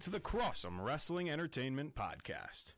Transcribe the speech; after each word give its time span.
to 0.00 0.10
the 0.10 0.20
Crossum 0.20 0.84
Wrestling 0.84 1.28
Entertainment 1.28 1.96
Podcast. 1.96 2.74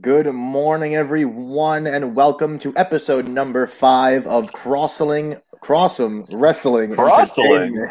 Good 0.00 0.32
morning, 0.32 0.94
everyone, 0.94 1.88
and 1.88 2.14
welcome 2.14 2.60
to 2.60 2.72
episode 2.76 3.26
number 3.26 3.66
five 3.66 4.24
of 4.28 4.52
Crossling 4.52 5.40
Crossum 5.60 6.26
Wrestling. 6.30 6.94
Crossling. 6.94 7.90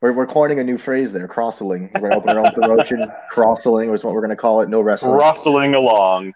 We're, 0.00 0.12
we're 0.12 0.26
coining 0.26 0.60
a 0.60 0.64
new 0.64 0.78
phrase 0.78 1.12
there. 1.12 1.28
Crossling. 1.28 1.90
We're 2.00 2.08
going 2.08 2.12
to 2.12 2.16
open 2.16 2.30
our 2.30 2.46
own 2.46 2.52
promotion. 2.52 3.06
Crossling 3.30 3.92
is 3.92 4.02
what 4.02 4.14
we're 4.14 4.22
going 4.22 4.30
to 4.30 4.36
call 4.36 4.62
it. 4.62 4.70
No 4.70 4.80
wrestling. 4.80 5.12
Rustling 5.12 5.74
along. 5.74 6.32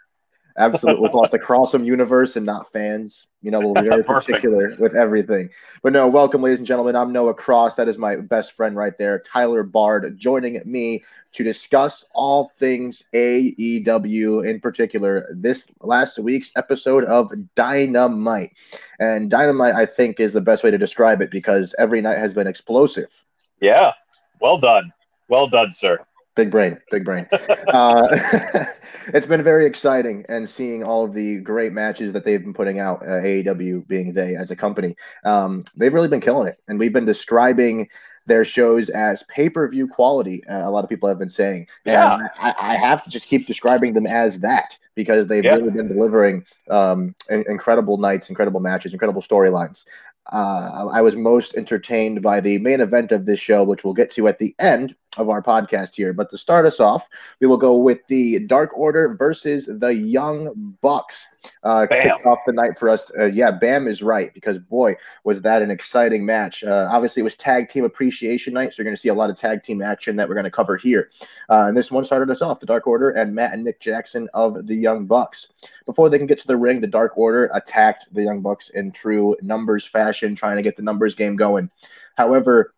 Absolutely. 0.56 1.01
We'll 1.01 1.11
call 1.11 1.24
it 1.24 1.30
the 1.30 1.38
Crossum 1.38 1.84
universe 1.84 2.37
and 2.37 2.45
not 2.45 2.73
fans. 2.73 3.27
You 3.41 3.51
know, 3.51 3.61
we'll 3.61 3.74
be 3.74 3.88
very 3.88 4.05
particular 4.05 4.77
with 4.78 4.95
everything. 4.95 5.51
But 5.83 5.92
no, 5.92 6.09
welcome, 6.09 6.42
ladies 6.42 6.59
and 6.59 6.66
gentlemen. 6.66 6.95
I'm 6.95 7.12
Noah 7.12 7.34
Cross. 7.34 7.75
That 7.77 7.88
is 7.88 7.98
my 7.98 8.16
best 8.16 8.52
friend 8.52 8.77
right 8.77 8.97
there, 8.98 9.20
Tyler 9.20 9.62
Bard, 9.62 10.19
joining 10.19 10.61
me 10.65 11.02
to 11.33 11.42
discuss 11.42 12.05
all 12.15 12.52
things 12.59 13.02
AEW, 13.15 14.48
in 14.48 14.61
particular, 14.61 15.28
this 15.34 15.66
last 15.80 16.19
week's 16.19 16.53
episode 16.56 17.05
of 17.05 17.33
Dynamite. 17.55 18.53
And 19.00 19.31
Dynamite, 19.31 19.75
I 19.75 19.87
think, 19.87 20.20
is 20.20 20.33
the 20.33 20.41
best 20.41 20.62
way 20.62 20.70
to 20.70 20.78
describe 20.78 21.22
it 21.22 21.31
because 21.31 21.75
every 21.78 22.00
night 22.00 22.19
has 22.19 22.34
been 22.34 22.47
explosive. 22.47 23.25
Yeah. 23.61 23.92
Well 24.41 24.59
done. 24.59 24.92
Well 25.28 25.47
done, 25.47 25.72
sir. 25.72 25.98
Big 26.34 26.50
brain, 26.50 26.78
big 26.91 27.05
brain. 27.05 27.27
uh, 27.69 28.08
it's 29.08 29.27
been 29.27 29.42
very 29.42 29.66
exciting 29.66 30.25
and 30.28 30.48
seeing 30.48 30.83
all 30.83 31.05
of 31.05 31.12
the 31.12 31.41
great 31.41 31.72
matches 31.72 32.12
that 32.12 32.25
they've 32.25 32.42
been 32.42 32.55
putting 32.55 32.80
out. 32.80 33.02
Uh, 33.02 33.20
AEW 33.20 33.86
being 33.86 34.12
they 34.12 34.34
as 34.34 34.50
a 34.50 34.56
company, 34.56 34.97
um, 35.25 35.62
they've 35.77 35.92
really 35.92 36.08
been 36.08 36.20
killing 36.20 36.48
it, 36.48 36.58
and 36.69 36.78
we've 36.78 36.92
been 36.92 37.05
describing 37.05 37.88
their 38.25 38.44
shows 38.44 38.88
as 38.88 39.25
pay 39.25 39.50
per 39.50 39.69
view 39.69 39.86
quality. 39.88 40.44
Uh, 40.47 40.69
a 40.69 40.70
lot 40.70 40.84
of 40.84 40.91
people 40.91 41.08
have 41.08 41.19
been 41.19 41.28
saying, 41.28 41.66
yeah, 41.84 42.28
I, 42.38 42.55
I, 42.60 42.75
have 42.77 43.03
to 43.03 43.10
just 43.10 43.27
keep 43.27 43.48
describing 43.48 43.94
them 43.94 44.06
as 44.06 44.38
that 44.41 44.78
because 44.94 45.27
they've 45.27 45.42
yeah. 45.42 45.56
really 45.56 45.72
been 45.72 45.88
delivering 45.88 46.44
um, 46.70 47.16
incredible 47.28 47.98
nights, 47.98 48.28
incredible 48.30 48.60
matches, 48.60 48.92
incredible 48.92 49.22
storylines 49.22 49.84
uh, 50.30 50.88
I 50.92 51.03
was 51.03 51.16
most 51.16 51.56
entertained 51.56 52.22
by 52.22 52.41
the 52.41 52.58
main 52.58 52.80
event 52.80 53.12
of 53.12 53.25
this 53.25 53.41
show, 53.41 53.64
which 53.64 53.84
we'll 53.84 53.94
get 53.94 54.10
to 54.12 54.28
at 54.28 54.38
the 54.38 54.55
end 54.58 54.94
of 55.16 55.28
our 55.28 55.42
podcast 55.42 55.94
here. 55.94 56.12
But 56.12 56.30
to 56.30 56.38
start 56.38 56.66
us 56.66 56.80
off, 56.80 57.08
we 57.41 57.46
will 57.46 57.56
go 57.56 57.77
with 57.77 58.06
the 58.06 58.41
Dark 58.46 58.77
Order 58.77 59.14
versus 59.14 59.66
the 59.66 59.94
Young 59.94 60.77
Bucks. 60.80 61.27
Uh, 61.64 61.86
kicked 61.88 62.24
off 62.24 62.38
the 62.46 62.52
night 62.52 62.78
for 62.78 62.88
us. 62.88 63.10
Uh, 63.19 63.24
yeah, 63.24 63.50
Bam 63.50 63.88
is 63.88 64.02
right 64.02 64.32
because 64.32 64.58
boy, 64.58 64.96
was 65.24 65.42
that 65.42 65.60
an 65.60 65.70
exciting 65.70 66.24
match. 66.24 66.62
Uh, 66.62 66.88
obviously, 66.91 67.20
it 67.20 67.24
was 67.24 67.34
Tag 67.34 67.69
Team 67.69 67.84
Appreciation 67.84 68.54
Night, 68.54 68.72
so 68.72 68.80
you're 68.80 68.84
going 68.84 68.96
to 68.96 69.00
see 69.00 69.08
a 69.08 69.14
lot 69.14 69.28
of 69.28 69.36
tag 69.36 69.62
team 69.62 69.82
action 69.82 70.16
that 70.16 70.28
we're 70.28 70.34
going 70.34 70.44
to 70.44 70.50
cover 70.50 70.77
here. 70.77 71.10
Uh, 71.50 71.66
and 71.66 71.76
this 71.76 71.91
one 71.91 72.04
started 72.04 72.30
us 72.30 72.42
off: 72.42 72.60
the 72.60 72.66
Dark 72.66 72.86
Order 72.86 73.10
and 73.10 73.34
Matt 73.34 73.54
and 73.54 73.64
Nick 73.64 73.80
Jackson 73.80 74.28
of 74.34 74.66
the 74.66 74.74
Young 74.74 75.06
Bucks. 75.06 75.52
Before 75.84 76.08
they 76.08 76.19
can 76.19 76.28
get 76.28 76.38
to 76.41 76.47
the 76.47 76.56
ring, 76.56 76.80
the 76.80 76.86
Dark 76.86 77.19
Order 77.19 77.50
attacked 77.52 78.06
the 78.12 78.22
Young 78.22 78.41
Bucks 78.41 78.70
in 78.70 78.92
true 78.92 79.36
numbers 79.42 79.84
fashion, 79.84 80.34
trying 80.37 80.56
to 80.56 80.62
get 80.62 80.76
the 80.76 80.82
numbers 80.82 81.14
game 81.16 81.34
going. 81.34 81.70
However, 82.16 82.75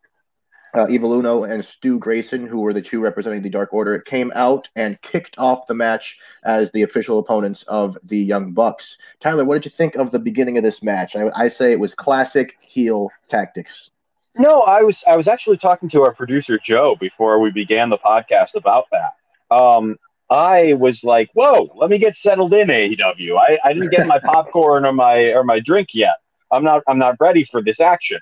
uh, 0.75 0.87
Evil 0.89 1.15
Uno 1.15 1.45
and 1.45 1.65
Stu 1.65 1.99
Grayson, 1.99 2.47
who 2.47 2.61
were 2.61 2.73
the 2.73 2.83
two 2.83 3.01
representing 3.01 3.43
the 3.43 3.51
Dark 3.51 3.73
Order, 3.73 3.99
came 4.01 4.33
out 4.35 4.69
and 4.75 5.01
kicked 5.03 5.39
off 5.39 5.67
the 5.67 5.75
match 5.75 6.19
as 6.45 6.71
the 6.73 6.83
official 6.83 7.19
opponents 7.19 7.63
of 7.65 7.97
the 8.03 8.19
Young 8.19 8.53
Bucks. 8.53 8.99
Tyler, 9.21 9.45
what 9.45 9.55
did 9.55 9.65
you 9.65 9.71
think 9.71 9.95
of 9.95 10.11
the 10.11 10.19
beginning 10.19 10.57
of 10.59 10.65
this 10.65 10.83
match? 10.83 11.15
I, 11.17 11.31
I 11.35 11.49
say 11.49 11.73
it 11.73 11.81
was 11.81 11.95
classic 11.95 12.57
heel 12.61 13.09
tactics. 13.29 13.91
No, 14.37 14.63
I 14.63 14.83
was 14.83 15.05
I 15.07 15.17
was 15.17 15.29
actually 15.29 15.59
talking 15.59 15.89
to 15.91 16.03
our 16.03 16.13
producer 16.13 16.59
Joe 16.59 16.97
before 16.99 17.39
we 17.39 17.53
began 17.53 17.89
the 17.89 17.99
podcast 17.99 18.57
about 18.57 18.87
that. 18.91 19.55
Um, 19.55 19.97
I 20.29 20.73
was 20.73 21.05
like, 21.05 21.31
"Whoa, 21.35 21.71
let 21.77 21.89
me 21.89 21.99
get 21.99 22.17
settled 22.17 22.53
in 22.53 22.67
AEW. 22.67 23.39
I, 23.39 23.59
I 23.63 23.73
didn't 23.73 23.91
get 23.91 24.09
my 24.09 24.19
popcorn 24.25 24.85
or 24.85 24.93
my 24.93 25.33
or 25.33 25.45
my 25.45 25.61
drink 25.61 25.91
yet. 25.95 26.17
I'm 26.51 26.65
not 26.65 26.83
I'm 26.89 26.99
not 26.99 27.17
ready 27.21 27.45
for 27.45 27.63
this 27.63 27.79
action." 27.79 28.19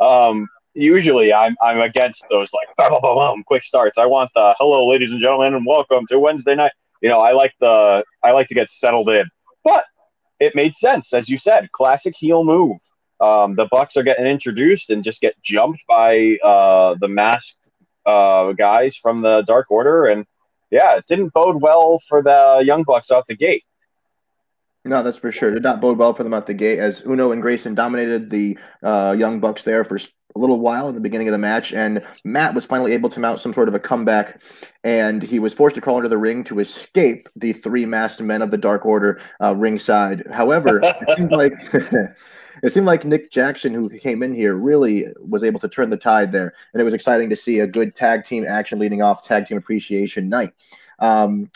Um, 0.00 0.48
usually 0.74 1.32
I'm 1.32 1.56
I'm 1.60 1.80
against 1.80 2.24
those 2.30 2.50
like 2.52 2.68
boom, 2.76 3.00
boom, 3.02 3.16
boom, 3.16 3.44
quick 3.44 3.62
starts. 3.62 3.98
I 3.98 4.06
want 4.06 4.30
the 4.34 4.54
hello, 4.58 4.88
ladies 4.88 5.10
and 5.10 5.20
gentlemen, 5.20 5.54
and 5.54 5.66
welcome 5.66 6.06
to 6.08 6.18
Wednesday 6.18 6.54
night. 6.54 6.72
You 7.00 7.08
know, 7.08 7.20
I 7.20 7.32
like 7.32 7.54
the 7.60 8.04
I 8.22 8.32
like 8.32 8.48
to 8.48 8.54
get 8.54 8.70
settled 8.70 9.08
in, 9.08 9.24
but 9.64 9.84
it 10.40 10.54
made 10.54 10.74
sense 10.74 11.12
as 11.12 11.28
you 11.28 11.36
said. 11.36 11.70
Classic 11.72 12.14
heel 12.16 12.44
move. 12.44 12.78
Um, 13.20 13.54
the 13.54 13.68
Bucks 13.70 13.96
are 13.96 14.02
getting 14.02 14.26
introduced 14.26 14.90
and 14.90 15.04
just 15.04 15.20
get 15.20 15.40
jumped 15.42 15.80
by 15.88 16.38
uh, 16.42 16.96
the 17.00 17.08
masked 17.08 17.68
uh, 18.04 18.52
guys 18.52 18.96
from 18.96 19.22
the 19.22 19.42
Dark 19.46 19.70
Order, 19.70 20.06
and 20.06 20.26
yeah, 20.70 20.96
it 20.96 21.04
didn't 21.06 21.32
bode 21.32 21.60
well 21.60 22.00
for 22.08 22.22
the 22.22 22.62
Young 22.64 22.82
Bucks 22.82 23.10
out 23.10 23.26
the 23.28 23.36
gate. 23.36 23.64
No, 24.84 25.02
that's 25.02 25.18
for 25.18 25.30
sure. 25.30 25.52
Did 25.52 25.62
not 25.62 25.80
bode 25.80 25.98
well 25.98 26.12
for 26.12 26.24
them 26.24 26.34
out 26.34 26.46
the 26.46 26.54
gate 26.54 26.80
as 26.80 27.04
Uno 27.06 27.30
and 27.30 27.40
Grayson 27.40 27.74
dominated 27.74 28.30
the 28.30 28.58
uh, 28.82 29.14
Young 29.16 29.38
Bucks 29.38 29.62
there 29.62 29.84
for 29.84 29.98
a 30.34 30.38
little 30.38 30.60
while 30.60 30.88
in 30.88 30.94
the 30.94 31.00
beginning 31.00 31.28
of 31.28 31.32
the 31.32 31.38
match, 31.38 31.72
and 31.72 32.02
Matt 32.24 32.54
was 32.54 32.64
finally 32.64 32.92
able 32.92 33.08
to 33.10 33.20
mount 33.20 33.40
some 33.40 33.52
sort 33.52 33.68
of 33.68 33.74
a 33.74 33.78
comeback, 33.78 34.40
and 34.82 35.22
he 35.22 35.38
was 35.38 35.52
forced 35.52 35.74
to 35.76 35.80
crawl 35.80 35.98
into 35.98 36.08
the 36.08 36.18
ring 36.18 36.42
to 36.44 36.60
escape 36.60 37.28
the 37.36 37.52
three 37.52 37.84
masked 37.84 38.22
men 38.22 38.42
of 38.42 38.50
the 38.50 38.58
Dark 38.58 38.86
Order 38.86 39.20
uh, 39.40 39.54
ringside. 39.54 40.26
However, 40.32 40.80
it 40.82 40.96
seemed 41.16 41.32
like 41.32 41.52
it 42.62 42.72
seemed 42.72 42.86
like 42.86 43.04
Nick 43.04 43.30
Jackson, 43.30 43.74
who 43.74 43.88
came 43.88 44.22
in 44.22 44.34
here, 44.34 44.54
really 44.54 45.06
was 45.18 45.44
able 45.44 45.60
to 45.60 45.68
turn 45.68 45.90
the 45.90 45.96
tide 45.96 46.32
there, 46.32 46.54
and 46.72 46.80
it 46.80 46.84
was 46.84 46.94
exciting 46.94 47.28
to 47.30 47.36
see 47.36 47.60
a 47.60 47.66
good 47.66 47.94
tag 47.94 48.24
team 48.24 48.44
action 48.46 48.78
leading 48.78 49.02
off 49.02 49.22
Tag 49.22 49.46
Team 49.46 49.58
Appreciation 49.58 50.28
Night. 50.28 50.52
Um, 50.98 51.50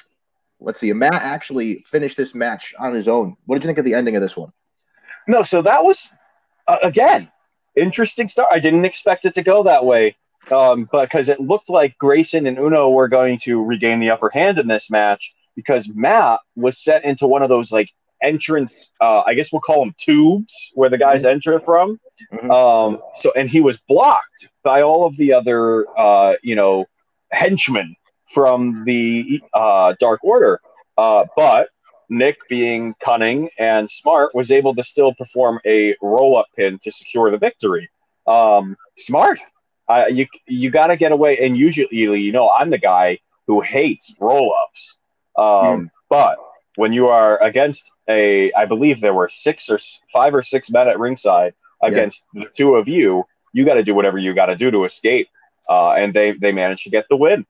let's 0.61 0.81
see, 0.81 0.93
Matt 0.93 1.15
actually 1.15 1.85
finished 1.87 2.17
this 2.17 2.35
match 2.35 2.75
on 2.79 2.95
his 2.95 3.09
own. 3.09 3.37
What 3.47 3.57
did 3.57 3.65
you 3.65 3.69
think 3.69 3.79
of 3.79 3.85
the 3.85 3.95
ending 3.95 4.17
of 4.17 4.23
this 4.23 4.37
one? 4.37 4.53
No, 5.29 5.43
so 5.43 5.63
that 5.63 5.85
was 5.85 6.09
uh, 6.67 6.79
again 6.83 7.31
interesting 7.77 8.29
start. 8.29 8.49
I 8.51 8.59
didn't 8.59 8.85
expect 8.85 9.25
it 9.25 9.35
to 9.35 9.43
go 9.43 9.63
that 9.65 9.85
way, 9.85 10.17
um, 10.51 10.89
because 10.91 11.29
it 11.29 11.41
looked 11.41 11.69
like 11.69 11.97
Grayson 11.99 12.47
and 12.47 12.59
Uno 12.59 12.91
were 12.91 13.09
going 13.09 13.39
to 13.41 13.63
regain 13.63 14.01
the 14.01 14.11
upper 14.11 14.31
hand 14.31 14.59
in 14.59 14.67
this 14.67 14.91
match 14.91 15.33
because 15.55 15.89
Matt 15.89 16.41
was 16.57 16.83
set 16.83 17.05
into 17.05 17.27
one 17.27 17.43
of 17.43 17.49
those 17.49 17.71
like 17.71 17.91
entrance. 18.23 18.91
Uh, 19.01 19.21
I 19.21 19.35
guess 19.35 19.53
we'll 19.53 19.61
call 19.61 19.85
them 19.85 19.95
tubes 19.99 20.53
where 20.75 20.91
the 20.91 20.99
guys 20.99 21.23
mm-hmm. 21.23 21.33
enter 21.33 21.61
from. 21.61 22.01
Mm-hmm. 22.33 22.51
Um, 22.51 23.01
so 23.21 23.33
and 23.37 23.49
he 23.49 23.61
was 23.61 23.77
blocked 23.89 24.49
by 24.63 24.83
all 24.83 25.07
of 25.07 25.17
the 25.17 25.33
other 25.33 25.87
uh, 25.99 26.35
you 26.43 26.55
know 26.55 26.87
henchmen 27.31 27.95
from 28.29 28.85
the 28.85 29.43
uh, 29.55 29.95
Dark 29.99 30.23
Order. 30.25 30.61
Uh, 30.99 31.25
but 31.37 31.69
Nick, 32.09 32.37
being 32.49 32.95
cunning 33.01 33.51
and 33.59 33.91
smart, 33.91 34.35
was 34.35 34.51
able 34.51 34.75
to 34.75 34.83
still 34.83 35.15
perform 35.15 35.61
a 35.67 35.97
roll 36.01 36.39
up 36.39 36.47
pin 36.57 36.79
to 36.83 36.91
secure 36.91 37.31
the 37.31 37.39
victory. 37.39 37.91
Um, 38.27 38.77
smart. 38.97 39.41
Uh, 39.89 40.07
you 40.11 40.27
you 40.47 40.71
got 40.71 40.89
to 40.89 40.97
get 40.97 41.13
away. 41.13 41.39
And 41.39 41.57
usually, 41.57 41.89
you 41.91 42.33
know, 42.33 42.51
I'm 42.51 42.71
the 42.71 42.79
guy 42.79 43.19
who 43.47 43.61
hates 43.61 44.13
roll 44.19 44.55
ups. 44.65 44.97
Um, 45.37 45.45
mm. 45.45 45.91
But 46.09 46.39
when 46.77 46.93
you 46.93 47.09
are 47.09 47.43
against 47.43 47.91
a, 48.09 48.53
I 48.53 48.67
believe 48.67 49.01
there 49.01 49.15
were 49.15 49.29
six 49.29 49.69
or 49.71 49.79
five 50.13 50.35
or 50.35 50.43
six 50.43 50.71
men 50.71 50.89
at 50.89 50.99
ringside 50.99 51.55
against 51.83 52.25
yeah. 52.33 52.45
the 52.45 52.51
two 52.51 52.75
of 52.75 52.89
you, 52.89 53.25
you 53.53 53.65
got 53.65 53.75
to 53.75 53.83
do 53.83 53.95
whatever 53.95 54.19
you 54.19 54.35
got 54.35 54.47
to 54.47 54.57
do 54.57 54.71
to 54.71 54.85
escape. 54.85 55.29
Uh, 55.69 55.93
and 55.93 56.15
they 56.15 56.33
they 56.33 56.53
managed 56.53 56.85
to 56.85 56.91
get 56.91 57.07
the 57.09 57.17
win. 57.17 57.45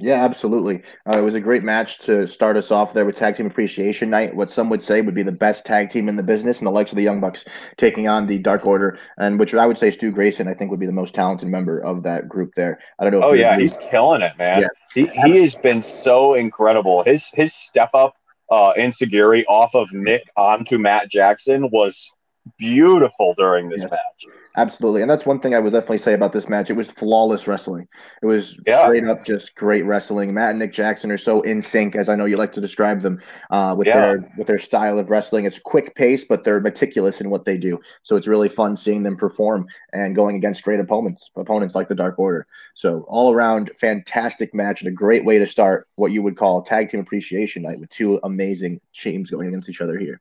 Yeah, 0.00 0.24
absolutely. 0.24 0.82
Uh, 1.08 1.18
it 1.18 1.22
was 1.22 1.34
a 1.34 1.40
great 1.40 1.64
match 1.64 1.98
to 2.00 2.28
start 2.28 2.56
us 2.56 2.70
off 2.70 2.92
there 2.92 3.04
with 3.04 3.16
Tag 3.16 3.36
Team 3.36 3.46
Appreciation 3.46 4.08
Night. 4.08 4.34
What 4.34 4.48
some 4.48 4.70
would 4.70 4.82
say 4.82 5.00
would 5.00 5.14
be 5.14 5.24
the 5.24 5.32
best 5.32 5.66
tag 5.66 5.90
team 5.90 6.08
in 6.08 6.14
the 6.14 6.22
business, 6.22 6.58
and 6.58 6.66
the 6.68 6.70
likes 6.70 6.92
of 6.92 6.96
the 6.96 7.02
Young 7.02 7.20
Bucks 7.20 7.44
taking 7.78 8.06
on 8.06 8.26
the 8.26 8.38
Dark 8.38 8.64
Order, 8.64 8.96
and 9.18 9.40
which 9.40 9.54
I 9.54 9.66
would 9.66 9.76
say 9.76 9.90
Stu 9.90 10.12
Grayson, 10.12 10.46
I 10.46 10.54
think, 10.54 10.70
would 10.70 10.78
be 10.78 10.86
the 10.86 10.92
most 10.92 11.14
talented 11.14 11.48
member 11.48 11.80
of 11.80 12.04
that 12.04 12.28
group 12.28 12.54
there. 12.54 12.78
I 13.00 13.04
don't 13.04 13.12
know. 13.12 13.26
oh 13.26 13.32
yeah, 13.32 13.54
agree. 13.54 13.64
he's 13.64 13.76
killing 13.90 14.22
it, 14.22 14.32
man. 14.38 14.62
Yeah. 14.62 14.68
He, 14.94 15.06
he 15.06 15.40
has 15.40 15.56
been 15.56 15.82
so 15.82 16.34
incredible. 16.34 17.02
His 17.02 17.28
his 17.34 17.52
step 17.52 17.90
up 17.92 18.14
uh, 18.50 18.74
enzuigiri 18.78 19.44
off 19.48 19.74
of 19.74 19.92
Nick 19.92 20.30
onto 20.36 20.78
Matt 20.78 21.10
Jackson 21.10 21.70
was 21.70 22.12
beautiful 22.56 23.34
during 23.34 23.68
this 23.68 23.82
yes. 23.82 23.90
match. 23.90 24.26
Absolutely. 24.56 25.02
And 25.02 25.10
that's 25.10 25.24
one 25.24 25.38
thing 25.38 25.54
I 25.54 25.60
would 25.60 25.72
definitely 25.72 25.98
say 25.98 26.14
about 26.14 26.32
this 26.32 26.48
match. 26.48 26.68
It 26.68 26.74
was 26.74 26.90
flawless 26.90 27.46
wrestling. 27.46 27.86
It 28.22 28.26
was 28.26 28.58
yeah. 28.66 28.82
straight 28.82 29.06
up 29.06 29.24
just 29.24 29.54
great 29.54 29.84
wrestling. 29.84 30.34
Matt 30.34 30.50
and 30.50 30.58
Nick 30.58 30.72
Jackson 30.72 31.12
are 31.12 31.18
so 31.18 31.42
in 31.42 31.62
sync, 31.62 31.94
as 31.94 32.08
I 32.08 32.16
know 32.16 32.24
you 32.24 32.36
like 32.36 32.52
to 32.52 32.60
describe 32.60 33.00
them, 33.00 33.20
uh, 33.50 33.74
with 33.78 33.86
yeah. 33.86 34.00
their 34.00 34.32
with 34.36 34.46
their 34.46 34.58
style 34.58 34.98
of 34.98 35.10
wrestling. 35.10 35.44
It's 35.44 35.60
quick 35.60 35.94
pace, 35.94 36.24
but 36.24 36.42
they're 36.42 36.60
meticulous 36.60 37.20
in 37.20 37.30
what 37.30 37.44
they 37.44 37.56
do. 37.56 37.78
So 38.02 38.16
it's 38.16 38.26
really 38.26 38.48
fun 38.48 38.76
seeing 38.76 39.04
them 39.04 39.16
perform 39.16 39.68
and 39.92 40.16
going 40.16 40.34
against 40.34 40.64
great 40.64 40.80
opponents, 40.80 41.30
opponents 41.36 41.76
like 41.76 41.88
the 41.88 41.94
Dark 41.94 42.18
Order. 42.18 42.46
So 42.74 43.04
all 43.06 43.32
around 43.32 43.70
fantastic 43.76 44.54
match 44.54 44.80
and 44.80 44.88
a 44.88 44.92
great 44.92 45.24
way 45.24 45.38
to 45.38 45.46
start 45.46 45.86
what 45.94 46.10
you 46.10 46.22
would 46.22 46.36
call 46.36 46.62
tag 46.62 46.88
team 46.88 47.00
appreciation 47.00 47.62
night 47.62 47.78
with 47.78 47.90
two 47.90 48.18
amazing 48.24 48.80
teams 48.92 49.30
going 49.30 49.48
against 49.48 49.68
each 49.68 49.80
other 49.80 49.98
here. 49.98 50.20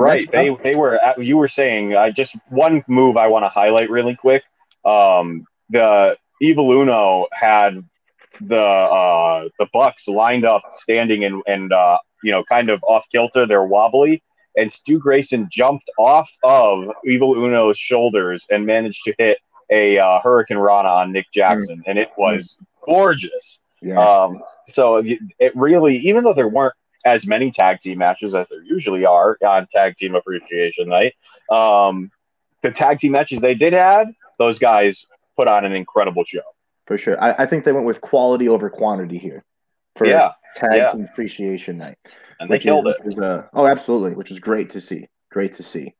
Right. 0.00 0.30
They 0.30 0.56
they 0.62 0.74
were 0.74 0.98
you 1.18 1.36
were 1.36 1.48
saying 1.48 1.94
uh, 1.94 2.10
just 2.10 2.36
one 2.48 2.84
move 2.88 3.16
I 3.16 3.26
want 3.28 3.44
to 3.44 3.48
highlight 3.48 3.90
really 3.90 4.16
quick. 4.16 4.42
Um, 4.84 5.46
the 5.68 6.16
Evil 6.40 6.70
Uno 6.72 7.26
had 7.32 7.84
the 8.40 8.56
uh, 8.56 9.48
the 9.58 9.66
Bucks 9.72 10.08
lined 10.08 10.44
up, 10.44 10.62
standing 10.74 11.24
and 11.24 11.42
and 11.46 11.72
uh, 11.72 11.98
you 12.22 12.32
know 12.32 12.44
kind 12.44 12.70
of 12.70 12.82
off 12.84 13.04
kilter. 13.12 13.46
They're 13.46 13.64
wobbly, 13.64 14.22
and 14.56 14.72
Stu 14.72 14.98
Grayson 14.98 15.48
jumped 15.50 15.90
off 15.98 16.30
of 16.42 16.88
Evil 17.04 17.34
Uno's 17.34 17.78
shoulders 17.78 18.46
and 18.50 18.64
managed 18.64 19.02
to 19.04 19.14
hit 19.18 19.38
a 19.70 19.98
uh, 19.98 20.20
hurricanrana 20.20 20.84
on 20.84 21.12
Nick 21.12 21.26
Jackson, 21.32 21.78
mm. 21.78 21.82
and 21.86 21.98
it 21.98 22.10
was 22.16 22.56
gorgeous. 22.84 23.58
Yeah. 23.82 23.98
Um, 23.98 24.42
so 24.68 25.02
it 25.04 25.56
really, 25.56 25.98
even 25.98 26.24
though 26.24 26.34
there 26.34 26.48
weren't 26.48 26.74
as 27.04 27.26
many 27.26 27.50
tag 27.50 27.80
team 27.80 27.98
matches 27.98 28.34
as 28.34 28.48
there 28.48 28.62
usually 28.62 29.04
are 29.04 29.36
on 29.46 29.66
Tag 29.72 29.96
Team 29.96 30.14
Appreciation 30.14 30.88
Night, 30.88 31.14
um, 31.50 32.10
the 32.62 32.70
tag 32.70 32.98
team 32.98 33.12
matches 33.12 33.40
they 33.40 33.54
did 33.54 33.72
have, 33.72 34.08
those 34.38 34.58
guys 34.58 35.06
put 35.36 35.48
on 35.48 35.64
an 35.64 35.72
incredible 35.72 36.24
show. 36.24 36.42
For 36.86 36.98
sure, 36.98 37.22
I, 37.22 37.34
I 37.38 37.46
think 37.46 37.64
they 37.64 37.72
went 37.72 37.86
with 37.86 38.00
quality 38.00 38.48
over 38.48 38.68
quantity 38.68 39.18
here. 39.18 39.44
For 39.96 40.06
yeah, 40.06 40.32
Tag 40.56 40.70
yeah. 40.74 40.92
Team 40.92 41.08
Appreciation 41.10 41.78
Night, 41.78 41.98
and 42.38 42.50
they 42.50 42.58
killed 42.58 42.88
is, 42.88 42.94
it. 43.16 43.22
uh, 43.22 43.42
oh, 43.54 43.66
absolutely, 43.66 44.14
which 44.14 44.30
is 44.30 44.38
great 44.38 44.70
to 44.70 44.80
see. 44.80 45.08
Great 45.30 45.54
to 45.54 45.62
see 45.62 45.94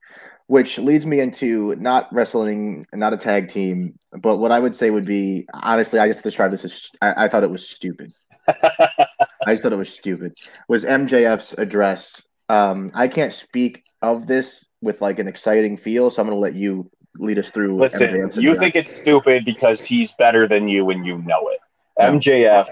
which 0.50 0.80
leads 0.80 1.06
me 1.06 1.20
into 1.20 1.76
not 1.76 2.12
wrestling, 2.12 2.84
not 2.92 3.12
a 3.12 3.16
tag 3.16 3.48
team, 3.48 3.96
but 4.10 4.38
what 4.38 4.50
I 4.50 4.58
would 4.58 4.74
say 4.74 4.90
would 4.90 5.04
be 5.04 5.46
honestly, 5.54 6.00
I 6.00 6.08
just 6.10 6.24
describe 6.24 6.50
this 6.50 6.64
as 6.64 6.90
I, 7.00 7.26
I 7.26 7.28
thought 7.28 7.44
it 7.44 7.50
was 7.50 7.68
stupid. 7.68 8.12
I 9.46 9.52
just 9.52 9.62
thought 9.62 9.72
it 9.72 9.76
was 9.76 9.92
stupid. 9.92 10.34
Was 10.68 10.84
MJF's 10.84 11.54
address? 11.54 12.22
Um, 12.48 12.90
I 12.94 13.08
can't 13.08 13.32
speak 13.32 13.84
of 14.02 14.26
this 14.26 14.66
with 14.80 15.00
like 15.00 15.18
an 15.18 15.28
exciting 15.28 15.76
feel, 15.76 16.10
so 16.10 16.22
I'm 16.22 16.28
going 16.28 16.36
to 16.36 16.40
let 16.40 16.54
you 16.54 16.90
lead 17.16 17.38
us 17.38 17.50
through. 17.50 17.78
Listen, 17.78 18.30
you 18.36 18.58
think 18.58 18.74
it's 18.74 18.94
stupid 18.94 19.44
because 19.44 19.80
he's 19.80 20.12
better 20.12 20.48
than 20.48 20.68
you 20.68 20.90
and 20.90 21.06
you 21.06 21.18
know 21.18 21.48
it. 21.48 21.60
No. 21.98 22.18
MJF 22.18 22.66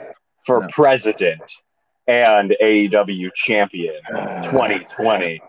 for 0.44 0.60
no. 0.60 0.68
president 0.68 1.42
and 2.06 2.54
AEW 2.62 3.30
champion 3.34 4.00
2020 4.06 5.40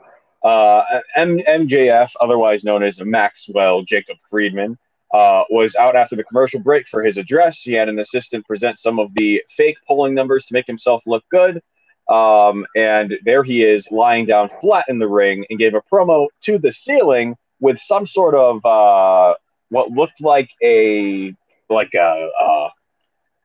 uh, 0.43 0.81
M- 1.15 1.39
MJF, 1.39 2.11
otherwise 2.21 2.63
known 2.63 2.83
as 2.83 2.99
Maxwell 2.99 3.81
Jacob 3.81 4.17
Friedman, 4.29 4.77
uh, 5.13 5.43
was 5.49 5.75
out 5.75 5.95
after 5.95 6.15
the 6.15 6.23
commercial 6.23 6.59
break 6.59 6.87
for 6.87 7.03
his 7.03 7.17
address. 7.17 7.61
He 7.61 7.73
had 7.73 7.89
an 7.89 7.99
assistant 7.99 8.45
present 8.45 8.79
some 8.79 8.99
of 8.99 9.13
the 9.15 9.43
fake 9.55 9.77
polling 9.87 10.13
numbers 10.13 10.45
to 10.45 10.53
make 10.53 10.67
himself 10.67 11.01
look 11.05 11.23
good. 11.31 11.61
Um, 12.09 12.65
and 12.75 13.17
there 13.23 13.43
he 13.43 13.63
is 13.63 13.87
lying 13.91 14.25
down 14.25 14.49
flat 14.61 14.85
in 14.87 14.97
the 14.99 15.07
ring 15.07 15.45
and 15.49 15.59
gave 15.59 15.75
a 15.75 15.81
promo 15.81 16.27
to 16.41 16.57
the 16.57 16.71
ceiling 16.71 17.35
with 17.59 17.79
some 17.79 18.05
sort 18.05 18.33
of 18.35 18.65
uh, 18.65 19.35
what 19.69 19.91
looked 19.91 20.21
like 20.21 20.49
a 20.63 21.35
like 21.69 21.93
a 21.93 22.29
uh, 22.41 22.69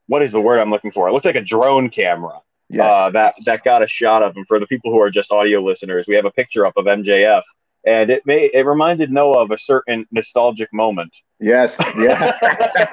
what 0.06 0.22
is 0.22 0.32
the 0.32 0.40
word 0.40 0.60
I'm 0.60 0.70
looking 0.70 0.92
for? 0.92 1.08
It 1.08 1.12
looked 1.12 1.26
like 1.26 1.34
a 1.34 1.42
drone 1.42 1.90
camera 1.90 2.40
yes. 2.68 2.90
uh, 2.90 3.10
that 3.10 3.34
that 3.44 3.64
got 3.64 3.82
a 3.82 3.86
shot 3.86 4.22
of 4.22 4.36
him. 4.36 4.44
For 4.46 4.58
the 4.58 4.66
people 4.66 4.90
who 4.90 5.00
are 5.00 5.10
just 5.10 5.30
audio 5.30 5.60
listeners, 5.60 6.06
we 6.06 6.14
have 6.16 6.24
a 6.24 6.30
picture 6.30 6.66
up 6.66 6.74
of 6.76 6.86
MJF, 6.86 7.42
and 7.86 8.10
it 8.10 8.22
may 8.26 8.50
it 8.52 8.66
reminded 8.66 9.10
Noah 9.10 9.42
of 9.42 9.50
a 9.50 9.58
certain 9.58 10.06
nostalgic 10.10 10.72
moment. 10.72 11.12
Yes, 11.40 11.78
yeah. 11.98 12.38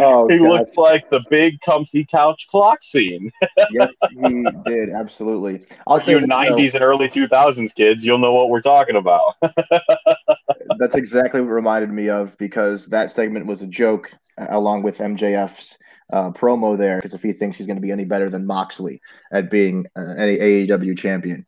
oh, 0.00 0.28
he 0.28 0.38
God. 0.38 0.48
looked 0.48 0.76
like 0.76 1.08
the 1.10 1.20
big 1.30 1.60
comfy 1.60 2.06
couch 2.10 2.46
clock 2.50 2.82
scene. 2.82 3.30
yes, 3.70 3.90
he 4.10 4.46
did 4.66 4.90
absolutely. 4.90 5.66
I'll 5.86 6.00
say 6.00 6.12
you 6.12 6.18
'90s 6.18 6.74
and 6.74 6.82
early 6.82 7.08
2000s 7.08 7.74
kids, 7.74 8.04
you'll 8.04 8.18
know 8.18 8.32
what 8.32 8.50
we're 8.50 8.60
talking 8.60 8.96
about. 8.96 9.34
that's 10.78 10.94
exactly 10.94 11.40
what 11.40 11.50
reminded 11.50 11.90
me 11.90 12.08
of 12.08 12.36
because 12.38 12.86
that 12.86 13.10
segment 13.10 13.46
was 13.46 13.62
a 13.62 13.66
joke 13.66 14.10
along 14.36 14.82
with 14.82 14.98
MJF's 14.98 15.78
uh, 16.12 16.30
promo 16.30 16.76
there 16.76 16.96
because 16.96 17.14
if 17.14 17.22
he 17.22 17.32
thinks 17.32 17.56
he's 17.56 17.66
going 17.66 17.76
to 17.76 17.82
be 17.82 17.92
any 17.92 18.04
better 18.04 18.30
than 18.30 18.46
Moxley 18.46 19.00
at 19.32 19.50
being 19.50 19.86
uh, 19.96 20.14
an 20.16 20.38
AEW 20.38 20.96
champion. 20.98 21.46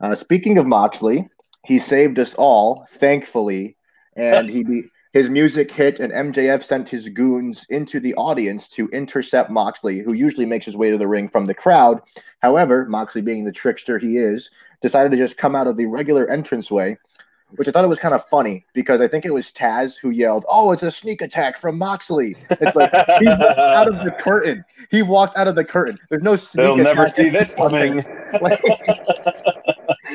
Uh, 0.00 0.14
speaking 0.14 0.58
of 0.58 0.66
Moxley, 0.66 1.28
he 1.64 1.78
saved 1.78 2.18
us 2.18 2.34
all, 2.34 2.84
thankfully, 2.88 3.76
and 4.16 4.50
he 4.50 4.62
be, 4.64 4.82
his 5.12 5.28
music 5.28 5.70
hit, 5.70 6.00
and 6.00 6.12
MJF 6.12 6.62
sent 6.62 6.88
his 6.88 7.08
goons 7.08 7.66
into 7.68 8.00
the 8.00 8.14
audience 8.14 8.68
to 8.70 8.88
intercept 8.88 9.50
Moxley, 9.50 10.00
who 10.00 10.14
usually 10.14 10.46
makes 10.46 10.66
his 10.66 10.76
way 10.76 10.90
to 10.90 10.98
the 10.98 11.06
ring 11.06 11.28
from 11.28 11.46
the 11.46 11.54
crowd. 11.54 12.00
However, 12.40 12.86
Moxley, 12.86 13.22
being 13.22 13.44
the 13.44 13.52
trickster 13.52 13.98
he 13.98 14.16
is, 14.16 14.50
decided 14.80 15.12
to 15.12 15.18
just 15.18 15.36
come 15.36 15.54
out 15.54 15.66
of 15.66 15.76
the 15.76 15.86
regular 15.86 16.24
entranceway 16.24 16.96
which 17.56 17.68
I 17.68 17.70
thought 17.70 17.84
it 17.84 17.88
was 17.88 17.98
kind 17.98 18.14
of 18.14 18.24
funny 18.24 18.64
because 18.72 19.00
I 19.00 19.08
think 19.08 19.24
it 19.24 19.32
was 19.32 19.50
Taz 19.52 19.98
who 19.98 20.10
yelled, 20.10 20.44
"Oh, 20.48 20.72
it's 20.72 20.82
a 20.82 20.90
sneak 20.90 21.20
attack 21.20 21.58
from 21.58 21.78
Moxley!" 21.78 22.36
It's 22.50 22.76
like 22.76 22.90
he 23.20 23.28
walked 23.28 23.58
out 23.58 23.88
of 23.88 24.04
the 24.04 24.10
curtain. 24.12 24.64
He 24.90 25.02
walked 25.02 25.36
out 25.36 25.48
of 25.48 25.54
the 25.54 25.64
curtain. 25.64 25.98
There's 26.08 26.22
no 26.22 26.36
sneak. 26.36 26.66
They'll 26.66 26.76
never 26.76 27.08
see 27.08 27.28
this 27.28 27.52
coming. 27.56 28.04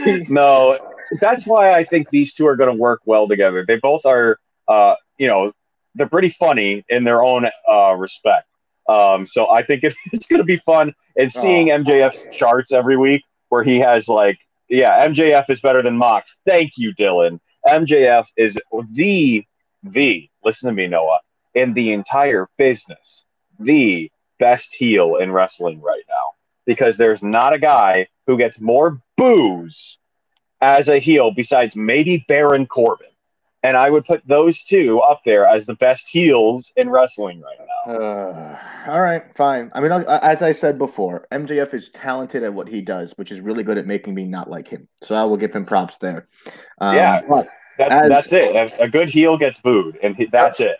no, 0.29 0.77
that's 1.19 1.45
why 1.45 1.73
I 1.73 1.83
think 1.83 2.09
these 2.09 2.33
two 2.33 2.47
are 2.47 2.55
going 2.55 2.69
to 2.69 2.79
work 2.79 3.01
well 3.05 3.27
together. 3.27 3.65
They 3.65 3.77
both 3.77 4.05
are, 4.05 4.39
uh, 4.67 4.95
you 5.17 5.27
know, 5.27 5.53
they're 5.95 6.09
pretty 6.09 6.29
funny 6.29 6.85
in 6.89 7.03
their 7.03 7.23
own 7.23 7.47
uh, 7.69 7.93
respect. 7.93 8.47
Um, 8.87 9.25
so 9.25 9.49
I 9.49 9.63
think 9.63 9.83
it, 9.83 9.95
it's 10.13 10.25
going 10.25 10.39
to 10.39 10.45
be 10.45 10.57
fun. 10.57 10.93
And 11.17 11.31
seeing 11.31 11.71
oh. 11.71 11.79
MJF's 11.79 12.35
charts 12.35 12.71
every 12.71 12.97
week, 12.97 13.23
where 13.49 13.63
he 13.63 13.79
has 13.79 14.07
like 14.07 14.37
yeah, 14.69 15.07
MJF 15.07 15.49
is 15.49 15.59
better 15.61 15.81
than 15.81 15.97
Mox. 15.97 16.37
Thank 16.45 16.73
you, 16.77 16.93
Dylan. 16.93 17.39
MJF 17.65 18.25
is 18.35 18.57
the 18.93 19.43
the 19.83 20.29
listen 20.43 20.67
to 20.67 20.73
me, 20.73 20.87
Noah, 20.87 21.19
in 21.53 21.73
the 21.73 21.93
entire 21.93 22.47
business, 22.57 23.25
the 23.59 24.11
best 24.39 24.73
heel 24.73 25.17
in 25.17 25.31
wrestling 25.31 25.81
right 25.81 26.03
now. 26.07 26.33
Because 26.65 26.97
there's 26.97 27.23
not 27.23 27.53
a 27.53 27.59
guy 27.59 28.07
who 28.27 28.37
gets 28.37 28.59
more 28.59 29.01
boos 29.15 29.97
as 30.61 30.87
a 30.87 30.99
heel 30.99 31.31
besides 31.31 31.75
maybe 31.75 32.23
Baron 32.27 32.67
Corbin 32.67 33.07
and 33.63 33.75
I 33.75 33.89
would 33.89 34.05
put 34.05 34.25
those 34.27 34.63
two 34.63 34.99
up 34.99 35.21
there 35.25 35.45
as 35.45 35.65
the 35.65 35.75
best 35.75 36.07
heels 36.07 36.71
in 36.75 36.89
wrestling 36.89 37.41
right 37.41 37.57
now. 37.59 37.93
Uh, 37.93 38.59
all 38.87 39.01
right, 39.01 39.23
fine. 39.35 39.71
I 39.73 39.81
mean, 39.81 39.91
as 39.91 40.41
I 40.41 40.51
said 40.51 40.77
before, 40.77 41.27
MJF 41.31 41.73
is 41.73 41.89
talented 41.89 42.43
at 42.43 42.53
what 42.53 42.67
he 42.67 42.81
does, 42.81 43.13
which 43.17 43.31
is 43.31 43.41
really 43.41 43.63
good 43.63 43.77
at 43.77 43.85
making 43.85 44.13
me 44.13 44.25
not 44.25 44.49
like 44.49 44.67
him. 44.67 44.87
So 45.03 45.15
I 45.15 45.23
will 45.25 45.37
give 45.37 45.53
him 45.53 45.65
props 45.65 45.97
there. 45.97 46.27
Um, 46.79 46.95
yeah, 46.95 47.21
that's, 47.77 47.93
as, 47.93 48.09
that's 48.09 48.33
it. 48.33 48.73
A 48.79 48.87
good 48.87 49.09
heel 49.09 49.37
gets 49.37 49.57
booed, 49.59 49.97
and 50.01 50.15
that's 50.31 50.59
it. 50.59 50.77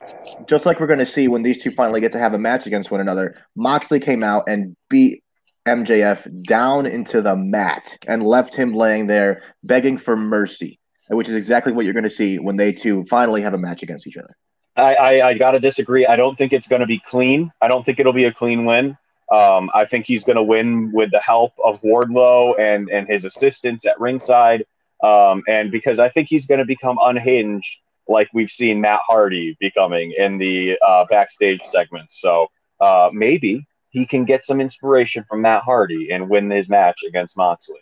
Just 0.47 0.65
like 0.65 0.79
we're 0.79 0.87
going 0.87 0.99
to 0.99 1.05
see 1.05 1.27
when 1.27 1.43
these 1.43 1.61
two 1.61 1.71
finally 1.71 2.01
get 2.01 2.11
to 2.13 2.19
have 2.19 2.33
a 2.33 2.39
match 2.39 2.67
against 2.67 2.89
one 2.89 3.01
another. 3.01 3.35
Moxley 3.55 3.99
came 3.99 4.23
out 4.23 4.45
and 4.47 4.75
beat 4.89 5.23
MJF 5.67 6.43
down 6.43 6.85
into 6.85 7.21
the 7.21 7.35
mat 7.35 7.97
and 8.07 8.23
left 8.23 8.55
him 8.55 8.73
laying 8.73 9.07
there 9.07 9.43
begging 9.63 9.97
for 9.97 10.15
mercy 10.15 10.79
which 11.09 11.29
is 11.29 11.35
exactly 11.35 11.71
what 11.71 11.85
you're 11.85 11.93
going 11.93 12.03
to 12.03 12.09
see 12.09 12.37
when 12.37 12.57
they 12.57 12.71
two 12.71 13.05
finally 13.05 13.41
have 13.41 13.53
a 13.53 13.57
match 13.57 13.83
against 13.83 14.07
each 14.07 14.17
other. 14.17 14.35
I, 14.75 14.93
I, 14.95 15.27
I 15.29 15.33
got 15.33 15.51
to 15.51 15.59
disagree. 15.59 16.05
I 16.05 16.15
don't 16.15 16.37
think 16.37 16.53
it's 16.53 16.67
going 16.67 16.81
to 16.81 16.87
be 16.87 16.99
clean. 16.99 17.51
I 17.61 17.67
don't 17.67 17.85
think 17.85 17.99
it'll 17.99 18.13
be 18.13 18.25
a 18.25 18.33
clean 18.33 18.65
win. 18.65 18.97
Um, 19.31 19.69
I 19.73 19.85
think 19.85 20.05
he's 20.05 20.23
going 20.23 20.35
to 20.35 20.43
win 20.43 20.91
with 20.93 21.11
the 21.11 21.19
help 21.19 21.53
of 21.63 21.81
Wardlow 21.81 22.59
and, 22.59 22.89
and 22.89 23.07
his 23.07 23.25
assistants 23.25 23.85
at 23.85 23.99
ringside. 23.99 24.65
Um, 25.03 25.43
and 25.47 25.71
because 25.71 25.99
I 25.99 26.09
think 26.09 26.27
he's 26.29 26.45
going 26.45 26.59
to 26.59 26.65
become 26.65 26.97
unhinged 27.01 27.67
like 28.07 28.29
we've 28.33 28.49
seen 28.49 28.79
Matt 28.79 29.01
Hardy 29.05 29.57
becoming 29.59 30.13
in 30.17 30.37
the 30.37 30.77
uh, 30.85 31.05
backstage 31.09 31.59
segments. 31.71 32.21
So 32.21 32.47
uh, 32.79 33.09
maybe 33.11 33.67
he 33.89 34.05
can 34.05 34.25
get 34.25 34.45
some 34.45 34.61
inspiration 34.61 35.25
from 35.27 35.41
Matt 35.41 35.63
Hardy 35.63 36.11
and 36.11 36.29
win 36.29 36.49
his 36.49 36.69
match 36.69 36.99
against 37.07 37.37
Moxley. 37.37 37.79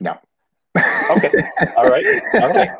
No, 0.00 0.18
okay. 0.76 1.30
All 1.76 1.84
right. 1.84 2.06
All 2.34 2.50
right. 2.50 2.70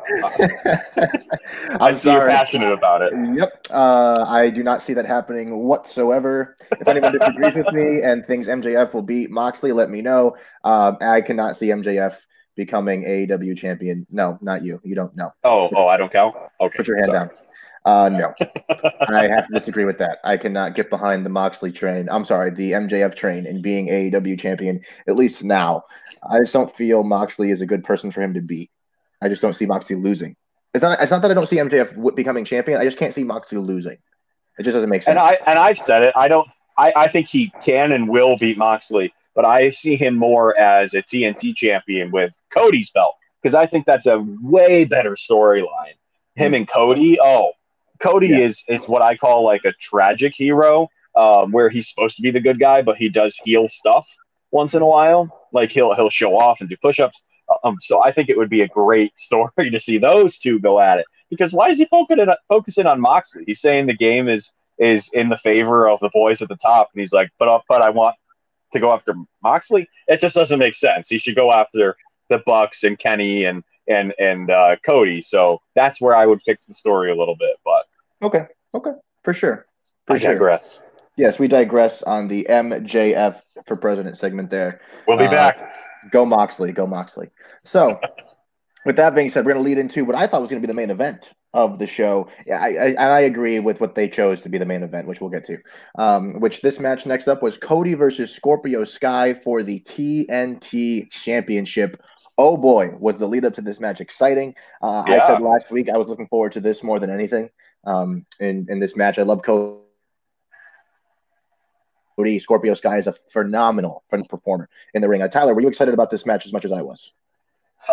I'm 1.81 1.95
sorry. 1.95 2.19
You're 2.19 2.29
passionate 2.29 2.71
about 2.71 3.01
it. 3.01 3.13
Yep. 3.35 3.67
Uh, 3.69 4.25
I 4.27 4.49
do 4.49 4.63
not 4.63 4.81
see 4.81 4.93
that 4.93 5.05
happening 5.05 5.57
whatsoever. 5.57 6.55
If 6.71 6.87
anyone 6.87 7.17
disagrees 7.17 7.55
with 7.55 7.71
me 7.73 8.01
and 8.01 8.25
thinks 8.25 8.47
MJF 8.47 8.93
will 8.93 9.01
beat 9.01 9.29
Moxley, 9.29 9.71
let 9.71 9.89
me 9.89 10.01
know. 10.01 10.35
Uh, 10.63 10.93
I 11.01 11.21
cannot 11.21 11.55
see 11.55 11.67
MJF 11.67 12.17
becoming 12.55 13.03
AEW 13.03 13.57
champion. 13.57 14.05
No, 14.09 14.37
not 14.41 14.63
you. 14.63 14.79
You 14.83 14.95
don't 14.95 15.15
know. 15.15 15.33
Oh, 15.43 15.69
oh, 15.75 15.87
I 15.87 15.97
don't 15.97 16.11
count. 16.11 16.35
Okay. 16.61 16.77
Put 16.77 16.87
your 16.87 16.97
hand 16.97 17.11
sorry. 17.13 17.27
down. 17.27 17.37
Uh, 17.85 18.09
no, 18.09 18.33
I 19.09 19.27
have 19.27 19.47
to 19.47 19.53
disagree 19.53 19.83
with 19.85 19.97
that. 19.97 20.19
I 20.23 20.37
cannot 20.37 20.75
get 20.75 20.89
behind 20.89 21.25
the 21.25 21.29
Moxley 21.29 21.71
train. 21.71 22.07
I'm 22.09 22.23
sorry, 22.23 22.49
the 22.49 22.71
MJF 22.71 23.13
train 23.15 23.45
and 23.45 23.61
being 23.61 23.89
AEW 23.89 24.39
champion, 24.39 24.81
at 25.07 25.15
least 25.15 25.43
now. 25.43 25.83
I 26.29 26.39
just 26.39 26.53
don't 26.53 26.73
feel 26.73 27.03
Moxley 27.03 27.51
is 27.51 27.59
a 27.59 27.65
good 27.65 27.83
person 27.83 28.09
for 28.09 28.21
him 28.21 28.33
to 28.35 28.41
beat. 28.41 28.71
I 29.21 29.27
just 29.27 29.41
don't 29.41 29.53
see 29.53 29.65
Moxley 29.65 29.97
losing. 29.97 30.37
It's 30.73 30.81
not. 30.81 31.01
It's 31.01 31.11
not 31.11 31.21
that 31.21 31.31
I 31.31 31.33
don't 31.33 31.47
see 31.47 31.57
MJF 31.57 32.15
becoming 32.15 32.45
champion. 32.45 32.79
I 32.79 32.85
just 32.85 32.97
can't 32.97 33.13
see 33.13 33.23
Moxley 33.23 33.57
losing. 33.57 33.97
It 34.57 34.63
just 34.63 34.73
doesn't 34.73 34.89
make 34.89 35.03
sense. 35.03 35.17
And 35.17 35.19
I 35.19 35.37
and 35.45 35.59
I've 35.59 35.77
said 35.77 36.03
it. 36.03 36.13
I 36.15 36.27
don't. 36.27 36.47
I, 36.77 36.93
I 36.95 37.07
think 37.07 37.27
he 37.27 37.51
can 37.63 37.91
and 37.91 38.09
will 38.09 38.37
beat 38.37 38.57
Moxley, 38.57 39.13
but 39.35 39.45
I 39.45 39.69
see 39.69 39.95
him 39.95 40.15
more 40.15 40.57
as 40.57 40.93
a 40.93 41.03
TNT 41.03 41.55
champion 41.55 42.11
with 42.11 42.33
Cody's 42.51 42.89
belt 42.89 43.15
because 43.41 43.53
I 43.53 43.67
think 43.67 43.85
that's 43.85 44.07
a 44.07 44.25
way 44.41 44.85
better 44.85 45.11
storyline. 45.11 45.95
Him 46.35 46.47
mm-hmm. 46.47 46.53
and 46.55 46.67
Cody. 46.67 47.19
Oh, 47.21 47.51
Cody 48.03 48.27
Yeah. 48.27 48.39
is 48.39 48.63
is 48.67 48.81
what 48.87 49.01
I 49.01 49.15
call 49.15 49.43
like 49.43 49.63
a 49.65 49.71
tragic 49.73 50.33
hero, 50.35 50.89
um, 51.15 51.51
where 51.51 51.69
he's 51.69 51.87
supposed 51.89 52.15
to 52.17 52.21
be 52.21 52.31
the 52.31 52.41
good 52.41 52.59
guy, 52.59 52.81
but 52.81 52.97
he 52.97 53.09
does 53.09 53.37
heel 53.43 53.67
stuff 53.69 54.07
once 54.51 54.73
in 54.73 54.81
a 54.81 54.85
while. 54.85 55.47
Like 55.53 55.71
he'll 55.71 55.93
he'll 55.95 56.09
show 56.09 56.37
off 56.37 56.59
and 56.61 56.69
do 56.69 56.75
push-ups. 56.81 57.21
Um, 57.63 57.77
so 57.79 58.03
I 58.03 58.11
think 58.11 58.29
it 58.29 58.37
would 58.37 58.49
be 58.49 58.61
a 58.61 58.67
great 58.67 59.17
story 59.27 59.69
to 59.71 59.79
see 59.79 59.97
those 59.97 60.37
two 60.37 60.59
go 60.59 60.79
at 60.79 60.99
it. 60.99 61.05
Because 61.29 61.53
why 61.53 61.69
is 61.69 61.77
he 61.77 61.85
focusing 61.85 62.27
focusing 62.49 62.85
on 62.85 62.99
Moxley? 63.01 63.43
He's 63.47 63.61
saying 63.61 63.87
the 63.87 63.93
game 63.95 64.27
is 64.27 64.51
is 64.79 65.09
in 65.13 65.29
the 65.29 65.37
favor 65.37 65.87
of 65.87 65.99
the 65.99 66.09
boys 66.09 66.41
at 66.41 66.49
the 66.49 66.55
top, 66.57 66.89
and 66.93 66.99
he's 67.01 67.13
like, 67.13 67.29
but 67.39 67.47
uh, 67.47 67.59
but 67.69 67.81
I 67.81 67.89
want 67.89 68.15
to 68.73 68.79
go 68.79 68.91
after 68.91 69.13
Moxley. 69.41 69.87
It 70.07 70.19
just 70.19 70.35
doesn't 70.35 70.59
make 70.59 70.75
sense. 70.75 71.07
He 71.07 71.17
should 71.17 71.35
go 71.35 71.51
after 71.51 71.95
the 72.29 72.39
Bucks 72.45 72.83
and 72.83 72.97
Kenny 72.99 73.45
and 73.45 73.63
and 73.87 74.13
and 74.19 74.49
uh, 74.49 74.75
Cody. 74.85 75.21
So 75.21 75.61
that's 75.75 76.01
where 76.01 76.15
I 76.15 76.25
would 76.25 76.41
fix 76.43 76.65
the 76.65 76.73
story 76.73 77.11
a 77.11 77.15
little 77.15 77.35
bit. 77.35 77.55
But 77.63 77.85
Okay. 78.23 78.45
Okay. 78.73 78.91
For 79.23 79.33
sure. 79.33 79.65
For 80.07 80.13
I 80.15 80.17
sure. 80.19 80.33
digress. 80.33 80.79
Yes, 81.15 81.37
we 81.37 81.47
digress 81.47 82.01
on 82.01 82.27
the 82.27 82.47
MJF 82.49 83.39
for 83.67 83.75
president 83.75 84.17
segment 84.17 84.49
there. 84.49 84.81
We'll 85.07 85.17
be 85.17 85.25
Uh, 85.25 85.31
back. 85.31 85.57
Go 86.11 86.25
Moxley, 86.25 86.71
go 86.71 86.87
Moxley. 86.87 87.29
So, 87.63 87.99
with 88.85 88.95
that 88.95 89.13
being 89.15 89.29
said, 89.29 89.45
we're 89.45 89.53
going 89.53 89.63
to 89.63 89.69
lead 89.69 89.77
into 89.77 90.03
what 90.05 90.15
I 90.15 90.25
thought 90.27 90.41
was 90.41 90.49
going 90.49 90.61
to 90.61 90.67
be 90.67 90.71
the 90.71 90.73
main 90.75 90.89
event 90.89 91.31
of 91.53 91.77
the 91.77 91.85
show. 91.85 92.27
Yeah, 92.47 92.59
I, 92.59 92.67
I, 92.67 92.85
and 92.87 92.99
I 92.99 93.19
agree 93.21 93.59
with 93.59 93.79
what 93.79 93.93
they 93.93 94.09
chose 94.09 94.41
to 94.41 94.49
be 94.49 94.57
the 94.57 94.65
main 94.65 94.81
event, 94.81 95.07
which 95.07 95.21
we'll 95.21 95.29
get 95.29 95.45
to. 95.45 95.59
Um, 95.99 96.39
which 96.39 96.61
this 96.61 96.79
match 96.79 97.05
next 97.05 97.27
up 97.27 97.43
was 97.43 97.57
Cody 97.57 97.93
versus 97.93 98.33
Scorpio 98.35 98.83
Sky 98.83 99.35
for 99.35 99.61
the 99.61 99.79
TNT 99.81 101.09
Championship. 101.11 102.01
Oh 102.39 102.57
boy, 102.57 102.89
was 102.97 103.19
the 103.19 103.27
lead 103.27 103.45
up 103.45 103.53
to 103.53 103.61
this 103.61 103.79
match 103.79 104.01
exciting! 104.01 104.55
Uh, 104.81 105.03
I 105.05 105.19
said 105.19 105.39
last 105.41 105.69
week 105.69 105.87
I 105.89 105.97
was 105.97 106.07
looking 106.07 106.27
forward 106.27 106.53
to 106.53 106.59
this 106.59 106.81
more 106.81 106.97
than 106.99 107.11
anything. 107.11 107.49
Um, 107.85 108.25
in 108.39 108.67
in 108.69 108.79
this 108.79 108.95
match, 108.95 109.19
I 109.19 109.23
love 109.23 109.41
Cody. 109.41 109.79
Scorpio 112.39 112.73
Sky 112.73 112.97
is 112.97 113.07
a 113.07 113.11
phenomenal 113.11 114.03
phenomenal 114.09 114.27
performer 114.29 114.69
in 114.93 115.01
the 115.01 115.09
ring. 115.09 115.21
Uh, 115.21 115.27
Tyler, 115.27 115.53
were 115.53 115.61
you 115.61 115.67
excited 115.67 115.93
about 115.93 116.09
this 116.09 116.25
match 116.25 116.45
as 116.45 116.53
much 116.53 116.65
as 116.65 116.71
I 116.71 116.81
was? 116.81 117.11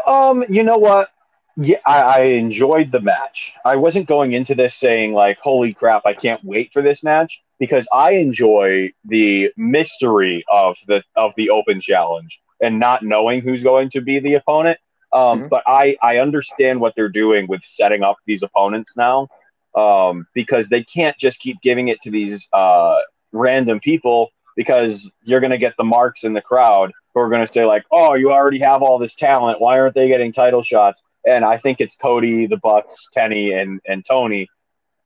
Um, 0.06 0.44
you 0.48 0.62
know 0.62 0.78
what? 0.78 1.10
Yeah, 1.56 1.78
I, 1.84 2.00
I 2.00 2.20
enjoyed 2.20 2.92
the 2.92 3.00
match. 3.00 3.52
I 3.64 3.76
wasn't 3.76 4.06
going 4.06 4.32
into 4.32 4.54
this 4.54 4.74
saying 4.74 5.12
like, 5.12 5.38
"Holy 5.40 5.74
crap, 5.74 6.06
I 6.06 6.14
can't 6.14 6.42
wait 6.44 6.72
for 6.72 6.80
this 6.80 7.02
match," 7.02 7.42
because 7.58 7.88
I 7.92 8.12
enjoy 8.12 8.92
the 9.04 9.50
mystery 9.56 10.44
of 10.48 10.76
the 10.86 11.02
of 11.16 11.32
the 11.36 11.50
Open 11.50 11.80
Challenge 11.80 12.40
and 12.60 12.78
not 12.78 13.02
knowing 13.02 13.40
who's 13.40 13.62
going 13.62 13.90
to 13.90 14.00
be 14.00 14.20
the 14.20 14.34
opponent. 14.34 14.78
Um, 15.12 15.42
Mhm. 15.42 15.48
But 15.48 15.64
I 15.66 15.96
I 16.02 16.18
understand 16.18 16.80
what 16.80 16.94
they're 16.94 17.08
doing 17.08 17.48
with 17.48 17.64
setting 17.64 18.02
up 18.04 18.16
these 18.26 18.42
opponents 18.44 18.96
now, 18.96 19.28
um, 19.74 20.26
because 20.34 20.68
they 20.68 20.82
can't 20.82 21.16
just 21.18 21.38
keep 21.38 21.60
giving 21.62 21.88
it 21.88 22.00
to 22.02 22.10
these 22.10 22.48
uh, 22.52 22.98
random 23.32 23.80
people 23.80 24.30
because 24.56 25.10
you're 25.22 25.40
going 25.40 25.50
to 25.52 25.58
get 25.58 25.74
the 25.76 25.84
marks 25.84 26.24
in 26.24 26.32
the 26.32 26.40
crowd 26.40 26.92
who 27.14 27.20
are 27.20 27.28
going 27.28 27.46
to 27.46 27.52
say 27.52 27.64
like, 27.64 27.84
"Oh, 27.90 28.14
you 28.14 28.32
already 28.32 28.58
have 28.60 28.82
all 28.82 28.98
this 28.98 29.14
talent. 29.14 29.60
Why 29.60 29.78
aren't 29.78 29.94
they 29.94 30.08
getting 30.08 30.32
title 30.32 30.62
shots?" 30.62 31.02
And 31.26 31.44
I 31.44 31.58
think 31.58 31.80
it's 31.80 31.96
Cody, 31.96 32.46
the 32.46 32.56
Bucks, 32.56 33.08
Kenny, 33.14 33.52
and 33.52 33.80
and 33.86 34.04
Tony 34.04 34.48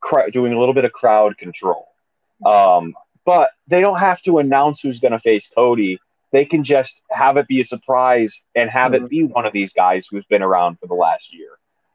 cr- 0.00 0.30
doing 0.32 0.52
a 0.52 0.58
little 0.58 0.74
bit 0.74 0.84
of 0.84 0.92
crowd 0.92 1.36
control. 1.38 1.88
Um, 2.44 2.94
but 3.24 3.50
they 3.68 3.80
don't 3.80 3.98
have 3.98 4.20
to 4.22 4.38
announce 4.38 4.80
who's 4.80 4.98
going 4.98 5.12
to 5.12 5.18
face 5.20 5.48
Cody. 5.54 5.98
They 6.32 6.44
can 6.44 6.64
just 6.64 7.00
have 7.10 7.36
it 7.36 7.46
be 7.46 7.60
a 7.60 7.64
surprise 7.64 8.42
and 8.54 8.68
have 8.68 8.92
Mhm. 8.92 8.96
it 9.04 9.08
be 9.08 9.22
one 9.24 9.46
of 9.46 9.52
these 9.52 9.72
guys 9.72 10.06
who's 10.10 10.24
been 10.26 10.42
around 10.42 10.78
for 10.78 10.86
the 10.86 10.94
last 10.94 11.32
year. 11.32 11.50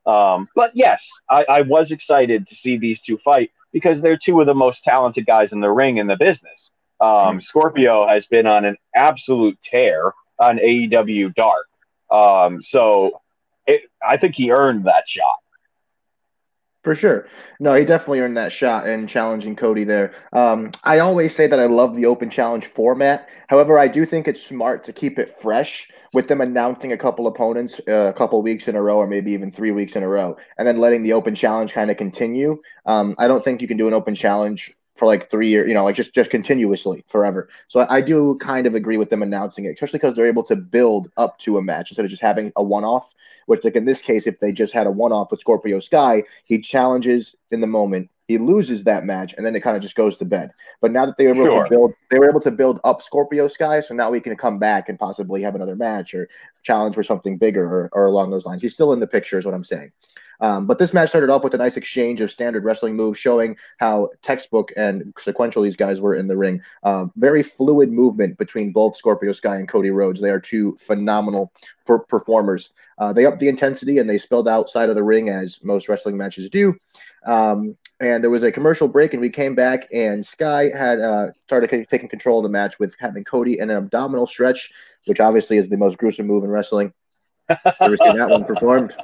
Um, 0.10 0.48
but 0.56 0.72
yes, 0.74 1.08
I, 1.30 1.46
I 1.48 1.62
was 1.62 1.92
excited 1.92 2.48
to 2.48 2.56
see 2.56 2.78
these 2.78 3.02
two 3.02 3.18
fight 3.20 3.52
because 3.72 4.02
they're 4.02 4.18
two 4.18 4.40
of 4.40 4.48
the 4.48 4.56
most 4.56 4.84
talented 4.84 5.26
guys 5.26 5.52
in 5.52 5.60
the 5.60 5.70
ring 5.70 5.98
in 5.98 6.08
the 6.08 6.18
business. 6.18 6.72
Um, 7.00 7.40
Scorpio 7.40 8.08
has 8.08 8.26
been 8.26 8.48
on 8.48 8.66
an 8.66 8.78
absolute 8.96 9.62
tear 9.62 10.14
on 10.40 10.58
AEW 10.58 11.34
Dark. 11.36 11.68
Um, 12.10 12.62
so 12.62 13.22
it, 13.68 13.84
I 14.08 14.18
think 14.18 14.36
he 14.36 14.52
earned 14.52 14.86
that 14.86 15.08
shot. 15.08 15.38
For 16.84 16.96
sure. 16.96 17.28
No, 17.60 17.74
he 17.76 17.84
definitely 17.84 18.22
earned 18.22 18.38
that 18.38 18.54
shot 18.54 18.88
in 18.88 19.06
challenging 19.06 19.56
Cody 19.56 19.84
there. 19.84 20.14
Um, 20.32 20.72
I 20.84 21.00
always 21.00 21.36
say 21.36 21.46
that 21.46 21.60
I 21.60 21.66
love 21.66 21.94
the 21.96 22.06
open 22.06 22.30
challenge 22.30 22.68
format. 22.68 23.28
However, 23.48 23.78
I 23.78 23.90
do 23.90 24.06
think 24.06 24.28
it's 24.28 24.42
smart 24.42 24.86
to 24.86 24.94
keep 24.94 25.20
it 25.20 25.42
fresh 25.42 25.90
with 26.14 26.28
them 26.30 26.42
announcing 26.42 26.94
a 26.94 26.98
couple 26.98 27.28
opponents 27.28 27.80
uh, 27.88 28.10
a 28.10 28.14
couple 28.14 28.42
weeks 28.42 28.68
in 28.68 28.76
a 28.76 28.82
row 28.82 28.98
or 28.98 29.08
maybe 29.08 29.32
even 29.32 29.52
three 29.52 29.72
weeks 29.72 29.96
in 29.96 30.04
a 30.04 30.08
row 30.08 30.36
and 30.58 30.68
then 30.68 30.80
letting 30.80 31.04
the 31.04 31.14
open 31.14 31.36
challenge 31.36 31.74
kind 31.74 31.92
of 31.92 31.98
continue. 31.98 32.60
Um, 32.86 33.14
I 33.20 33.28
don't 33.28 33.44
think 33.44 33.62
you 33.62 33.68
can 33.68 33.78
do 33.78 33.88
an 33.88 33.94
open 33.94 34.16
challenge 34.16 34.74
for 35.00 35.06
like 35.06 35.32
three 35.32 35.48
years, 35.48 35.68
you 35.68 35.74
know, 35.74 35.86
like 35.86 35.96
just 35.96 36.14
just 36.14 36.30
continuously 36.30 37.04
forever. 37.08 37.50
So 37.70 37.80
I, 37.80 37.96
I 37.96 38.02
do 38.02 38.36
kind 38.36 38.68
of 38.68 38.76
agree 38.76 38.98
with 38.98 39.10
them 39.10 39.24
announcing 39.24 39.66
it, 39.66 39.70
especially 39.70 40.00
because 40.00 40.16
they're 40.16 40.28
able 40.28 40.44
to 40.44 40.56
build 40.56 41.10
up 41.18 41.40
to 41.40 41.58
a 41.58 41.62
match 41.62 41.90
instead 41.90 42.06
of 42.06 42.12
just 42.12 42.22
having 42.22 42.52
a 42.58 42.64
one 42.64 42.84
off. 42.84 43.16
Which, 43.48 43.64
like 43.64 43.76
in 43.76 43.86
this 43.86 44.02
case, 44.02 44.28
if 44.28 44.40
they 44.40 44.52
just 44.52 44.74
had 44.74 44.86
a 44.86 44.92
one 44.92 45.12
off 45.12 45.32
with 45.32 45.40
Scorpio 45.40 45.80
Sky, 45.80 46.24
he 46.44 46.60
challenges 46.60 47.36
in 47.50 47.62
the 47.62 47.68
moment, 47.68 48.12
he 48.28 48.38
loses 48.38 48.84
that 48.84 49.06
match, 49.06 49.34
and 49.36 49.44
then 49.44 49.56
it 49.56 49.62
kind 49.62 49.76
of 49.76 49.82
just 49.82 49.96
goes 49.96 50.18
to 50.18 50.26
bed. 50.26 50.52
But 50.82 50.92
now 50.92 51.08
that 51.08 51.18
they 51.18 51.26
were 51.26 51.34
able 51.34 51.50
Sure. 51.50 51.64
to 51.64 51.70
build, 51.70 51.94
they 52.12 52.20
were 52.20 52.30
able 52.30 52.42
to 52.42 52.52
build 52.52 52.80
up 52.84 53.02
Scorpio 53.02 53.48
Sky, 53.48 53.80
so 53.80 53.96
now 53.96 54.12
we 54.12 54.20
can 54.20 54.36
come 54.36 54.60
back 54.60 54.88
and 54.88 55.00
possibly 55.00 55.42
have 55.42 55.56
another 55.56 55.76
match 55.76 56.14
or 56.14 56.30
challenge 56.62 56.94
for 56.94 57.02
something 57.02 57.38
bigger 57.38 57.66
or, 57.66 57.90
or 57.94 58.06
along 58.06 58.30
those 58.30 58.46
lines. 58.46 58.62
He's 58.62 58.74
still 58.74 58.94
in 58.94 59.00
the 59.00 59.08
picture, 59.08 59.40
is 59.40 59.46
what 59.46 59.56
I'm 59.56 59.64
saying. 59.64 59.92
Um, 60.42 60.66
but 60.66 60.80
this 60.80 60.94
match 60.94 61.10
started 61.10 61.30
off 61.30 61.44
with 61.44 61.54
a 61.54 61.58
nice 61.58 61.78
exchange 61.78 62.22
of 62.22 62.32
standard 62.32 62.64
wrestling 62.64 62.96
moves, 62.96 63.20
showing 63.20 63.58
how 63.78 64.10
textbook 64.22 64.72
and 64.78 65.14
sequential 65.18 65.62
these 65.62 65.76
guys 65.76 66.00
were 66.00 66.16
in 66.16 66.28
the 66.28 66.38
ring. 66.38 66.62
Um, 66.84 67.12
very 67.16 67.44
fluid 67.44 67.92
movement 67.92 68.38
between 68.38 68.72
both 68.72 68.96
Scorpio 68.96 69.32
Sky 69.32 69.58
and 69.58 69.68
Cody 69.68 69.92
Rhodes. 69.92 70.22
They 70.22 70.30
are 70.30 70.40
two 70.40 70.78
phenomenal 70.80 71.52
per- 71.86 72.00
performers. 72.00 72.72
Uh, 72.98 73.14
they 73.14 73.26
upped 73.26 73.40
the 73.40 73.50
intensity 73.50 73.98
and 73.98 74.10
they 74.10 74.18
spilled 74.18 74.48
outside 74.48 74.90
of 74.90 74.96
the 74.96 75.04
ring 75.04 75.30
as 75.30 75.64
most 75.64 75.90
wrestling 75.90 76.18
matches 76.18 76.50
do. 76.50 76.76
Um, 77.26 77.78
and 78.00 78.24
there 78.24 78.32
was 78.32 78.44
a 78.44 78.52
commercial 78.52 78.88
break, 78.88 79.14
and 79.14 79.20
we 79.20 79.30
came 79.30 79.56
back, 79.56 79.88
and 79.94 80.26
Sky 80.26 80.70
had 80.70 81.02
uh, 81.02 81.28
started 81.48 81.70
c- 81.70 81.86
taking 81.86 82.08
control 82.08 82.40
of 82.40 82.44
the 82.44 82.50
match 82.50 82.80
with 82.80 82.96
having 82.98 83.26
Cody 83.26 83.60
in 83.60 83.70
an 83.70 83.76
abdominal 83.76 84.26
stretch, 84.26 84.72
which 85.04 85.20
obviously 85.20 85.58
is 85.58 85.68
the 85.68 85.76
most 85.76 85.98
gruesome 85.98 86.26
move 86.26 86.46
in 86.46 86.50
wrestling. 86.50 86.94
Ever 87.50 87.98
seen 87.98 88.16
that 88.16 88.30
one 88.30 88.46
performed? 88.46 88.96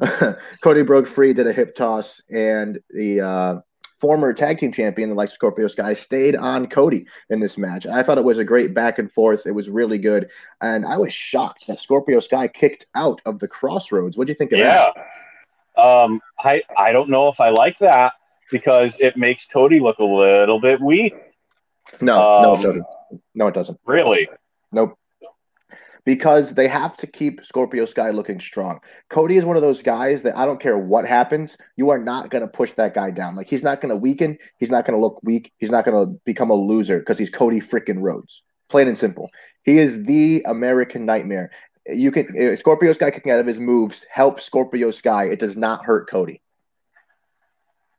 Cody 0.62 0.82
broke 0.82 1.06
free, 1.06 1.32
did 1.32 1.46
a 1.46 1.52
hip 1.52 1.74
toss, 1.74 2.20
and 2.30 2.78
the 2.90 3.20
uh, 3.20 3.60
former 4.00 4.32
tag 4.32 4.58
team 4.58 4.72
champion, 4.72 5.08
the 5.10 5.14
like 5.14 5.30
Scorpio 5.30 5.68
Sky, 5.68 5.94
stayed 5.94 6.36
on 6.36 6.66
Cody 6.66 7.06
in 7.30 7.40
this 7.40 7.56
match. 7.56 7.86
I 7.86 8.02
thought 8.02 8.18
it 8.18 8.24
was 8.24 8.38
a 8.38 8.44
great 8.44 8.74
back 8.74 8.98
and 8.98 9.10
forth. 9.12 9.46
It 9.46 9.52
was 9.52 9.68
really 9.68 9.98
good, 9.98 10.28
and 10.60 10.84
I 10.84 10.98
was 10.98 11.12
shocked 11.12 11.66
that 11.68 11.80
Scorpio 11.80 12.20
Sky 12.20 12.48
kicked 12.48 12.86
out 12.94 13.20
of 13.24 13.38
the 13.38 13.48
Crossroads. 13.48 14.16
What 14.18 14.26
do 14.26 14.32
you 14.32 14.36
think 14.36 14.52
of 14.52 14.58
Yeah. 14.58 14.86
that? 15.76 15.82
Um, 15.82 16.20
I 16.38 16.62
I 16.76 16.92
don't 16.92 17.08
know 17.10 17.28
if 17.28 17.40
I 17.40 17.48
like 17.50 17.78
that 17.80 18.12
because 18.50 18.96
it 19.00 19.16
makes 19.16 19.46
Cody 19.46 19.80
look 19.80 19.98
a 19.98 20.04
little 20.04 20.60
bit 20.60 20.80
weak. 20.80 21.14
No, 22.00 22.16
no, 22.42 22.54
it 22.54 22.56
Um, 22.58 22.62
doesn't. 22.62 22.86
No, 23.34 23.46
it 23.48 23.54
doesn't. 23.54 23.80
Really. 23.84 24.28
Nope. 24.72 24.96
Because 26.04 26.54
they 26.54 26.68
have 26.68 26.96
to 26.98 27.06
keep 27.06 27.44
Scorpio 27.44 27.86
Sky 27.86 28.10
looking 28.10 28.38
strong. 28.38 28.80
Cody 29.08 29.38
is 29.38 29.44
one 29.44 29.56
of 29.56 29.62
those 29.62 29.82
guys 29.82 30.22
that 30.22 30.36
I 30.36 30.44
don't 30.44 30.60
care 30.60 30.76
what 30.76 31.06
happens, 31.06 31.56
you 31.76 31.88
are 31.90 31.98
not 31.98 32.30
going 32.30 32.42
to 32.42 32.48
push 32.48 32.72
that 32.72 32.92
guy 32.92 33.10
down. 33.10 33.36
Like 33.36 33.48
he's 33.48 33.62
not 33.62 33.80
going 33.80 33.90
to 33.90 33.96
weaken. 33.96 34.36
He's 34.58 34.70
not 34.70 34.84
going 34.84 34.98
to 34.98 35.00
look 35.00 35.20
weak. 35.22 35.52
He's 35.58 35.70
not 35.70 35.84
going 35.84 36.06
to 36.06 36.20
become 36.26 36.50
a 36.50 36.54
loser 36.54 36.98
because 36.98 37.18
he's 37.18 37.30
Cody 37.30 37.60
freaking 37.60 38.02
Rhodes. 38.02 38.42
Plain 38.68 38.88
and 38.88 38.98
simple. 38.98 39.30
He 39.62 39.78
is 39.78 40.04
the 40.04 40.44
American 40.46 41.06
nightmare. 41.06 41.50
You 41.86 42.10
can 42.10 42.26
uh, 42.38 42.56
Scorpio 42.56 42.92
Sky 42.92 43.10
kicking 43.10 43.32
out 43.32 43.40
of 43.40 43.46
his 43.46 43.60
moves 43.60 44.04
help 44.10 44.40
Scorpio 44.40 44.90
Sky. 44.90 45.24
It 45.24 45.38
does 45.38 45.56
not 45.56 45.84
hurt 45.84 46.08
Cody. 46.08 46.42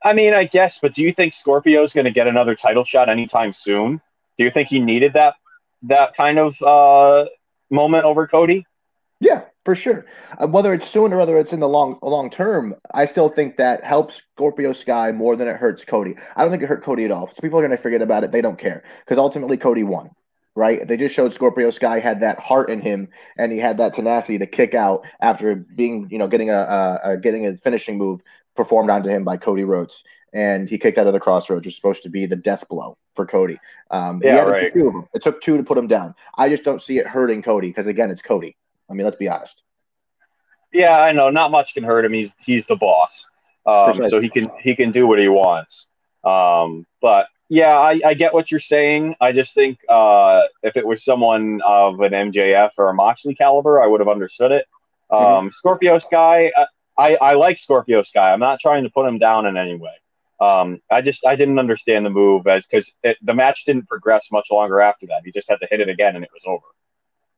I 0.03 0.13
mean, 0.13 0.35
I 0.35 0.43
guess, 0.43 0.77
but 0.79 0.93
do 0.93 1.01
you 1.01 1.11
think 1.11 1.33
Scorpio's 1.33 1.91
going 1.91 2.05
to 2.05 2.11
get 2.11 2.27
another 2.27 2.55
title 2.55 2.83
shot 2.83 3.09
anytime 3.09 3.51
soon? 3.53 3.99
Do 4.37 4.43
you 4.43 4.51
think 4.51 4.69
he 4.69 4.79
needed 4.79 5.13
that 5.13 5.35
that 5.83 6.15
kind 6.15 6.37
of 6.37 6.61
uh, 6.61 7.25
moment 7.69 8.05
over 8.05 8.27
Cody? 8.27 8.65
Yeah, 9.19 9.43
for 9.63 9.75
sure. 9.75 10.05
Uh, 10.37 10.47
whether 10.47 10.73
it's 10.73 10.89
soon 10.89 11.13
or 11.13 11.17
whether 11.17 11.37
it's 11.37 11.53
in 11.53 11.59
the 11.59 11.67
long 11.67 11.97
long 12.01 12.29
term, 12.29 12.75
I 12.93 13.05
still 13.05 13.29
think 13.29 13.57
that 13.57 13.83
helps 13.83 14.21
Scorpio 14.35 14.73
Sky 14.73 15.11
more 15.11 15.35
than 15.35 15.47
it 15.47 15.55
hurts 15.55 15.85
Cody. 15.85 16.15
I 16.35 16.41
don't 16.41 16.51
think 16.51 16.63
it 16.63 16.69
hurt 16.69 16.83
Cody 16.83 17.05
at 17.05 17.11
all. 17.11 17.29
So 17.33 17.41
people 17.41 17.59
are 17.59 17.65
going 17.65 17.75
to 17.75 17.81
forget 17.81 18.01
about 18.01 18.23
it. 18.23 18.31
They 18.31 18.41
don't 18.41 18.59
care 18.59 18.83
because 18.99 19.17
ultimately 19.17 19.57
Cody 19.57 19.83
won. 19.83 20.11
Right? 20.57 20.87
They 20.87 20.95
just 20.95 21.13
showed 21.13 21.33
Scorpio 21.33 21.69
Sky 21.69 21.99
had 21.99 22.21
that 22.21 22.39
heart 22.39 22.69
in 22.69 22.79
him, 22.79 23.09
and 23.37 23.51
he 23.51 23.57
had 23.57 23.77
that 23.77 23.93
tenacity 23.93 24.37
to 24.37 24.45
kick 24.45 24.73
out 24.73 25.05
after 25.19 25.53
being, 25.55 26.07
you 26.09 26.17
know, 26.17 26.29
getting 26.29 26.49
a, 26.49 26.53
a, 26.53 26.99
a 27.03 27.17
getting 27.17 27.45
a 27.45 27.55
finishing 27.57 27.97
move 27.97 28.21
performed 28.55 28.89
onto 28.89 29.09
him 29.09 29.25
by 29.25 29.35
Cody 29.35 29.65
Rhodes, 29.65 30.03
and 30.35 30.69
he 30.69 30.77
kicked 30.77 30.97
out 30.97 31.07
of 31.07 31.13
the 31.13 31.19
crossroads, 31.19 31.61
which 31.61 31.67
was 31.67 31.75
supposed 31.77 32.03
to 32.03 32.09
be 32.09 32.25
the 32.25 32.35
death 32.35 32.67
blow 32.67 32.97
for 33.13 33.25
Cody. 33.25 33.57
Um, 33.89 34.21
Yeah, 34.21 34.43
to 34.43 34.51
right. 34.51 34.73
two 34.73 34.87
of 34.87 34.93
them. 34.93 35.07
It 35.13 35.23
took 35.23 35.41
two 35.41 35.55
to 35.55 35.63
put 35.63 35.77
him 35.77 35.87
down. 35.87 36.13
I 36.37 36.49
just 36.49 36.63
don't 36.63 36.81
see 36.81 36.99
it 36.99 37.07
hurting 37.07 37.41
Cody 37.41 37.69
because 37.69 37.87
again, 37.87 38.11
it's 38.11 38.21
Cody. 38.21 38.57
I 38.89 38.93
mean, 38.93 39.05
let's 39.05 39.15
be 39.15 39.29
honest. 39.29 39.63
Yeah, 40.73 40.99
I 40.99 41.13
know. 41.13 41.29
Not 41.29 41.51
much 41.51 41.73
can 41.73 41.85
hurt 41.85 42.03
him. 42.03 42.11
He's 42.11 42.33
he's 42.45 42.65
the 42.65 42.75
boss. 42.75 43.25
um, 43.65 43.93
so 44.09 44.19
he 44.19 44.29
can 44.29 44.51
he 44.59 44.75
can 44.75 44.91
do 44.91 45.07
what 45.07 45.19
he 45.19 45.29
wants. 45.29 45.85
Um, 46.25 46.85
but 47.01 47.27
yeah, 47.47 47.77
I, 47.77 48.01
I, 48.03 48.13
get 48.15 48.33
what 48.33 48.49
you're 48.49 48.59
saying. 48.59 49.15
I 49.21 49.31
just 49.31 49.53
think 49.53 49.79
uh, 49.87 50.41
if 50.63 50.75
it 50.75 50.85
was 50.85 51.05
someone 51.05 51.61
of 51.65 52.01
an 52.01 52.11
MJF 52.11 52.71
or 52.77 52.89
a 52.89 52.93
Moxley 52.93 53.35
caliber, 53.35 53.81
I 53.81 53.85
would 53.85 54.01
have 54.01 54.09
understood 54.09 54.51
it. 54.51 54.65
Um, 55.11 55.21
mm-hmm. 55.21 55.49
Scorpio 55.51 55.99
Sky, 55.99 56.51
I, 56.97 57.15
I 57.15 57.33
like 57.33 57.59
Scorpio 57.59 58.01
Sky. 58.01 58.33
I'm 58.33 58.39
not 58.39 58.59
trying 58.59 58.83
to 58.83 58.89
put 58.89 59.07
him 59.07 59.19
down 59.19 59.45
in 59.45 59.55
any 59.55 59.75
way. 59.75 59.91
Um, 60.39 60.79
I 60.91 61.01
just 61.01 61.25
I 61.25 61.35
didn't 61.35 61.59
understand 61.59 62.05
the 62.05 62.09
move 62.09 62.45
as 62.47 62.65
because 62.65 62.91
the 63.21 63.33
match 63.33 63.63
didn't 63.65 63.87
progress 63.87 64.27
much 64.31 64.47
longer 64.51 64.81
after 64.81 65.05
that. 65.07 65.21
He 65.23 65.31
just 65.31 65.49
had 65.49 65.59
to 65.61 65.67
hit 65.69 65.79
it 65.79 65.89
again 65.89 66.15
and 66.15 66.23
it 66.23 66.31
was 66.33 66.43
over. 66.45 66.65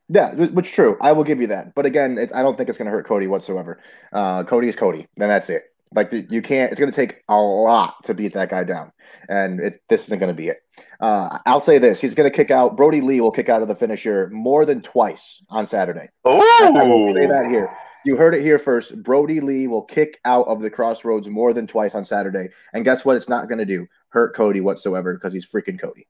Yeah, 0.09 0.33
which 0.33 0.67
is 0.67 0.73
true. 0.73 0.97
I 1.01 1.11
will 1.11 1.25
give 1.25 1.41
you 1.41 1.47
that. 1.47 1.75
But 1.75 1.85
again, 1.85 2.17
it, 2.17 2.31
I 2.33 2.41
don't 2.41 2.57
think 2.57 2.69
it's 2.69 2.77
going 2.77 2.85
to 2.85 2.91
hurt 2.91 3.05
Cody 3.05 3.27
whatsoever. 3.27 3.79
Uh, 4.13 4.43
Cody 4.45 4.69
is 4.69 4.75
Cody, 4.75 5.07
and 5.17 5.29
that's 5.29 5.49
it. 5.49 5.63
Like 5.93 6.11
you 6.11 6.41
can't. 6.41 6.71
It's 6.71 6.79
going 6.79 6.91
to 6.91 6.95
take 6.95 7.23
a 7.29 7.35
lot 7.35 8.03
to 8.05 8.13
beat 8.13 8.33
that 8.33 8.49
guy 8.49 8.63
down, 8.63 8.91
and 9.29 9.59
it, 9.59 9.81
this 9.89 10.05
isn't 10.05 10.19
going 10.19 10.33
to 10.33 10.37
be 10.37 10.47
it. 10.47 10.57
Uh, 10.99 11.39
I'll 11.45 11.61
say 11.61 11.77
this: 11.77 12.01
he's 12.01 12.15
going 12.15 12.29
to 12.29 12.35
kick 12.35 12.51
out. 12.51 12.75
Brodie 12.75 13.01
Lee 13.01 13.21
will 13.21 13.31
kick 13.31 13.47
out 13.49 13.61
of 13.61 13.67
the 13.67 13.75
finisher 13.75 14.29
more 14.29 14.65
than 14.65 14.81
twice 14.81 15.41
on 15.49 15.67
Saturday. 15.67 16.09
Oh, 16.25 16.39
I 16.39 16.83
will 16.83 17.13
say 17.13 17.27
that 17.27 17.47
here. 17.49 17.69
You 18.07 18.15
heard 18.15 18.33
it 18.33 18.41
here 18.41 18.57
first. 18.57 19.03
Brodie 19.03 19.41
Lee 19.41 19.67
will 19.67 19.81
kick 19.81 20.17
out 20.23 20.47
of 20.47 20.61
the 20.61 20.69
crossroads 20.69 21.27
more 21.27 21.51
than 21.51 21.67
twice 21.67 21.93
on 21.93 22.05
Saturday, 22.05 22.47
and 22.71 22.85
guess 22.85 23.03
what? 23.03 23.17
It's 23.17 23.27
not 23.27 23.49
going 23.49 23.57
to 23.57 23.65
do 23.65 23.85
hurt 24.07 24.33
Cody 24.33 24.61
whatsoever 24.61 25.13
because 25.13 25.33
he's 25.33 25.45
freaking 25.45 25.77
Cody. 25.77 26.07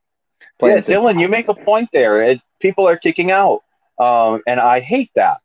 Plain 0.60 0.76
yeah, 0.76 0.82
Dylan, 0.82 1.20
you 1.20 1.28
make 1.28 1.48
a 1.48 1.56
point 1.56 1.90
there. 1.92 2.22
It, 2.22 2.40
people 2.60 2.88
are 2.88 2.98
kicking 2.98 3.32
out, 3.32 3.64
um, 3.98 4.44
and 4.46 4.60
I 4.60 4.80
hate 4.80 5.10
that. 5.16 5.38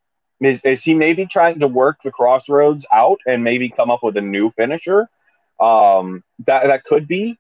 Is, 0.43 0.61
is 0.63 0.83
he 0.83 0.93
maybe 0.93 1.25
trying 1.25 1.59
to 1.61 1.69
work 1.69 2.01
the 2.05 2.11
crossroads 2.11 2.85
out 2.93 3.21
and 3.25 3.43
maybe 3.43 3.71
come 3.71 3.91
up 3.91 4.03
with 4.03 4.19
a 4.19 4.21
new 4.21 4.51
finisher? 4.51 5.07
Um, 5.59 6.23
that 6.41 6.67
that 6.67 6.85
could 6.85 7.09
be. 7.09 7.39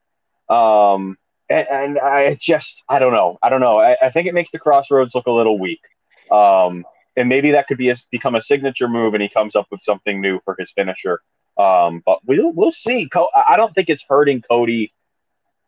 Um, 0.49 1.19
and, 1.50 1.66
and, 1.71 1.99
I 1.99 2.35
just 2.40 2.83
I 2.88 2.99
don't 2.99 3.12
know. 3.12 3.38
I 3.42 3.50
don't 3.50 3.61
know. 3.61 3.78
I, 3.78 3.95
I, 4.00 4.11
think 4.11 4.26
it 4.26 4.33
makes 4.33 4.50
the 4.52 4.59
crossroads 4.59 5.14
look 5.14 5.26
a 5.26 5.31
little 5.31 5.59
weak. 5.59 5.83
Um, 6.31 6.87
and 7.16 7.28
maybe 7.28 7.52
that 7.52 7.69
could 7.69 7.78
be 7.78 7.90
a, 7.90 7.97
become 8.11 8.35
a 8.35 8.40
signature 8.40 8.88
move, 8.88 9.14
and 9.14 9.23
he 9.23 9.28
comes 9.28 9.57
up 9.57 9.66
with 9.71 9.81
something 9.81 10.21
new 10.21 10.40
for 10.45 10.57
his 10.59 10.71
finisher. 10.71 11.23
Um, 11.59 12.02
but 12.04 12.21
we'll 12.25 12.52
we'll 12.52 12.73
see. 12.73 13.11
I 13.35 13.57
don't 13.57 13.75
think 13.75 13.90
it's 13.90 14.04
hurting 14.09 14.42
Cody 14.42 14.92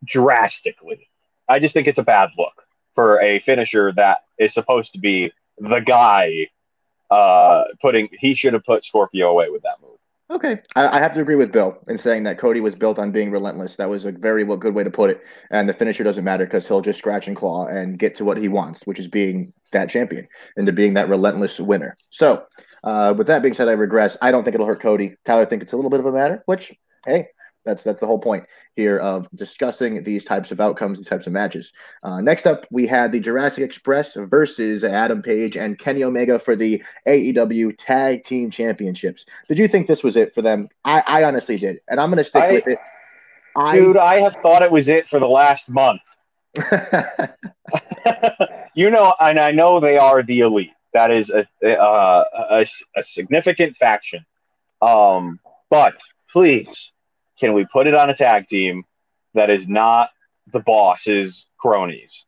drastically. 0.03 1.09
I 1.47 1.59
just 1.59 1.73
think 1.73 1.87
it's 1.87 1.99
a 1.99 2.03
bad 2.03 2.29
look 2.37 2.63
for 2.95 3.21
a 3.21 3.39
finisher 3.39 3.91
that 3.93 4.19
is 4.39 4.53
supposed 4.53 4.93
to 4.93 4.99
be 4.99 5.31
the 5.57 5.79
guy 5.79 6.47
uh, 7.11 7.65
putting 7.81 8.09
he 8.19 8.33
should 8.33 8.53
have 8.53 8.63
put 8.63 8.83
Scorpio 8.83 9.29
away 9.29 9.49
with 9.49 9.63
that 9.63 9.75
move. 9.81 9.97
Okay, 10.31 10.57
I, 10.75 10.97
I, 10.97 10.99
have 10.99 11.13
to 11.13 11.21
agree 11.21 11.35
with 11.35 11.51
Bill 11.51 11.77
in 11.87 11.99
saying 11.99 12.23
that 12.23 12.39
Cody 12.39 12.59
was 12.59 12.73
built 12.73 12.97
on 12.97 13.11
being 13.11 13.29
relentless. 13.29 13.75
That 13.75 13.89
was 13.89 14.05
a 14.05 14.11
very 14.11 14.43
well, 14.43 14.57
good 14.57 14.73
way 14.73 14.83
to 14.83 14.89
put 14.89 15.11
it. 15.11 15.21
And 15.51 15.69
the 15.69 15.73
finisher 15.73 16.03
doesn't 16.03 16.23
matter 16.23 16.45
because 16.45 16.67
he'll 16.67 16.81
just 16.81 16.97
scratch 16.97 17.27
and 17.27 17.37
claw 17.37 17.67
and 17.67 17.99
get 17.99 18.15
to 18.15 18.25
what 18.25 18.37
he 18.37 18.47
wants, 18.47 18.87
which 18.87 18.97
is 18.97 19.07
being 19.07 19.53
that 19.71 19.87
champion 19.87 20.27
and 20.57 20.65
to 20.65 20.73
being 20.73 20.95
that 20.95 21.09
relentless 21.09 21.59
winner. 21.59 21.95
So, 22.09 22.43
uh, 22.83 23.13
with 23.15 23.27
that 23.27 23.43
being 23.43 23.53
said, 23.53 23.67
I 23.67 23.73
regress. 23.73 24.17
I 24.19 24.31
don't 24.31 24.43
think 24.43 24.55
it'll 24.55 24.65
hurt 24.65 24.81
Cody. 24.81 25.15
Tyler 25.25 25.45
think 25.45 25.61
it's 25.61 25.73
a 25.73 25.75
little 25.75 25.91
bit 25.91 25.99
of 25.99 26.07
a 26.07 26.11
matter, 26.11 26.41
which 26.47 26.73
hey, 27.05 27.27
that's 27.65 27.83
that's 27.83 27.99
the 27.99 28.05
whole 28.05 28.19
point 28.19 28.45
here 28.75 28.97
of 28.99 29.27
discussing 29.33 30.03
these 30.03 30.23
types 30.23 30.51
of 30.51 30.61
outcomes, 30.61 30.97
these 30.97 31.07
types 31.07 31.27
of 31.27 31.33
matches. 31.33 31.73
Uh, 32.03 32.21
next 32.21 32.45
up, 32.45 32.65
we 32.69 32.85
had 32.85 33.11
the 33.11 33.19
Jurassic 33.19 33.63
Express 33.63 34.15
versus 34.15 34.83
Adam 34.83 35.21
Page 35.21 35.57
and 35.57 35.77
Kenny 35.77 36.03
Omega 36.03 36.37
for 36.37 36.55
the 36.55 36.83
AEW 37.07 37.75
Tag 37.77 38.23
Team 38.23 38.51
Championships. 38.51 39.25
Did 39.47 39.57
you 39.57 39.67
think 39.67 39.87
this 39.87 40.03
was 40.03 40.15
it 40.15 40.33
for 40.33 40.41
them? 40.41 40.69
I, 40.83 41.03
I 41.05 41.23
honestly 41.23 41.57
did, 41.57 41.79
and 41.87 41.99
I'm 41.99 42.09
going 42.09 42.17
to 42.17 42.23
stick 42.23 42.43
I, 42.43 42.51
with 42.51 42.67
it. 42.67 42.79
I, 43.57 43.79
dude, 43.79 43.97
I 43.97 44.21
have 44.21 44.35
thought 44.35 44.61
it 44.61 44.71
was 44.71 44.87
it 44.87 45.07
for 45.07 45.19
the 45.19 45.27
last 45.27 45.67
month. 45.67 46.01
you 48.75 48.89
know, 48.89 49.13
and 49.19 49.39
I 49.39 49.51
know 49.51 49.79
they 49.79 49.97
are 49.97 50.21
the 50.23 50.41
elite. 50.41 50.71
That 50.93 51.11
is 51.11 51.29
a 51.29 51.45
a, 51.63 52.25
a, 52.33 52.65
a 52.95 53.03
significant 53.03 53.75
faction. 53.77 54.25
Um, 54.81 55.39
but 55.69 55.95
please 56.31 56.91
can 57.39 57.53
we 57.53 57.65
put 57.65 57.87
it 57.87 57.93
on 57.93 58.09
a 58.09 58.15
tag 58.15 58.47
team 58.47 58.83
that 59.33 59.49
is 59.49 59.67
not 59.67 60.09
the 60.51 60.59
boss's 60.59 61.45
cronies? 61.57 62.25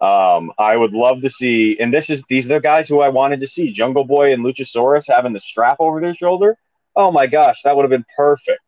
Um, 0.00 0.52
I 0.58 0.76
would 0.76 0.92
love 0.92 1.22
to 1.22 1.30
see, 1.30 1.78
and 1.80 1.92
this 1.92 2.10
is 2.10 2.22
these 2.28 2.44
are 2.46 2.54
the 2.54 2.60
guys 2.60 2.88
who 2.88 3.00
I 3.00 3.08
wanted 3.08 3.40
to 3.40 3.46
see: 3.46 3.72
Jungle 3.72 4.04
Boy 4.04 4.32
and 4.32 4.44
Luchasaurus 4.44 5.04
having 5.08 5.32
the 5.32 5.38
strap 5.38 5.76
over 5.80 6.00
their 6.00 6.14
shoulder. 6.14 6.56
Oh 6.94 7.10
my 7.10 7.26
gosh, 7.26 7.60
that 7.64 7.74
would 7.76 7.82
have 7.82 7.90
been 7.90 8.04
perfect. 8.16 8.60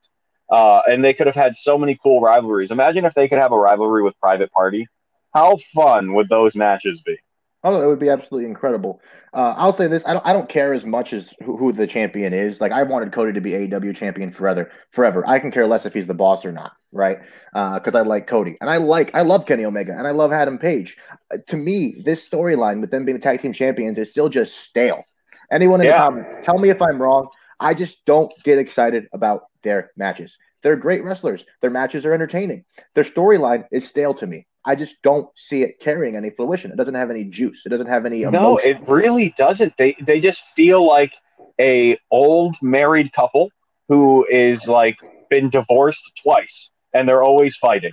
Uh, 0.50 0.80
and 0.88 1.04
they 1.04 1.12
could 1.12 1.26
have 1.26 1.36
had 1.36 1.54
so 1.54 1.76
many 1.76 1.98
cool 2.02 2.20
rivalries. 2.22 2.70
Imagine 2.70 3.04
if 3.04 3.12
they 3.12 3.28
could 3.28 3.38
have 3.38 3.52
a 3.52 3.58
rivalry 3.58 4.02
with 4.02 4.18
Private 4.18 4.50
Party. 4.50 4.86
How 5.34 5.58
fun 5.74 6.14
would 6.14 6.30
those 6.30 6.56
matches 6.56 7.02
be? 7.02 7.18
Oh, 7.64 7.82
it 7.82 7.86
would 7.86 7.98
be 7.98 8.08
absolutely 8.08 8.48
incredible. 8.48 9.00
Uh, 9.32 9.54
I'll 9.56 9.72
say 9.72 9.88
this: 9.88 10.04
I 10.06 10.12
don't, 10.12 10.26
I 10.26 10.32
don't 10.32 10.48
care 10.48 10.72
as 10.72 10.86
much 10.86 11.12
as 11.12 11.34
who, 11.44 11.56
who, 11.56 11.72
the 11.72 11.88
champion 11.88 12.32
is. 12.32 12.60
Like 12.60 12.70
I 12.70 12.84
wanted 12.84 13.12
Cody 13.12 13.32
to 13.32 13.40
be 13.40 13.50
AEW 13.50 13.96
champion 13.96 14.30
forever, 14.30 14.70
forever. 14.90 15.26
I 15.26 15.40
can 15.40 15.50
care 15.50 15.66
less 15.66 15.84
if 15.84 15.92
he's 15.92 16.06
the 16.06 16.14
boss 16.14 16.44
or 16.44 16.52
not, 16.52 16.72
right? 16.92 17.18
Because 17.52 17.94
uh, 17.94 17.98
I 17.98 18.02
like 18.02 18.28
Cody 18.28 18.56
and 18.60 18.70
I 18.70 18.76
like, 18.76 19.12
I 19.14 19.22
love 19.22 19.44
Kenny 19.44 19.64
Omega 19.64 19.96
and 19.96 20.06
I 20.06 20.12
love 20.12 20.32
Adam 20.32 20.56
Page. 20.56 20.96
Uh, 21.32 21.38
to 21.48 21.56
me, 21.56 22.00
this 22.04 22.28
storyline 22.28 22.80
with 22.80 22.92
them 22.92 23.04
being 23.04 23.18
the 23.18 23.22
tag 23.22 23.42
team 23.42 23.52
champions 23.52 23.98
is 23.98 24.08
still 24.08 24.28
just 24.28 24.56
stale. 24.56 25.02
Anyone 25.50 25.80
in 25.80 25.86
yeah. 25.86 25.92
the 25.92 25.98
comments, 25.98 26.46
tell 26.46 26.58
me 26.58 26.70
if 26.70 26.80
I'm 26.80 27.02
wrong. 27.02 27.28
I 27.58 27.74
just 27.74 28.04
don't 28.04 28.32
get 28.44 28.58
excited 28.58 29.08
about 29.12 29.46
their 29.62 29.90
matches. 29.96 30.38
They're 30.62 30.76
great 30.76 31.02
wrestlers. 31.02 31.44
Their 31.60 31.70
matches 31.70 32.06
are 32.06 32.14
entertaining. 32.14 32.64
Their 32.94 33.04
storyline 33.04 33.64
is 33.72 33.88
stale 33.88 34.14
to 34.14 34.26
me. 34.26 34.46
I 34.68 34.74
just 34.74 35.00
don't 35.02 35.26
see 35.34 35.62
it 35.62 35.80
carrying 35.80 36.14
any 36.14 36.28
fruition. 36.28 36.70
It 36.70 36.76
doesn't 36.76 36.94
have 36.94 37.10
any 37.10 37.24
juice. 37.24 37.64
It 37.64 37.70
doesn't 37.70 37.86
have 37.86 38.04
any 38.04 38.24
emotion. 38.24 38.42
No, 38.42 38.56
it 38.58 38.86
really 38.86 39.32
doesn't. 39.38 39.74
They 39.78 39.96
they 39.98 40.20
just 40.20 40.42
feel 40.54 40.86
like 40.86 41.14
a 41.58 41.98
old 42.10 42.54
married 42.60 43.14
couple 43.14 43.50
who 43.88 44.26
is 44.28 44.68
like 44.68 44.98
been 45.30 45.48
divorced 45.48 46.12
twice 46.22 46.68
and 46.92 47.08
they're 47.08 47.22
always 47.22 47.56
fighting. 47.56 47.92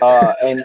Uh, 0.00 0.32
and 0.42 0.64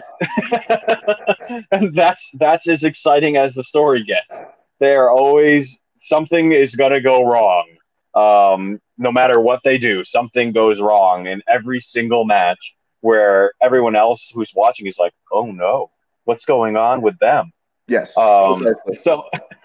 and 1.70 1.94
that's 1.94 2.30
that's 2.38 2.66
as 2.66 2.82
exciting 2.82 3.36
as 3.36 3.52
the 3.52 3.62
story 3.62 4.04
gets. 4.04 4.34
They're 4.80 5.10
always 5.10 5.78
something 5.96 6.52
is 6.52 6.74
gonna 6.74 7.02
go 7.02 7.26
wrong. 7.26 7.66
Um, 8.14 8.80
no 8.96 9.12
matter 9.12 9.38
what 9.38 9.60
they 9.64 9.76
do, 9.76 10.02
something 10.02 10.52
goes 10.52 10.80
wrong 10.80 11.26
in 11.26 11.42
every 11.46 11.80
single 11.80 12.24
match 12.24 12.74
where 13.02 13.52
everyone 13.60 13.94
else 13.94 14.30
who's 14.34 14.52
watching 14.54 14.86
is 14.86 14.98
like, 14.98 15.12
oh 15.30 15.46
no, 15.46 15.90
what's 16.24 16.46
going 16.46 16.76
on 16.76 17.02
with 17.02 17.18
them? 17.18 17.52
Yes. 17.88 18.16
Um, 18.16 18.66
exactly. 18.66 18.94
So 18.94 19.24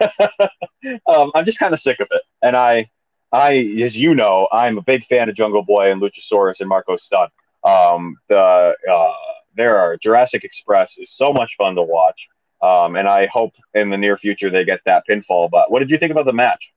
um, 1.06 1.30
I'm 1.34 1.44
just 1.44 1.58
kind 1.58 1.72
of 1.72 1.80
sick 1.80 2.00
of 2.00 2.08
it. 2.10 2.22
And 2.42 2.56
I, 2.56 2.90
I, 3.32 3.54
as 3.82 3.96
you 3.96 4.14
know, 4.14 4.48
I'm 4.52 4.76
a 4.76 4.82
big 4.82 5.06
fan 5.06 5.28
of 5.28 5.34
Jungle 5.34 5.62
Boy 5.62 5.90
and 5.90 6.02
Luchasaurus 6.02 6.60
and 6.60 6.68
Marko 6.68 6.96
Stunt. 6.96 7.30
Um, 7.64 8.16
the 8.28 8.74
uh, 8.90 9.12
there 9.56 9.78
are 9.78 9.96
Jurassic 9.96 10.44
Express 10.44 10.98
is 10.98 11.10
so 11.10 11.32
much 11.32 11.54
fun 11.56 11.74
to 11.76 11.82
watch. 11.82 12.28
Um, 12.60 12.96
and 12.96 13.08
I 13.08 13.26
hope 13.26 13.52
in 13.74 13.90
the 13.90 13.96
near 13.96 14.16
future 14.16 14.50
they 14.50 14.64
get 14.64 14.80
that 14.84 15.04
pinfall. 15.08 15.48
But 15.50 15.70
what 15.70 15.78
did 15.78 15.90
you 15.90 15.98
think 15.98 16.10
about 16.10 16.24
the 16.24 16.32
match? 16.32 16.72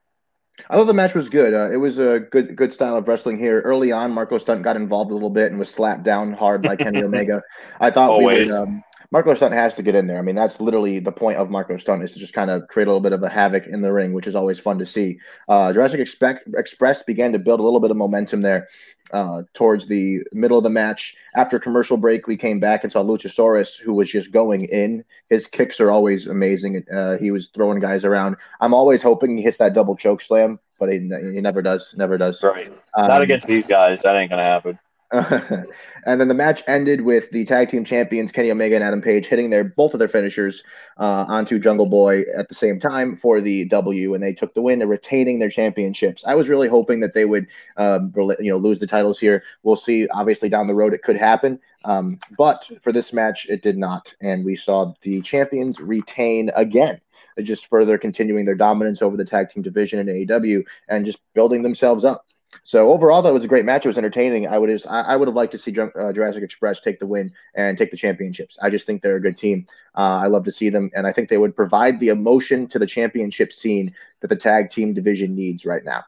I 0.69 0.75
thought 0.75 0.85
the 0.85 0.93
match 0.93 1.15
was 1.15 1.29
good. 1.29 1.53
Uh, 1.53 1.71
it 1.71 1.77
was 1.77 1.97
a 1.97 2.19
good 2.19 2.55
good 2.55 2.73
style 2.73 2.95
of 2.95 3.07
wrestling 3.07 3.37
here. 3.37 3.61
Early 3.61 3.91
on, 3.91 4.11
Marko 4.11 4.37
Stunt 4.37 4.63
got 4.63 4.75
involved 4.75 5.11
a 5.11 5.13
little 5.13 5.29
bit 5.29 5.51
and 5.51 5.59
was 5.59 5.69
slapped 5.69 6.03
down 6.03 6.33
hard 6.33 6.61
by 6.61 6.75
Kenny 6.75 7.03
Omega. 7.03 7.41
I 7.79 7.89
thought 7.89 8.09
Always. 8.09 8.47
we 8.47 8.53
would. 8.53 8.61
Um, 8.61 8.83
Marko 9.11 9.33
Stunt 9.33 9.53
has 9.53 9.75
to 9.75 9.83
get 9.83 9.93
in 9.93 10.07
there. 10.07 10.19
I 10.19 10.21
mean, 10.21 10.35
that's 10.35 10.61
literally 10.61 10.99
the 10.99 11.11
point 11.11 11.37
of 11.37 11.49
Marko 11.49 11.77
Stunt 11.77 12.01
is 12.01 12.13
to 12.13 12.19
just 12.19 12.33
kind 12.33 12.49
of 12.49 12.67
create 12.69 12.87
a 12.87 12.89
little 12.89 13.01
bit 13.01 13.11
of 13.11 13.21
a 13.21 13.29
havoc 13.29 13.67
in 13.67 13.81
the 13.81 13.91
ring, 13.91 14.13
which 14.13 14.25
is 14.25 14.35
always 14.35 14.57
fun 14.57 14.79
to 14.79 14.85
see. 14.85 15.19
Uh, 15.49 15.73
Jurassic 15.73 15.99
Expect- 15.99 16.47
Express 16.55 17.03
began 17.03 17.33
to 17.33 17.39
build 17.39 17.59
a 17.59 17.63
little 17.63 17.81
bit 17.81 17.91
of 17.91 17.97
momentum 17.97 18.41
there 18.41 18.69
uh, 19.11 19.43
towards 19.53 19.85
the 19.87 20.21
middle 20.31 20.57
of 20.57 20.63
the 20.63 20.69
match. 20.69 21.15
After 21.35 21.59
commercial 21.59 21.97
break, 21.97 22.25
we 22.25 22.37
came 22.37 22.61
back 22.61 22.85
and 22.85 22.93
saw 22.93 23.03
Luchasaurus, 23.03 23.77
who 23.77 23.93
was 23.93 24.09
just 24.09 24.31
going 24.31 24.63
in. 24.65 25.03
His 25.29 25.45
kicks 25.45 25.81
are 25.81 25.91
always 25.91 26.27
amazing. 26.27 26.85
Uh, 26.89 27.17
he 27.17 27.31
was 27.31 27.49
throwing 27.49 27.81
guys 27.81 28.05
around. 28.05 28.37
I'm 28.61 28.73
always 28.73 29.01
hoping 29.01 29.35
he 29.35 29.43
hits 29.43 29.57
that 29.57 29.73
double 29.73 29.97
choke 29.97 30.21
slam, 30.21 30.57
but 30.79 30.89
he, 30.89 30.99
he 30.99 31.41
never 31.41 31.61
does. 31.61 31.93
Never 31.97 32.17
does. 32.17 32.41
Right. 32.41 32.71
Um, 32.93 33.07
Not 33.09 33.21
against 33.21 33.45
these 33.45 33.65
guys. 33.65 34.01
That 34.03 34.15
ain't 34.15 34.29
gonna 34.29 34.43
happen. 34.43 34.79
and 36.05 36.21
then 36.21 36.29
the 36.29 36.33
match 36.33 36.63
ended 36.67 37.01
with 37.01 37.29
the 37.31 37.43
tag 37.43 37.67
team 37.67 37.83
champions 37.83 38.31
Kenny 38.31 38.49
Omega 38.49 38.75
and 38.75 38.83
Adam 38.83 39.01
Page 39.01 39.27
hitting 39.27 39.49
their 39.49 39.65
both 39.65 39.93
of 39.93 39.99
their 39.99 40.07
finishers 40.07 40.63
uh, 40.97 41.25
onto 41.27 41.59
Jungle 41.59 41.85
Boy 41.85 42.23
at 42.33 42.47
the 42.47 42.55
same 42.55 42.79
time 42.79 43.15
for 43.15 43.41
the 43.41 43.65
W, 43.65 44.13
and 44.13 44.23
they 44.23 44.33
took 44.33 44.53
the 44.53 44.61
win, 44.61 44.81
and 44.81 44.89
retaining 44.89 45.39
their 45.39 45.49
championships. 45.49 46.23
I 46.25 46.35
was 46.35 46.47
really 46.47 46.69
hoping 46.69 47.01
that 47.01 47.13
they 47.13 47.25
would, 47.25 47.47
um, 47.75 48.13
you 48.39 48.49
know, 48.49 48.57
lose 48.57 48.79
the 48.79 48.87
titles 48.87 49.19
here. 49.19 49.43
We'll 49.63 49.75
see. 49.75 50.07
Obviously, 50.09 50.47
down 50.47 50.67
the 50.67 50.75
road, 50.75 50.93
it 50.93 51.03
could 51.03 51.17
happen, 51.17 51.59
um, 51.83 52.17
but 52.37 52.69
for 52.81 52.93
this 52.93 53.11
match, 53.11 53.47
it 53.49 53.61
did 53.61 53.77
not, 53.77 54.15
and 54.21 54.45
we 54.45 54.55
saw 54.55 54.93
the 55.01 55.19
champions 55.21 55.81
retain 55.81 56.51
again 56.55 57.01
just 57.41 57.67
further 57.67 57.97
continuing 57.97 58.45
their 58.45 58.55
dominance 58.55 59.01
over 59.01 59.17
the 59.17 59.25
tag 59.25 59.49
team 59.49 59.63
division 59.63 59.99
in 59.99 60.07
AEW 60.07 60.63
and 60.87 61.05
just 61.05 61.19
building 61.33 61.63
themselves 61.63 62.05
up. 62.05 62.25
So 62.63 62.91
overall, 62.91 63.21
that 63.21 63.33
was 63.33 63.43
a 63.43 63.47
great 63.47 63.65
match. 63.65 63.85
It 63.85 63.89
was 63.89 63.97
entertaining. 63.97 64.47
I 64.47 64.57
would 64.57 64.69
just, 64.69 64.87
I, 64.87 65.01
I 65.01 65.15
would 65.15 65.27
have 65.27 65.35
liked 65.35 65.51
to 65.53 65.57
see 65.57 65.71
uh, 65.77 66.13
Jurassic 66.13 66.43
Express 66.43 66.79
take 66.79 66.99
the 66.99 67.07
win 67.07 67.33
and 67.55 67.77
take 67.77 67.91
the 67.91 67.97
championships. 67.97 68.57
I 68.61 68.69
just 68.69 68.85
think 68.85 69.01
they're 69.01 69.15
a 69.15 69.21
good 69.21 69.37
team. 69.37 69.65
Uh, 69.95 70.21
I 70.23 70.27
love 70.27 70.43
to 70.45 70.51
see 70.51 70.69
them, 70.69 70.91
and 70.93 71.07
I 71.07 71.11
think 71.11 71.29
they 71.29 71.37
would 71.37 71.55
provide 71.55 71.99
the 71.99 72.09
emotion 72.09 72.67
to 72.67 72.79
the 72.79 72.85
championship 72.85 73.51
scene 73.51 73.93
that 74.21 74.27
the 74.27 74.35
tag 74.35 74.69
team 74.69 74.93
division 74.93 75.35
needs 75.35 75.65
right 75.65 75.83
now. 75.83 76.03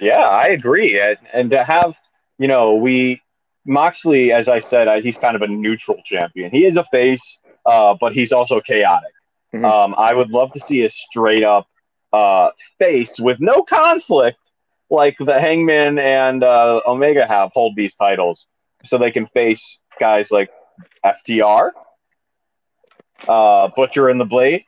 Yeah, 0.00 0.20
I 0.20 0.48
agree, 0.48 1.00
and, 1.00 1.18
and 1.32 1.50
to 1.50 1.64
have 1.64 1.98
you 2.38 2.46
know 2.46 2.76
we 2.76 3.20
Moxley, 3.68 4.32
as 4.32 4.48
I 4.48 4.60
said, 4.60 4.88
I, 4.88 5.00
he's 5.00 5.18
kind 5.18 5.36
of 5.36 5.42
a 5.42 5.46
neutral 5.46 6.00
champion. 6.04 6.50
He 6.50 6.64
is 6.64 6.76
a 6.76 6.84
face, 6.84 7.38
uh, 7.66 7.94
but 8.00 8.14
he's 8.14 8.32
also 8.32 8.60
chaotic. 8.60 9.12
Mm-hmm. 9.52 9.64
Um, 9.64 9.94
I 9.96 10.14
would 10.14 10.30
love 10.30 10.52
to 10.52 10.60
see 10.60 10.84
a 10.84 10.88
straight 10.88 11.44
up 11.44 11.68
uh, 12.12 12.50
face 12.78 13.20
with 13.20 13.40
no 13.40 13.62
conflict, 13.62 14.38
like 14.90 15.16
the 15.18 15.40
Hangman 15.40 15.98
and 15.98 16.42
uh, 16.42 16.80
Omega 16.86 17.26
have, 17.26 17.50
hold 17.52 17.76
these 17.76 17.94
titles, 17.94 18.46
so 18.84 18.98
they 18.98 19.10
can 19.10 19.26
face 19.28 19.80
guys 19.98 20.30
like 20.30 20.50
FTR, 21.04 21.70
uh, 23.26 23.68
Butcher 23.76 24.08
and 24.08 24.20
the 24.20 24.24
Blade. 24.24 24.64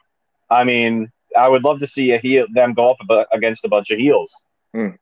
I 0.50 0.64
mean, 0.64 1.10
I 1.38 1.48
would 1.48 1.64
love 1.64 1.80
to 1.80 1.86
see 1.86 2.12
a 2.12 2.18
heel, 2.18 2.46
them 2.52 2.74
go 2.74 2.90
up 2.90 3.26
against 3.32 3.64
a 3.64 3.68
bunch 3.68 3.90
of 3.90 3.98
heels. 3.98 4.34
Mm. 4.74 4.98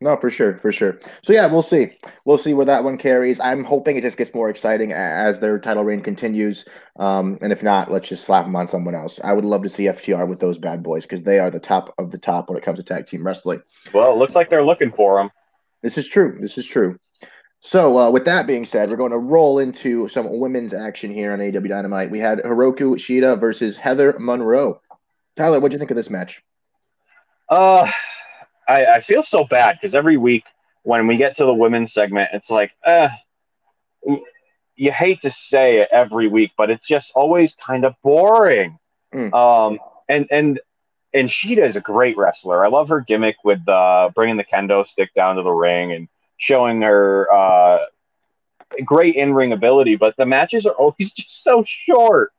No, 0.00 0.16
for 0.16 0.30
sure, 0.30 0.58
for 0.58 0.70
sure. 0.70 1.00
So 1.22 1.32
yeah, 1.32 1.46
we'll 1.46 1.62
see. 1.62 1.90
We'll 2.24 2.38
see 2.38 2.54
where 2.54 2.66
that 2.66 2.84
one 2.84 2.98
carries. 2.98 3.40
I'm 3.40 3.64
hoping 3.64 3.96
it 3.96 4.02
just 4.02 4.16
gets 4.16 4.32
more 4.32 4.48
exciting 4.48 4.92
as 4.92 5.40
their 5.40 5.58
title 5.58 5.82
reign 5.82 6.02
continues. 6.02 6.64
Um, 7.00 7.36
and 7.42 7.52
if 7.52 7.64
not, 7.64 7.90
let's 7.90 8.08
just 8.08 8.24
slap 8.24 8.44
them 8.44 8.54
on 8.54 8.68
someone 8.68 8.94
else. 8.94 9.18
I 9.24 9.32
would 9.32 9.44
love 9.44 9.64
to 9.64 9.68
see 9.68 9.84
FTR 9.84 10.28
with 10.28 10.38
those 10.38 10.56
bad 10.56 10.84
boys 10.84 11.04
because 11.04 11.24
they 11.24 11.40
are 11.40 11.50
the 11.50 11.58
top 11.58 11.94
of 11.98 12.12
the 12.12 12.18
top 12.18 12.48
when 12.48 12.56
it 12.56 12.64
comes 12.64 12.78
to 12.78 12.84
tag 12.84 13.06
team 13.06 13.26
wrestling. 13.26 13.60
Well, 13.92 14.12
it 14.12 14.18
looks 14.18 14.36
like 14.36 14.50
they're 14.50 14.64
looking 14.64 14.92
for 14.92 15.18
them. 15.18 15.30
This 15.82 15.98
is 15.98 16.06
true. 16.06 16.38
This 16.40 16.58
is 16.58 16.66
true. 16.66 17.00
So, 17.60 17.98
uh, 17.98 18.10
with 18.10 18.24
that 18.26 18.46
being 18.46 18.64
said, 18.64 18.88
we're 18.88 18.96
going 18.96 19.10
to 19.10 19.18
roll 19.18 19.58
into 19.58 20.06
some 20.06 20.38
women's 20.38 20.72
action 20.72 21.12
here 21.12 21.32
on 21.32 21.40
AW 21.40 21.60
Dynamite. 21.60 22.12
We 22.12 22.20
had 22.20 22.38
Hikaru 22.38 22.94
Shida 22.94 23.40
versus 23.40 23.76
Heather 23.76 24.16
Monroe. 24.20 24.80
Tyler, 25.34 25.58
what 25.58 25.70
do 25.70 25.74
you 25.74 25.78
think 25.80 25.90
of 25.90 25.96
this 25.96 26.08
match? 26.08 26.40
Uh, 27.48 27.90
I, 28.68 28.86
I 28.86 29.00
feel 29.00 29.22
so 29.22 29.44
bad 29.44 29.78
because 29.80 29.94
every 29.94 30.16
week 30.16 30.44
when 30.82 31.06
we 31.06 31.16
get 31.16 31.36
to 31.36 31.44
the 31.44 31.54
women's 31.54 31.92
segment, 31.92 32.30
it's 32.32 32.50
like, 32.50 32.70
eh, 32.84 33.08
you 34.76 34.92
hate 34.92 35.22
to 35.22 35.30
say 35.30 35.80
it 35.80 35.88
every 35.90 36.28
week, 36.28 36.52
but 36.56 36.70
it's 36.70 36.86
just 36.86 37.10
always 37.14 37.54
kind 37.54 37.84
of 37.84 37.94
boring. 38.02 38.78
Mm. 39.12 39.32
Um, 39.34 39.78
and 40.08 40.26
and 40.30 40.60
and 41.12 41.28
Shida 41.28 41.66
is 41.66 41.76
a 41.76 41.80
great 41.80 42.16
wrestler. 42.16 42.64
I 42.64 42.68
love 42.68 42.88
her 42.90 43.00
gimmick 43.00 43.36
with 43.44 43.66
uh, 43.68 44.10
bringing 44.14 44.36
the 44.36 44.44
kendo 44.44 44.86
stick 44.86 45.12
down 45.14 45.36
to 45.36 45.42
the 45.42 45.50
ring 45.50 45.92
and 45.92 46.08
showing 46.36 46.82
her 46.82 47.32
uh, 47.32 47.78
great 48.84 49.16
in 49.16 49.34
ring 49.34 49.52
ability. 49.52 49.96
But 49.96 50.16
the 50.16 50.26
matches 50.26 50.66
are 50.66 50.74
always 50.74 51.12
just 51.16 51.42
so 51.42 51.64
short. 51.66 52.32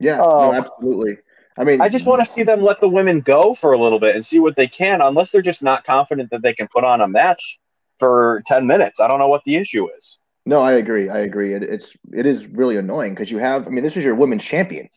Yeah, 0.00 0.20
um, 0.20 0.28
no, 0.28 0.52
absolutely. 0.54 1.18
I 1.58 1.64
mean, 1.64 1.80
I 1.80 1.88
just 1.88 2.06
want 2.06 2.24
to 2.24 2.30
see 2.30 2.44
them 2.44 2.62
let 2.62 2.80
the 2.80 2.88
women 2.88 3.20
go 3.20 3.54
for 3.54 3.72
a 3.72 3.82
little 3.82 3.98
bit 3.98 4.14
and 4.14 4.24
see 4.24 4.38
what 4.38 4.54
they 4.54 4.68
can, 4.68 5.00
unless 5.00 5.30
they're 5.32 5.42
just 5.42 5.62
not 5.62 5.84
confident 5.84 6.30
that 6.30 6.42
they 6.42 6.54
can 6.54 6.68
put 6.68 6.84
on 6.84 7.00
a 7.00 7.08
match 7.08 7.58
for 7.98 8.42
10 8.46 8.66
minutes. 8.66 9.00
I 9.00 9.08
don't 9.08 9.18
know 9.18 9.28
what 9.28 9.42
the 9.44 9.56
issue 9.56 9.88
is. 9.96 10.18
No, 10.46 10.60
I 10.60 10.72
agree. 10.72 11.08
I 11.08 11.18
agree. 11.18 11.52
It, 11.52 11.62
it's 11.62 11.96
it 12.12 12.24
is 12.24 12.46
really 12.46 12.76
annoying 12.76 13.14
because 13.14 13.30
you 13.30 13.38
have. 13.38 13.66
I 13.66 13.70
mean, 13.70 13.84
this 13.84 13.96
is 13.96 14.04
your 14.04 14.14
women's 14.14 14.44
champion. 14.44 14.88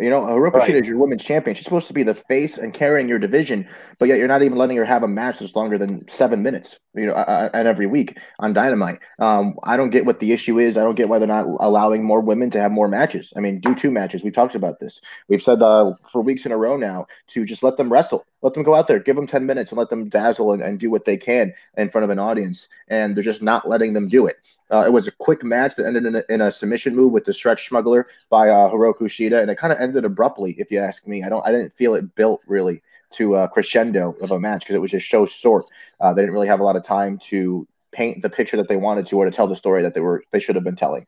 You 0.00 0.10
know, 0.10 0.22
Hikaru 0.22 0.52
right. 0.52 0.70
Shida 0.70 0.82
is 0.82 0.88
your 0.88 0.98
women's 0.98 1.24
champion. 1.24 1.56
She's 1.56 1.64
supposed 1.64 1.88
to 1.88 1.92
be 1.92 2.02
the 2.02 2.14
face 2.14 2.56
and 2.58 2.72
carrying 2.72 3.08
your 3.08 3.18
division, 3.18 3.66
but 3.98 4.08
yet 4.08 4.18
you're 4.18 4.28
not 4.28 4.42
even 4.42 4.56
letting 4.56 4.76
her 4.76 4.84
have 4.84 5.02
a 5.02 5.08
match 5.08 5.40
that's 5.40 5.56
longer 5.56 5.78
than 5.78 6.06
seven 6.08 6.42
minutes. 6.42 6.78
You 6.94 7.06
know, 7.06 7.14
and 7.14 7.68
every 7.68 7.86
week 7.86 8.18
on 8.40 8.52
Dynamite. 8.52 8.98
Um, 9.18 9.54
I 9.62 9.76
don't 9.76 9.90
get 9.90 10.04
what 10.04 10.20
the 10.20 10.32
issue 10.32 10.58
is. 10.58 10.76
I 10.76 10.82
don't 10.82 10.96
get 10.96 11.08
why 11.08 11.18
they're 11.18 11.28
not 11.28 11.46
allowing 11.60 12.02
more 12.04 12.20
women 12.20 12.50
to 12.50 12.60
have 12.60 12.72
more 12.72 12.88
matches. 12.88 13.32
I 13.36 13.40
mean, 13.40 13.60
do 13.60 13.74
two 13.74 13.90
matches. 13.90 14.24
We've 14.24 14.32
talked 14.32 14.54
about 14.54 14.80
this. 14.80 15.00
We've 15.28 15.42
said 15.42 15.62
uh, 15.62 15.92
for 16.10 16.22
weeks 16.22 16.44
in 16.44 16.52
a 16.52 16.56
row 16.56 16.76
now 16.76 17.06
to 17.28 17.44
just 17.44 17.62
let 17.62 17.76
them 17.76 17.92
wrestle, 17.92 18.24
let 18.42 18.54
them 18.54 18.62
go 18.62 18.74
out 18.74 18.86
there, 18.86 18.98
give 18.98 19.16
them 19.16 19.26
ten 19.26 19.46
minutes, 19.46 19.72
and 19.72 19.78
let 19.78 19.90
them 19.90 20.08
dazzle 20.08 20.52
and, 20.52 20.62
and 20.62 20.78
do 20.78 20.90
what 20.90 21.04
they 21.04 21.16
can 21.16 21.52
in 21.76 21.90
front 21.90 22.04
of 22.04 22.10
an 22.10 22.18
audience. 22.18 22.68
And 22.88 23.16
they're 23.16 23.24
just 23.24 23.42
not 23.42 23.68
letting 23.68 23.92
them 23.92 24.08
do 24.08 24.26
it. 24.26 24.36
Uh, 24.70 24.84
it 24.86 24.92
was 24.92 25.06
a 25.06 25.12
quick 25.12 25.42
match 25.42 25.74
that 25.76 25.86
ended 25.86 26.04
in 26.04 26.16
a, 26.16 26.24
in 26.28 26.40
a 26.42 26.52
submission 26.52 26.94
move 26.94 27.12
with 27.12 27.24
the 27.24 27.32
stretch 27.32 27.72
muffler 27.72 28.06
by 28.28 28.50
uh, 28.50 28.70
Hikaru 28.70 29.02
Shida, 29.02 29.40
and 29.40 29.50
it 29.50 29.58
kind 29.58 29.72
of 29.72 29.80
ended 29.80 30.04
abruptly. 30.04 30.54
If 30.58 30.70
you 30.70 30.78
ask 30.78 31.06
me, 31.06 31.22
I 31.22 31.28
don't, 31.28 31.46
I 31.46 31.52
didn't 31.52 31.72
feel 31.72 31.94
it 31.94 32.14
built 32.14 32.42
really 32.46 32.82
to 33.12 33.36
a 33.36 33.48
crescendo 33.48 34.14
of 34.20 34.30
a 34.30 34.38
match 34.38 34.60
because 34.60 34.74
it 34.74 34.80
was 34.80 34.90
just 34.90 35.10
so 35.10 35.24
short. 35.24 35.64
Uh, 36.00 36.12
they 36.12 36.22
didn't 36.22 36.34
really 36.34 36.48
have 36.48 36.60
a 36.60 36.64
lot 36.64 36.76
of 36.76 36.84
time 36.84 37.18
to 37.18 37.66
paint 37.90 38.20
the 38.20 38.28
picture 38.28 38.58
that 38.58 38.68
they 38.68 38.76
wanted 38.76 39.06
to 39.06 39.16
or 39.16 39.24
to 39.24 39.30
tell 39.30 39.46
the 39.46 39.56
story 39.56 39.82
that 39.82 39.94
they 39.94 40.00
were 40.00 40.22
they 40.30 40.40
should 40.40 40.54
have 40.54 40.64
been 40.64 40.76
telling. 40.76 41.06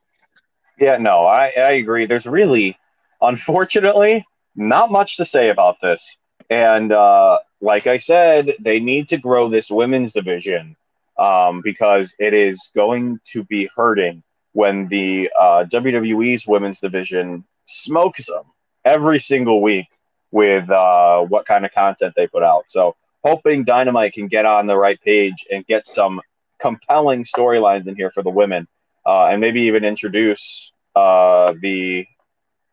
Yeah, 0.79 0.97
no, 0.97 1.27
I, 1.27 1.53
I 1.59 1.73
agree. 1.73 2.07
There's 2.07 2.25
really, 2.25 2.79
unfortunately, 3.21 4.27
not 4.57 4.91
much 4.91 5.19
to 5.19 5.27
say 5.27 5.51
about 5.51 5.77
this. 5.83 6.17
And 6.51 6.93
uh, 6.93 7.39
like 7.61 7.87
I 7.87 7.97
said, 7.97 8.55
they 8.59 8.81
need 8.81 9.09
to 9.11 9.17
grow 9.17 9.49
this 9.49 9.71
women's 9.71 10.13
division 10.13 10.77
um, 11.17 11.63
because 11.63 12.13
it 12.19 12.35
is 12.35 12.71
going 12.75 13.21
to 13.33 13.45
be 13.45 13.71
hurting 13.75 14.23
when 14.53 14.89
the 14.89 15.31
uh, 15.39 15.65
WWE's 15.71 16.47
women's 16.47 16.81
division 16.81 17.45
smokes 17.67 18.27
them 18.27 18.43
every 18.85 19.21
single 19.21 19.63
week 19.63 19.87
with 20.33 20.69
uh, 20.71 21.21
what 21.21 21.47
kind 21.47 21.65
of 21.65 21.73
content 21.73 22.15
they 22.17 22.27
put 22.27 22.43
out. 22.43 22.65
So, 22.69 22.97
hoping 23.23 23.65
Dynamite 23.65 24.15
can 24.15 24.29
get 24.29 24.47
on 24.47 24.67
the 24.67 24.77
right 24.77 25.01
page 25.03 25.47
and 25.51 25.65
get 25.67 25.87
some 25.87 26.21
compelling 26.61 27.25
storylines 27.25 27.87
in 27.87 27.95
here 27.95 28.11
for 28.11 28.23
the 28.23 28.31
women, 28.31 28.67
uh, 29.07 29.27
and 29.27 29.41
maybe 29.41 29.63
even 29.63 29.85
introduce 29.85 30.73
uh, 30.97 31.55
the 31.61 32.07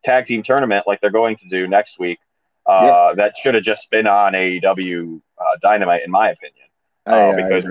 tag 0.03 0.25
team 0.25 0.41
tournament 0.41 0.87
like 0.87 1.01
they're 1.01 1.09
going 1.09 1.37
to 1.37 1.49
do 1.49 1.67
next 1.67 1.99
week. 1.99 2.19
Uh, 2.67 3.15
That 3.15 3.35
should 3.37 3.55
have 3.55 3.63
just 3.63 3.89
been 3.89 4.07
on 4.07 4.33
AEW 4.33 5.21
uh, 5.39 5.43
Dynamite, 5.61 6.03
in 6.03 6.11
my 6.11 6.29
opinion, 6.29 6.67
I, 7.05 7.33
because 7.33 7.63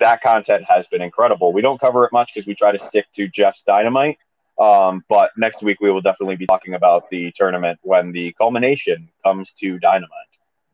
that 0.00 0.22
content 0.22 0.64
has 0.64 0.86
been 0.86 1.02
incredible. 1.02 1.52
We 1.52 1.62
don't 1.62 1.80
cover 1.80 2.04
it 2.04 2.12
much 2.12 2.32
because 2.34 2.46
we 2.46 2.54
try 2.54 2.76
to 2.76 2.86
stick 2.86 3.06
to 3.14 3.28
just 3.28 3.64
Dynamite. 3.66 4.18
Um, 4.58 5.04
but 5.08 5.30
next 5.36 5.62
week 5.62 5.80
we 5.80 5.90
will 5.90 6.00
definitely 6.00 6.36
be 6.36 6.46
talking 6.46 6.74
about 6.74 7.10
the 7.10 7.30
tournament 7.32 7.78
when 7.82 8.12
the 8.12 8.32
culmination 8.32 9.10
comes 9.22 9.52
to 9.60 9.78
Dynamite. 9.78 10.10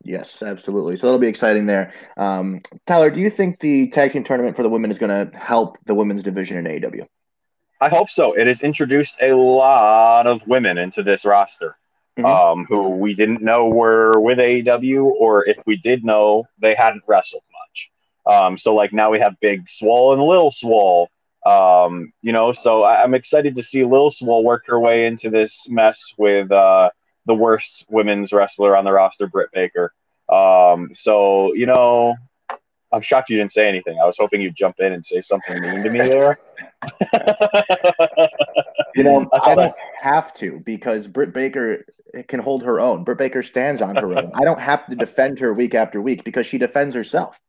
Yes, 0.05 0.43
absolutely. 0.43 0.97
So 0.97 1.07
that'll 1.07 1.21
be 1.21 1.29
exciting 1.29 1.67
there. 1.67 1.93
Um, 2.17 2.61
Tyler, 2.87 3.11
do 3.11 3.21
you 3.21 3.31
think 3.31 3.61
the 3.61 3.89
tag 3.89 4.13
team 4.13 4.25
tournament 4.25 4.57
for 4.57 4.63
the 4.63 4.69
women 4.69 4.91
is 4.91 4.99
going 4.99 5.31
to 5.31 5.37
help 5.37 5.79
the 5.85 5.95
women's 5.95 6.23
division 6.23 6.59
in 6.59 6.65
AEW? 6.65 7.07
I 7.81 7.89
hope 7.89 8.11
so. 8.11 8.33
It 8.33 8.47
has 8.47 8.61
introduced 8.63 9.17
a 9.21 9.33
lot 9.33 10.27
of 10.27 10.47
women 10.47 10.79
into 10.79 11.03
this 11.03 11.25
roster 11.25 11.77
mm-hmm. 12.19 12.25
um, 12.25 12.67
who 12.67 12.91
we 12.91 13.15
didn't 13.15 13.43
know 13.43 13.67
were 13.67 14.19
with 14.21 14.39
AEW, 14.39 15.05
or 15.05 15.47
if 15.47 15.59
we 15.67 15.77
did 15.77 16.05
know, 16.05 16.45
they 16.61 16.75
hadn't 16.75 17.05
wrestled 17.07 17.45
much. 17.53 17.91
Um, 18.25 18.57
so 18.57 18.75
like 18.75 18.93
now 18.93 19.11
we 19.11 19.21
have 19.21 19.41
Big 19.41 19.69
Swole 19.69 20.13
and 20.13 20.23
Little 20.23 20.51
Swole. 20.51 21.09
Um, 21.45 22.13
you 22.23 22.33
know, 22.33 22.53
so 22.53 22.85
I, 22.85 23.03
am 23.03 23.15
excited 23.15 23.57
to 23.57 23.63
see 23.63 23.85
Lil 23.85 24.11
Swole 24.11 24.45
work 24.45 24.65
her 24.67 24.79
way 24.79 25.07
into 25.07 25.29
this 25.29 25.67
mess 25.69 26.01
with 26.17 26.53
uh, 26.53 26.91
the 27.27 27.35
worst 27.35 27.85
women's 27.89 28.33
wrestler 28.33 28.77
on 28.77 28.85
the 28.85 28.93
roster, 28.93 29.27
Britt 29.27 29.51
Baker. 29.53 29.93
Um, 30.29 30.91
so 30.95 31.53
you 31.55 31.67
know, 31.67 32.15
I'm 32.93 33.03
shocked 33.03 33.31
you 33.31 33.39
didn't 33.39 33.53
say 33.53 33.69
anything. 33.69 33.99
I 34.01 34.07
was 34.07 34.17
hoping 34.19 34.41
you'd 34.41 34.55
jump 34.55 34.77
in 34.79 34.93
and 34.93 35.05
say 35.05 35.21
something 35.21 35.61
mean 35.61 35.83
to 35.83 35.91
me 35.91 35.99
there. 36.01 36.39
you 38.95 39.03
know, 39.03 39.29
I 39.33 39.55
don't 39.55 39.75
have 40.01 40.35
to 40.35 40.61
because 40.61 41.09
Britt 41.09 41.33
Baker 41.33 41.85
can 42.29 42.41
hold 42.41 42.63
her 42.63 42.81
own. 42.81 43.05
Britt 43.05 43.19
Baker 43.19 43.43
stands 43.43 43.81
on 43.81 43.97
her 43.97 44.17
own. 44.17 44.31
I 44.35 44.45
don't 44.45 44.61
have 44.61 44.87
to 44.87 44.97
defend 44.97 45.39
her 45.39 45.55
week 45.55 45.75
after 45.75 46.01
week 46.01 46.25
because 46.25 46.47
she 46.47 46.59
defends 46.59 46.95
herself. 46.95 47.41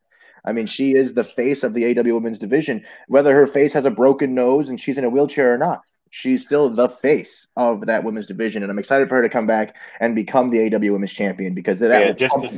I 0.46 0.52
mean, 0.52 0.66
she 0.66 0.94
is 0.94 1.14
the 1.14 1.24
face 1.24 1.64
of 1.64 1.74
the 1.74 1.98
AW 1.98 2.14
women's 2.14 2.38
division. 2.38 2.86
Whether 3.08 3.34
her 3.34 3.48
face 3.48 3.74
has 3.74 3.86
a 3.86 3.92
broken 3.92 4.34
nose 4.36 4.70
and 4.70 4.80
she's 4.80 4.98
in 4.98 5.06
a 5.06 5.10
wheelchair 5.10 5.54
or 5.54 5.58
not, 5.58 5.82
she's 6.10 6.44
still 6.44 6.70
the 6.70 6.90
face 6.90 7.48
of 7.56 7.86
that 7.86 8.04
women's 8.04 8.28
division. 8.28 8.62
And 8.62 8.72
I'm 8.72 8.80
excited 8.80 9.08
for 9.10 9.16
her 9.16 9.22
to 9.22 9.30
come 9.30 9.48
back 9.48 9.76
and 10.00 10.16
become 10.16 10.50
the 10.50 10.74
AW 10.74 10.94
women's 10.94 11.14
champion 11.14 11.54
because 11.54 11.80
that 11.80 12.06
yeah, 12.06 12.12
just, 12.12 12.36
pump, 12.36 12.52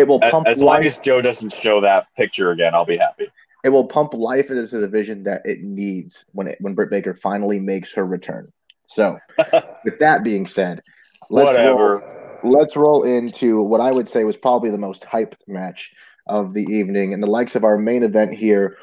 it 0.00 0.08
will 0.08 0.20
pump. 0.20 0.48
As, 0.48 0.58
long 0.58 0.84
as 0.84 0.96
Joe 0.98 1.20
doesn't 1.20 1.52
show 1.54 1.80
that 1.82 2.06
picture 2.16 2.50
again, 2.50 2.74
I'll 2.74 2.86
be 2.86 2.96
happy. 2.96 3.28
It 3.62 3.68
will 3.68 3.84
pump 3.84 4.14
life 4.14 4.50
into 4.50 4.66
the 4.66 4.80
division 4.80 5.24
that 5.24 5.42
it 5.44 5.62
needs 5.62 6.24
when 6.32 6.48
it 6.48 6.58
when 6.60 6.74
Britt 6.74 6.90
Baker 6.90 7.14
finally 7.14 7.60
makes 7.60 7.92
her 7.94 8.06
return. 8.06 8.52
So, 8.88 9.18
with 9.84 9.98
that 9.98 10.24
being 10.24 10.46
said, 10.46 10.82
let's 11.28 11.46
whatever. 11.46 11.98
Roll, 12.42 12.52
let's 12.52 12.76
roll 12.76 13.02
into 13.04 13.62
what 13.62 13.80
I 13.80 13.92
would 13.92 14.08
say 14.08 14.24
was 14.24 14.36
probably 14.36 14.70
the 14.70 14.78
most 14.78 15.02
hyped 15.02 15.46
match 15.46 15.92
of 16.26 16.54
the 16.54 16.64
evening 16.64 17.12
and 17.12 17.22
the 17.22 17.26
likes 17.26 17.54
of 17.54 17.64
our 17.64 17.76
main 17.76 18.02
event 18.02 18.34
here 18.34 18.76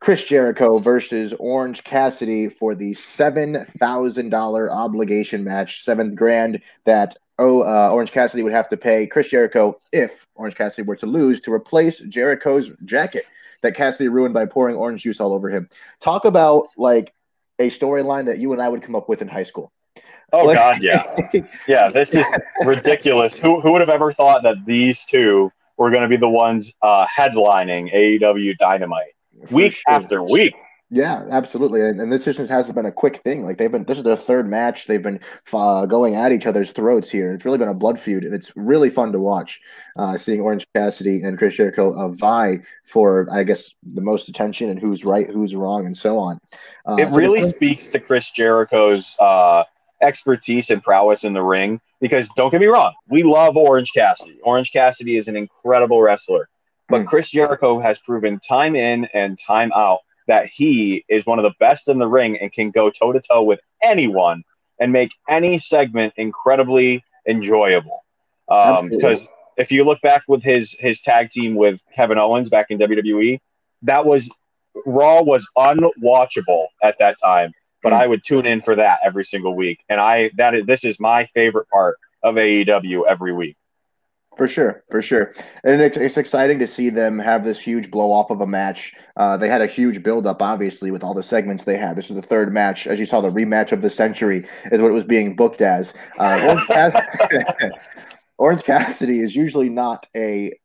Chris 0.00 0.24
Jericho 0.24 0.78
versus 0.78 1.34
Orange 1.38 1.82
Cassidy 1.82 2.48
for 2.48 2.74
the 2.74 2.92
$7,000 2.92 4.70
obligation 4.70 5.44
match, 5.44 5.82
seventh 5.84 6.14
grand 6.14 6.62
that 6.84 7.16
oh, 7.38 7.62
uh, 7.62 7.90
Orange 7.92 8.12
Cassidy 8.12 8.42
would 8.42 8.52
have 8.52 8.68
to 8.70 8.76
pay 8.76 9.06
Chris 9.06 9.28
Jericho 9.28 9.80
if 9.92 10.26
Orange 10.34 10.54
Cassidy 10.56 10.86
were 10.86 10.96
to 10.96 11.06
lose 11.06 11.40
to 11.42 11.52
replace 11.52 12.00
Jericho's 12.00 12.72
jacket. 12.84 13.24
that 13.62 13.74
Cassidy 13.74 14.08
ruined 14.08 14.34
by 14.34 14.46
pouring 14.46 14.76
orange 14.76 15.02
juice 15.02 15.18
all 15.20 15.32
over 15.32 15.48
him. 15.50 15.68
Talk 16.00 16.24
about 16.24 16.68
like 16.76 17.12
a 17.58 17.70
storyline 17.70 18.26
that 18.26 18.38
you 18.38 18.52
and 18.52 18.62
I 18.62 18.68
would 18.68 18.82
come 18.82 18.94
up 18.94 19.08
with 19.08 19.20
in 19.22 19.26
high 19.28 19.42
school. 19.42 19.72
Oh 20.32 20.44
Like- 20.44 20.56
God, 20.58 20.78
yeah, 20.80 21.16
yeah. 21.66 21.90
This 21.90 22.10
is 22.10 22.24
ridiculous. 22.64 23.34
Who 23.34 23.60
who 23.60 23.72
would 23.72 23.80
have 23.80 23.88
ever 23.90 24.12
thought 24.12 24.42
that 24.44 24.56
these 24.66 25.04
two 25.04 25.50
were 25.76 25.90
going 25.90 26.02
to 26.02 26.08
be 26.08 26.16
the 26.16 26.28
ones 26.28 26.72
uh, 26.82 27.06
headlining 27.06 27.92
AEW 27.94 28.56
Dynamite 28.58 29.14
week 29.50 29.72
sure. 29.74 29.82
after 29.94 30.22
week? 30.22 30.54
Yeah, 30.90 31.26
absolutely. 31.30 31.82
And, 31.82 32.00
and 32.00 32.10
this 32.10 32.24
just 32.24 32.38
hasn't 32.38 32.74
been 32.74 32.86
a 32.86 32.92
quick 32.92 33.18
thing. 33.18 33.44
Like 33.44 33.58
they've 33.58 33.70
been, 33.70 33.84
this 33.84 33.98
is 33.98 34.04
their 34.04 34.16
third 34.16 34.48
match. 34.48 34.86
They've 34.86 35.02
been 35.02 35.20
uh, 35.52 35.84
going 35.84 36.14
at 36.14 36.32
each 36.32 36.46
other's 36.46 36.72
throats 36.72 37.10
here. 37.10 37.34
It's 37.34 37.44
really 37.44 37.58
been 37.58 37.68
a 37.68 37.74
blood 37.74 38.00
feud, 38.00 38.24
and 38.24 38.34
it's 38.34 38.52
really 38.56 38.88
fun 38.88 39.12
to 39.12 39.18
watch. 39.18 39.60
Uh, 39.98 40.16
seeing 40.16 40.40
Orange 40.40 40.66
Cassidy 40.74 41.22
and 41.22 41.36
Chris 41.36 41.56
Jericho 41.56 41.94
uh, 41.94 42.08
vie 42.08 42.60
for, 42.86 43.28
I 43.30 43.44
guess, 43.44 43.74
the 43.82 44.00
most 44.00 44.30
attention 44.30 44.70
and 44.70 44.80
who's 44.80 45.04
right, 45.04 45.28
who's 45.28 45.54
wrong, 45.54 45.84
and 45.84 45.96
so 45.96 46.18
on. 46.18 46.40
Uh, 46.88 46.96
it 46.98 47.10
so 47.10 47.16
really 47.16 47.46
speaks 47.50 47.88
to 47.88 48.00
Chris 48.00 48.30
Jericho's 48.30 49.14
uh, 49.18 49.64
expertise 50.00 50.70
and 50.70 50.82
prowess 50.82 51.24
in 51.24 51.34
the 51.34 51.42
ring. 51.42 51.80
Because 52.00 52.28
don't 52.36 52.50
get 52.50 52.60
me 52.60 52.68
wrong, 52.68 52.94
we 53.08 53.24
love 53.24 53.56
Orange 53.56 53.92
Cassidy. 53.92 54.38
Orange 54.44 54.72
Cassidy 54.72 55.16
is 55.16 55.26
an 55.26 55.34
incredible 55.34 56.00
wrestler, 56.00 56.48
but 56.88 57.00
Hmm. 57.00 57.06
Chris 57.08 57.28
Jericho 57.28 57.80
has 57.80 57.98
proven 57.98 58.38
time 58.38 58.76
in 58.76 59.06
and 59.12 59.36
time 59.44 59.72
out 59.74 59.98
that 60.28 60.46
he 60.46 61.04
is 61.08 61.26
one 61.26 61.38
of 61.38 61.42
the 61.42 61.54
best 61.58 61.88
in 61.88 61.98
the 61.98 62.06
ring 62.06 62.38
and 62.38 62.52
can 62.52 62.70
go 62.70 62.90
toe 62.90 63.12
to 63.12 63.20
toe 63.20 63.42
with 63.42 63.60
anyone 63.82 64.44
and 64.78 64.92
make 64.92 65.10
any 65.28 65.58
segment 65.58 66.14
incredibly 66.16 67.02
enjoyable. 67.26 68.04
Um, 68.48 68.88
because 68.88 69.22
if 69.56 69.72
you 69.72 69.84
look 69.84 70.00
back 70.00 70.22
with 70.28 70.42
his 70.42 70.74
his 70.78 71.00
tag 71.00 71.30
team 71.30 71.54
with 71.56 71.80
Kevin 71.94 72.18
Owens 72.18 72.48
back 72.48 72.66
in 72.70 72.78
WWE, 72.78 73.40
that 73.82 74.06
was 74.06 74.30
Raw 74.86 75.22
was 75.22 75.46
unwatchable 75.56 76.66
at 76.82 76.96
that 77.00 77.18
time, 77.20 77.52
but 77.82 77.92
Hmm. 77.92 78.00
I 78.00 78.06
would 78.06 78.22
tune 78.22 78.46
in 78.46 78.60
for 78.60 78.76
that 78.76 79.00
every 79.04 79.24
single 79.24 79.54
week. 79.54 79.80
And 79.88 80.00
I 80.00 80.30
that 80.36 80.54
is 80.54 80.66
this 80.66 80.84
is 80.84 81.00
my 81.00 81.26
favorite 81.34 81.68
part 81.68 81.98
of 82.22 82.36
AEW 82.36 83.02
every 83.08 83.32
week. 83.32 83.56
For 84.38 84.46
sure, 84.48 84.84
for 84.88 85.02
sure, 85.02 85.34
and 85.64 85.82
it's, 85.82 85.96
it's 85.96 86.16
exciting 86.16 86.60
to 86.60 86.66
see 86.68 86.90
them 86.90 87.18
have 87.18 87.42
this 87.44 87.58
huge 87.60 87.90
blow 87.90 88.12
off 88.12 88.30
of 88.30 88.40
a 88.40 88.46
match. 88.46 88.94
Uh, 89.16 89.36
they 89.36 89.48
had 89.48 89.60
a 89.60 89.66
huge 89.66 90.02
build 90.02 90.28
up, 90.28 90.40
obviously, 90.40 90.92
with 90.92 91.02
all 91.02 91.12
the 91.12 91.24
segments 91.24 91.64
they 91.64 91.76
had. 91.76 91.96
This 91.96 92.08
is 92.08 92.14
the 92.14 92.22
third 92.22 92.52
match, 92.52 92.86
as 92.86 93.00
you 93.00 93.04
saw, 93.06 93.20
the 93.20 93.30
rematch 93.30 93.72
of 93.72 93.82
the 93.82 93.90
century 93.90 94.46
is 94.70 94.80
what 94.80 94.88
it 94.88 94.94
was 94.94 95.04
being 95.04 95.34
booked 95.34 95.60
as. 95.60 95.92
Uh, 96.20 96.40
Orange, 96.44 96.66
Cass- 96.68 97.16
Orange 98.38 98.62
Cassidy 98.62 99.20
is 99.20 99.34
usually 99.34 99.68
not 99.68 100.06
a, 100.16 100.56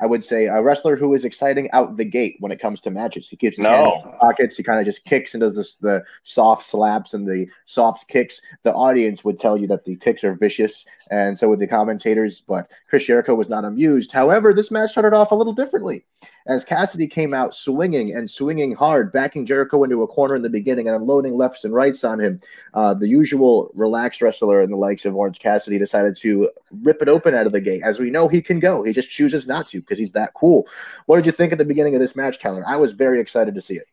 I 0.00 0.06
would 0.06 0.22
say, 0.22 0.46
a 0.46 0.62
wrestler 0.62 0.94
who 0.94 1.14
is 1.14 1.24
exciting 1.24 1.68
out 1.72 1.96
the 1.96 2.04
gate 2.04 2.36
when 2.40 2.52
it 2.52 2.60
comes 2.60 2.80
to 2.82 2.90
matches. 2.90 3.28
He 3.28 3.36
keeps 3.36 3.56
his 3.56 3.64
No. 3.64 4.14
pockets. 4.20 4.56
He 4.56 4.62
kind 4.62 4.78
of 4.78 4.84
just 4.84 5.04
kicks 5.04 5.34
and 5.34 5.40
does 5.40 5.56
this, 5.56 5.74
the 5.76 6.04
soft 6.22 6.62
slaps 6.64 7.14
and 7.14 7.26
the 7.26 7.48
soft 7.64 8.06
kicks. 8.06 8.40
The 8.62 8.72
audience 8.74 9.24
would 9.24 9.40
tell 9.40 9.56
you 9.56 9.66
that 9.68 9.84
the 9.84 9.96
kicks 9.96 10.22
are 10.22 10.34
vicious, 10.34 10.84
and 11.10 11.38
so 11.38 11.48
with 11.48 11.58
the 11.58 11.66
commentators. 11.66 12.42
But 12.46 12.70
Chris 12.88 13.04
Jericho 13.04 13.34
was 13.34 13.48
not 13.48 13.64
amused. 13.64 14.12
However, 14.12 14.52
this 14.52 14.70
match 14.70 14.90
started 14.90 15.14
off 15.14 15.30
a 15.30 15.34
little 15.34 15.52
differently, 15.52 16.04
as 16.46 16.64
Cassidy 16.64 17.06
came 17.06 17.34
out 17.34 17.54
swinging 17.54 18.14
and 18.14 18.30
swinging 18.30 18.74
hard, 18.74 19.12
backing 19.12 19.46
Jericho 19.46 19.84
into 19.84 20.02
a 20.02 20.06
corner 20.06 20.34
in 20.34 20.42
the 20.42 20.48
beginning 20.48 20.88
and 20.88 20.96
unloading 20.96 21.34
lefts 21.34 21.64
and 21.64 21.74
rights 21.74 22.04
on 22.04 22.18
him. 22.20 22.40
Uh, 22.74 22.94
the 22.94 23.08
usual 23.08 23.70
relaxed 23.74 24.22
wrestler 24.22 24.62
in 24.62 24.70
the 24.70 24.76
likes 24.76 25.04
of 25.04 25.14
Orange 25.14 25.38
Cassidy 25.38 25.78
decided 25.78 26.16
to 26.18 26.50
rip 26.82 27.02
it 27.02 27.08
open 27.08 27.34
out 27.34 27.46
of 27.46 27.52
the 27.52 27.60
gate. 27.60 27.82
As 27.84 27.98
we 27.98 28.10
know, 28.10 28.28
he 28.28 28.42
can 28.42 28.58
go. 28.58 28.82
He 28.82 28.92
just 28.92 29.10
chooses 29.10 29.46
not 29.46 29.68
to 29.68 29.80
because 29.80 29.98
he's 29.98 30.12
that 30.12 30.34
cool. 30.34 30.66
What 31.06 31.16
did 31.16 31.26
you 31.26 31.32
think 31.32 31.52
at 31.52 31.58
the 31.58 31.64
beginning 31.64 31.94
of 31.94 32.00
this 32.00 32.16
match, 32.16 32.38
Tyler? 32.38 32.64
I 32.66 32.76
was 32.76 32.92
very 32.92 33.20
excited 33.20 33.54
to 33.54 33.60
see 33.60 33.74
it. 33.74 33.86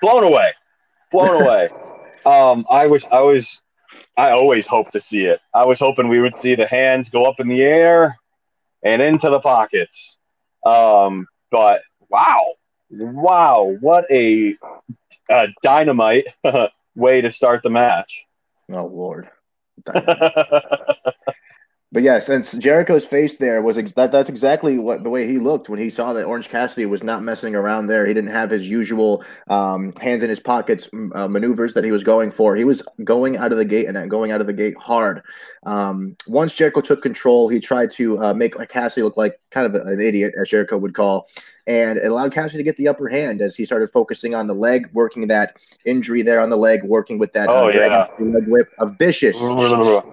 blown 0.00 0.24
away, 0.24 0.52
blown 1.10 1.42
away. 1.46 1.68
Um, 2.24 2.66
I 2.70 2.86
was, 2.86 3.04
I 3.10 3.20
was, 3.20 3.61
I 4.16 4.30
always 4.30 4.66
hope 4.66 4.90
to 4.92 5.00
see 5.00 5.24
it. 5.24 5.40
I 5.54 5.64
was 5.64 5.78
hoping 5.78 6.08
we 6.08 6.20
would 6.20 6.36
see 6.36 6.54
the 6.54 6.66
hands 6.66 7.08
go 7.08 7.24
up 7.24 7.40
in 7.40 7.48
the 7.48 7.62
air 7.62 8.18
and 8.84 9.00
into 9.00 9.30
the 9.30 9.40
pockets. 9.40 10.18
Um, 10.64 11.26
but 11.50 11.82
wow, 12.08 12.52
wow, 12.90 13.76
what 13.80 14.04
a, 14.10 14.54
a 15.30 15.48
dynamite 15.62 16.26
way 16.94 17.20
to 17.20 17.30
start 17.30 17.62
the 17.62 17.70
match. 17.70 18.22
Oh 18.72 18.86
Lord. 18.86 19.28
But 21.94 22.02
yes, 22.04 22.30
and 22.30 22.42
Jericho's 22.58 23.04
face 23.04 23.36
there 23.36 23.60
was 23.60 23.76
ex- 23.76 23.92
that. 23.92 24.12
That's 24.12 24.30
exactly 24.30 24.78
what 24.78 25.02
the 25.04 25.10
way 25.10 25.26
he 25.26 25.36
looked 25.38 25.68
when 25.68 25.78
he 25.78 25.90
saw 25.90 26.14
that 26.14 26.24
Orange 26.24 26.48
Cassidy 26.48 26.86
was 26.86 27.02
not 27.02 27.22
messing 27.22 27.54
around 27.54 27.86
there. 27.88 28.06
He 28.06 28.14
didn't 28.14 28.30
have 28.30 28.48
his 28.48 28.66
usual 28.66 29.22
um, 29.48 29.92
hands 30.00 30.22
in 30.22 30.30
his 30.30 30.40
pockets 30.40 30.88
uh, 31.14 31.28
maneuvers 31.28 31.74
that 31.74 31.84
he 31.84 31.92
was 31.92 32.02
going 32.02 32.30
for. 32.30 32.56
He 32.56 32.64
was 32.64 32.82
going 33.04 33.36
out 33.36 33.52
of 33.52 33.58
the 33.58 33.66
gate 33.66 33.86
and 33.88 34.10
going 34.10 34.32
out 34.32 34.40
of 34.40 34.46
the 34.46 34.54
gate 34.54 34.74
hard. 34.78 35.20
Um, 35.64 36.16
once 36.26 36.54
Jericho 36.54 36.80
took 36.80 37.02
control, 37.02 37.48
he 37.50 37.60
tried 37.60 37.90
to 37.92 38.18
uh, 38.24 38.32
make 38.32 38.54
Cassidy 38.70 39.02
look 39.02 39.18
like 39.18 39.38
kind 39.50 39.66
of 39.66 39.74
an 39.86 40.00
idiot, 40.00 40.32
as 40.40 40.48
Jericho 40.48 40.78
would 40.78 40.94
call, 40.94 41.28
and 41.66 41.98
it 41.98 42.06
allowed 42.06 42.32
Cassidy 42.32 42.56
to 42.56 42.64
get 42.64 42.78
the 42.78 42.88
upper 42.88 43.08
hand 43.08 43.42
as 43.42 43.54
he 43.54 43.66
started 43.66 43.90
focusing 43.90 44.34
on 44.34 44.46
the 44.46 44.54
leg, 44.54 44.88
working 44.94 45.26
that 45.28 45.56
injury 45.84 46.22
there 46.22 46.40
on 46.40 46.48
the 46.48 46.56
leg, 46.56 46.82
working 46.84 47.18
with 47.18 47.34
that 47.34 47.50
Oh, 47.50 47.66
uh, 47.68 47.72
yeah. 47.74 48.06
leg 48.18 48.48
whip, 48.48 48.70
a 48.78 48.86
vicious 48.86 49.36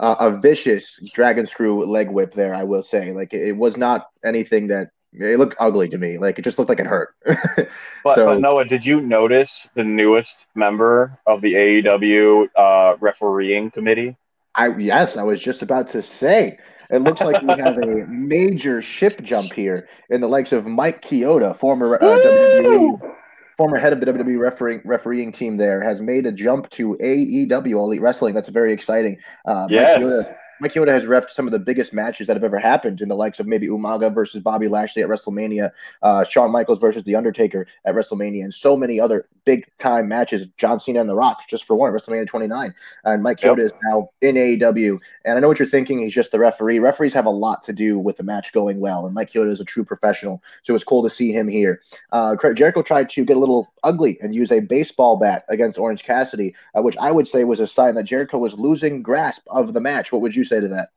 uh, 0.00 0.16
a 0.18 0.30
vicious 0.38 0.98
dragon 1.12 1.46
screw 1.46 1.84
leg 1.84 2.10
whip 2.10 2.32
there. 2.32 2.54
I 2.54 2.64
will 2.64 2.82
say, 2.82 3.12
like 3.12 3.32
it, 3.32 3.48
it 3.48 3.56
was 3.56 3.76
not 3.76 4.08
anything 4.24 4.68
that 4.68 4.90
it 5.12 5.38
looked 5.38 5.56
ugly 5.58 5.88
to 5.90 5.98
me. 5.98 6.18
Like 6.18 6.38
it 6.38 6.42
just 6.42 6.58
looked 6.58 6.68
like 6.68 6.80
it 6.80 6.86
hurt. 6.86 7.14
But, 8.04 8.16
so 8.16 8.26
but 8.26 8.40
Noah, 8.40 8.64
did 8.64 8.84
you 8.84 9.00
notice 9.00 9.68
the 9.76 9.84
newest 9.84 10.46
member 10.56 11.20
of 11.24 11.40
the 11.40 11.54
AEW 11.54 12.48
uh, 12.56 12.96
refereeing 12.98 13.70
committee? 13.70 14.16
I 14.56 14.76
yes, 14.76 15.16
I 15.16 15.22
was 15.22 15.40
just 15.40 15.62
about 15.62 15.86
to 15.88 16.02
say. 16.02 16.58
It 16.90 16.98
looks 16.98 17.20
like 17.20 17.40
we 17.42 17.62
have 17.62 17.78
a 17.78 18.06
major 18.08 18.82
ship 18.82 19.22
jump 19.22 19.52
here 19.52 19.88
in 20.10 20.20
the 20.20 20.28
likes 20.28 20.50
of 20.50 20.66
Mike 20.66 21.00
Chioda, 21.00 21.56
former 21.56 21.94
uh, 21.94 22.00
WWE, 22.00 23.14
former 23.62 23.76
head 23.76 23.92
of 23.92 24.00
the 24.00 24.06
WWE 24.06 24.40
refereeing 24.40 24.80
refereeing 24.84 25.30
team. 25.30 25.56
There 25.56 25.80
has 25.80 26.00
made 26.00 26.26
a 26.26 26.32
jump 26.32 26.68
to 26.70 26.96
AEW 26.96 27.74
Elite 27.74 28.00
Wrestling. 28.00 28.34
That's 28.34 28.48
very 28.48 28.72
exciting. 28.72 29.18
Uh, 29.46 29.68
Yes. 29.70 30.00
Mike 30.02 30.04
Chioda, 30.10 30.36
Mike 30.62 30.74
Chioda 30.74 30.90
has 30.92 31.06
refed 31.06 31.30
some 31.30 31.48
of 31.48 31.50
the 31.50 31.58
biggest 31.58 31.92
matches 31.92 32.28
that 32.28 32.36
have 32.36 32.44
ever 32.44 32.56
happened 32.56 33.00
in 33.00 33.08
the 33.08 33.16
likes 33.16 33.40
of 33.40 33.48
maybe 33.48 33.66
Umaga 33.66 34.14
versus 34.14 34.40
Bobby 34.40 34.68
Lashley 34.68 35.02
at 35.02 35.08
WrestleMania, 35.08 35.72
uh, 36.02 36.22
Shawn 36.22 36.52
Michaels 36.52 36.78
versus 36.78 37.02
The 37.02 37.16
Undertaker 37.16 37.66
at 37.84 37.96
WrestleMania, 37.96 38.44
and 38.44 38.54
so 38.54 38.76
many 38.76 39.00
other 39.00 39.26
big 39.44 39.68
time 39.78 40.06
matches. 40.06 40.46
John 40.58 40.78
Cena 40.78 41.00
and 41.00 41.08
The 41.08 41.16
Rock, 41.16 41.48
just 41.48 41.64
for 41.64 41.74
one, 41.74 41.92
at 41.92 42.00
WrestleMania 42.00 42.28
29. 42.28 42.72
And 43.04 43.22
Mike 43.24 43.42
Yep. 43.42 43.58
Is 43.58 43.72
now 43.90 44.10
in 44.20 44.36
AEW. 44.36 45.00
And 45.24 45.36
I 45.36 45.40
know 45.40 45.48
what 45.48 45.58
you're 45.58 45.66
thinking. 45.66 45.98
He's 45.98 46.14
just 46.14 46.30
the 46.30 46.38
referee. 46.38 46.78
Referees 46.78 47.12
have 47.12 47.26
a 47.26 47.30
lot 47.30 47.64
to 47.64 47.72
do 47.72 47.98
with 47.98 48.18
the 48.18 48.22
match 48.22 48.52
going 48.52 48.78
well. 48.78 49.04
And 49.04 49.14
Mike 49.14 49.32
Chioda 49.32 49.50
is 49.50 49.58
a 49.58 49.64
true 49.64 49.84
professional. 49.84 50.40
So 50.62 50.76
it's 50.76 50.84
cool 50.84 51.02
to 51.02 51.10
see 51.10 51.32
him 51.32 51.48
here. 51.48 51.82
Uh, 52.12 52.36
Jericho 52.54 52.82
tried 52.82 53.08
to 53.10 53.24
get 53.24 53.36
a 53.36 53.40
little 53.40 53.72
ugly 53.82 54.16
and 54.22 54.32
use 54.32 54.52
a 54.52 54.60
baseball 54.60 55.16
bat 55.16 55.44
against 55.48 55.76
Orange 55.76 56.04
Cassidy, 56.04 56.54
uh, 56.78 56.82
which 56.82 56.96
I 56.98 57.10
would 57.10 57.26
say 57.26 57.42
was 57.42 57.58
a 57.58 57.66
sign 57.66 57.96
that 57.96 58.04
Jericho 58.04 58.38
was 58.38 58.54
losing 58.54 59.02
grasp 59.02 59.42
of 59.48 59.72
the 59.72 59.80
match. 59.80 60.12
What 60.12 60.22
would 60.22 60.36
you 60.36 60.44
say 60.44 60.51
to 60.60 60.68
that? 60.68 60.90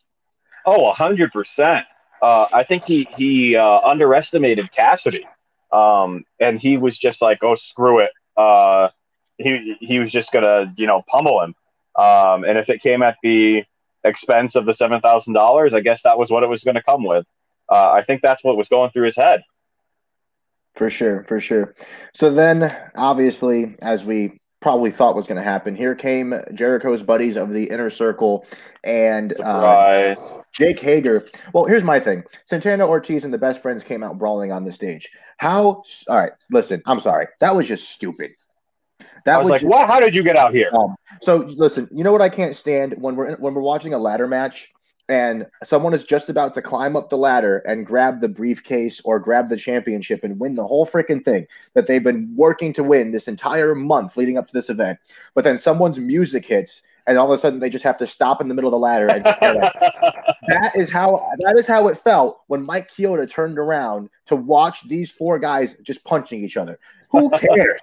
Oh, 0.65 0.91
hundred 0.93 1.31
percent. 1.31 1.85
Uh, 2.21 2.47
I 2.53 2.63
think 2.63 2.85
he 2.85 3.07
he 3.15 3.55
uh, 3.55 3.79
underestimated 3.79 4.71
Cassidy, 4.71 5.27
um, 5.71 6.23
and 6.39 6.59
he 6.59 6.77
was 6.77 6.97
just 6.97 7.21
like, 7.21 7.43
"Oh, 7.43 7.55
screw 7.55 7.99
it." 7.99 8.11
Uh, 8.35 8.89
he 9.37 9.75
he 9.79 9.99
was 9.99 10.11
just 10.11 10.31
gonna 10.31 10.73
you 10.77 10.87
know 10.87 11.03
pummel 11.07 11.41
him, 11.43 11.55
um, 11.95 12.43
and 12.43 12.57
if 12.57 12.69
it 12.69 12.81
came 12.81 13.03
at 13.03 13.17
the 13.21 13.63
expense 14.03 14.55
of 14.55 14.65
the 14.65 14.73
seven 14.73 15.01
thousand 15.01 15.33
dollars, 15.33 15.73
I 15.73 15.81
guess 15.81 16.01
that 16.03 16.17
was 16.17 16.29
what 16.29 16.43
it 16.43 16.47
was 16.47 16.63
going 16.63 16.75
to 16.75 16.83
come 16.83 17.03
with. 17.03 17.25
Uh, 17.69 17.91
I 17.91 18.03
think 18.03 18.21
that's 18.21 18.43
what 18.43 18.57
was 18.57 18.67
going 18.67 18.91
through 18.91 19.05
his 19.05 19.15
head. 19.15 19.43
For 20.75 20.89
sure, 20.89 21.23
for 21.23 21.39
sure. 21.39 21.73
So 22.13 22.29
then, 22.31 22.75
obviously, 22.95 23.75
as 23.81 24.03
we 24.03 24.39
probably 24.65 24.89
thought 24.89 25.15
was 25.15 25.27
going 25.27 25.37
to 25.37 25.43
happen, 25.43 25.75
here 25.75 25.93
came 25.93 26.33
Jericho's 26.55 27.03
buddies 27.03 27.37
of 27.37 27.53
the 27.53 27.65
inner 27.65 27.91
circle 27.91 28.47
and 28.83 29.39
uh, 29.39 30.15
Jake 30.53 30.79
Hager. 30.79 31.27
Well, 31.53 31.65
here's 31.65 31.83
my 31.83 31.99
thing 31.99 32.23
Santana 32.47 32.87
Ortiz 32.87 33.25
and 33.25 33.31
the 33.31 33.37
best 33.37 33.61
friends 33.61 33.83
came 33.83 34.01
out 34.01 34.17
brawling 34.17 34.51
on 34.51 34.63
the 34.65 34.71
stage. 34.71 35.07
How? 35.37 35.83
All 36.07 36.17
right, 36.17 36.31
listen, 36.49 36.81
I'm 36.87 36.99
sorry. 36.99 37.27
That 37.41 37.55
was 37.55 37.67
just 37.67 37.91
stupid. 37.91 38.31
That 39.25 39.35
I 39.35 39.37
was 39.37 39.49
like, 39.51 39.61
just- 39.61 39.69
"What? 39.69 39.87
How 39.87 39.99
did 39.99 40.15
you 40.15 40.23
get 40.23 40.35
out 40.35 40.51
here?" 40.51 40.71
Um, 40.73 40.95
so 41.21 41.37
listen, 41.57 41.87
you 41.91 42.03
know 42.03 42.11
what 42.11 42.23
I 42.23 42.29
can't 42.29 42.55
stand 42.55 42.95
when 42.97 43.15
we're 43.15 43.35
when 43.35 43.53
we're 43.53 43.61
watching 43.61 43.93
a 43.93 43.99
ladder 43.99 44.27
match 44.27 44.71
and 45.07 45.45
someone 45.63 45.93
is 45.93 46.03
just 46.03 46.29
about 46.29 46.53
to 46.55 46.61
climb 46.61 46.95
up 46.95 47.09
the 47.09 47.17
ladder 47.17 47.59
and 47.59 47.85
grab 47.85 48.21
the 48.21 48.29
briefcase 48.29 49.01
or 49.05 49.19
grab 49.19 49.49
the 49.49 49.57
championship 49.57 50.23
and 50.23 50.39
win 50.39 50.55
the 50.55 50.65
whole 50.65 50.85
freaking 50.85 51.23
thing 51.23 51.45
that 51.73 51.85
they've 51.87 52.03
been 52.03 52.33
working 52.35 52.73
to 52.73 52.83
win 52.83 53.11
this 53.11 53.27
entire 53.27 53.75
month 53.75 54.17
leading 54.17 54.37
up 54.37 54.47
to 54.47 54.53
this 54.53 54.69
event. 54.69 54.97
But 55.33 55.43
then 55.43 55.59
someone's 55.59 55.99
music 55.99 56.45
hits 56.45 56.81
and 57.07 57.17
all 57.17 57.31
of 57.31 57.37
a 57.37 57.41
sudden 57.41 57.59
they 57.59 57.69
just 57.69 57.83
have 57.83 57.97
to 57.97 58.07
stop 58.07 58.41
in 58.41 58.47
the 58.47 58.55
middle 58.55 58.69
of 58.69 58.71
the 58.71 58.79
ladder. 58.79 59.07
And 59.07 59.25
that 60.47 60.71
is 60.75 60.89
how 60.89 61.29
that 61.39 61.55
is 61.57 61.67
how 61.67 61.87
it 61.87 61.97
felt 61.97 62.41
when 62.47 62.63
Mike 62.63 62.89
Chioda 62.89 63.29
turned 63.29 63.59
around 63.59 64.09
to 64.25 64.35
watch 64.35 64.87
these 64.87 65.11
four 65.11 65.37
guys 65.37 65.75
just 65.83 66.03
punching 66.03 66.43
each 66.43 66.57
other. 66.57 66.79
Who 67.11 67.29
cares? 67.55 67.79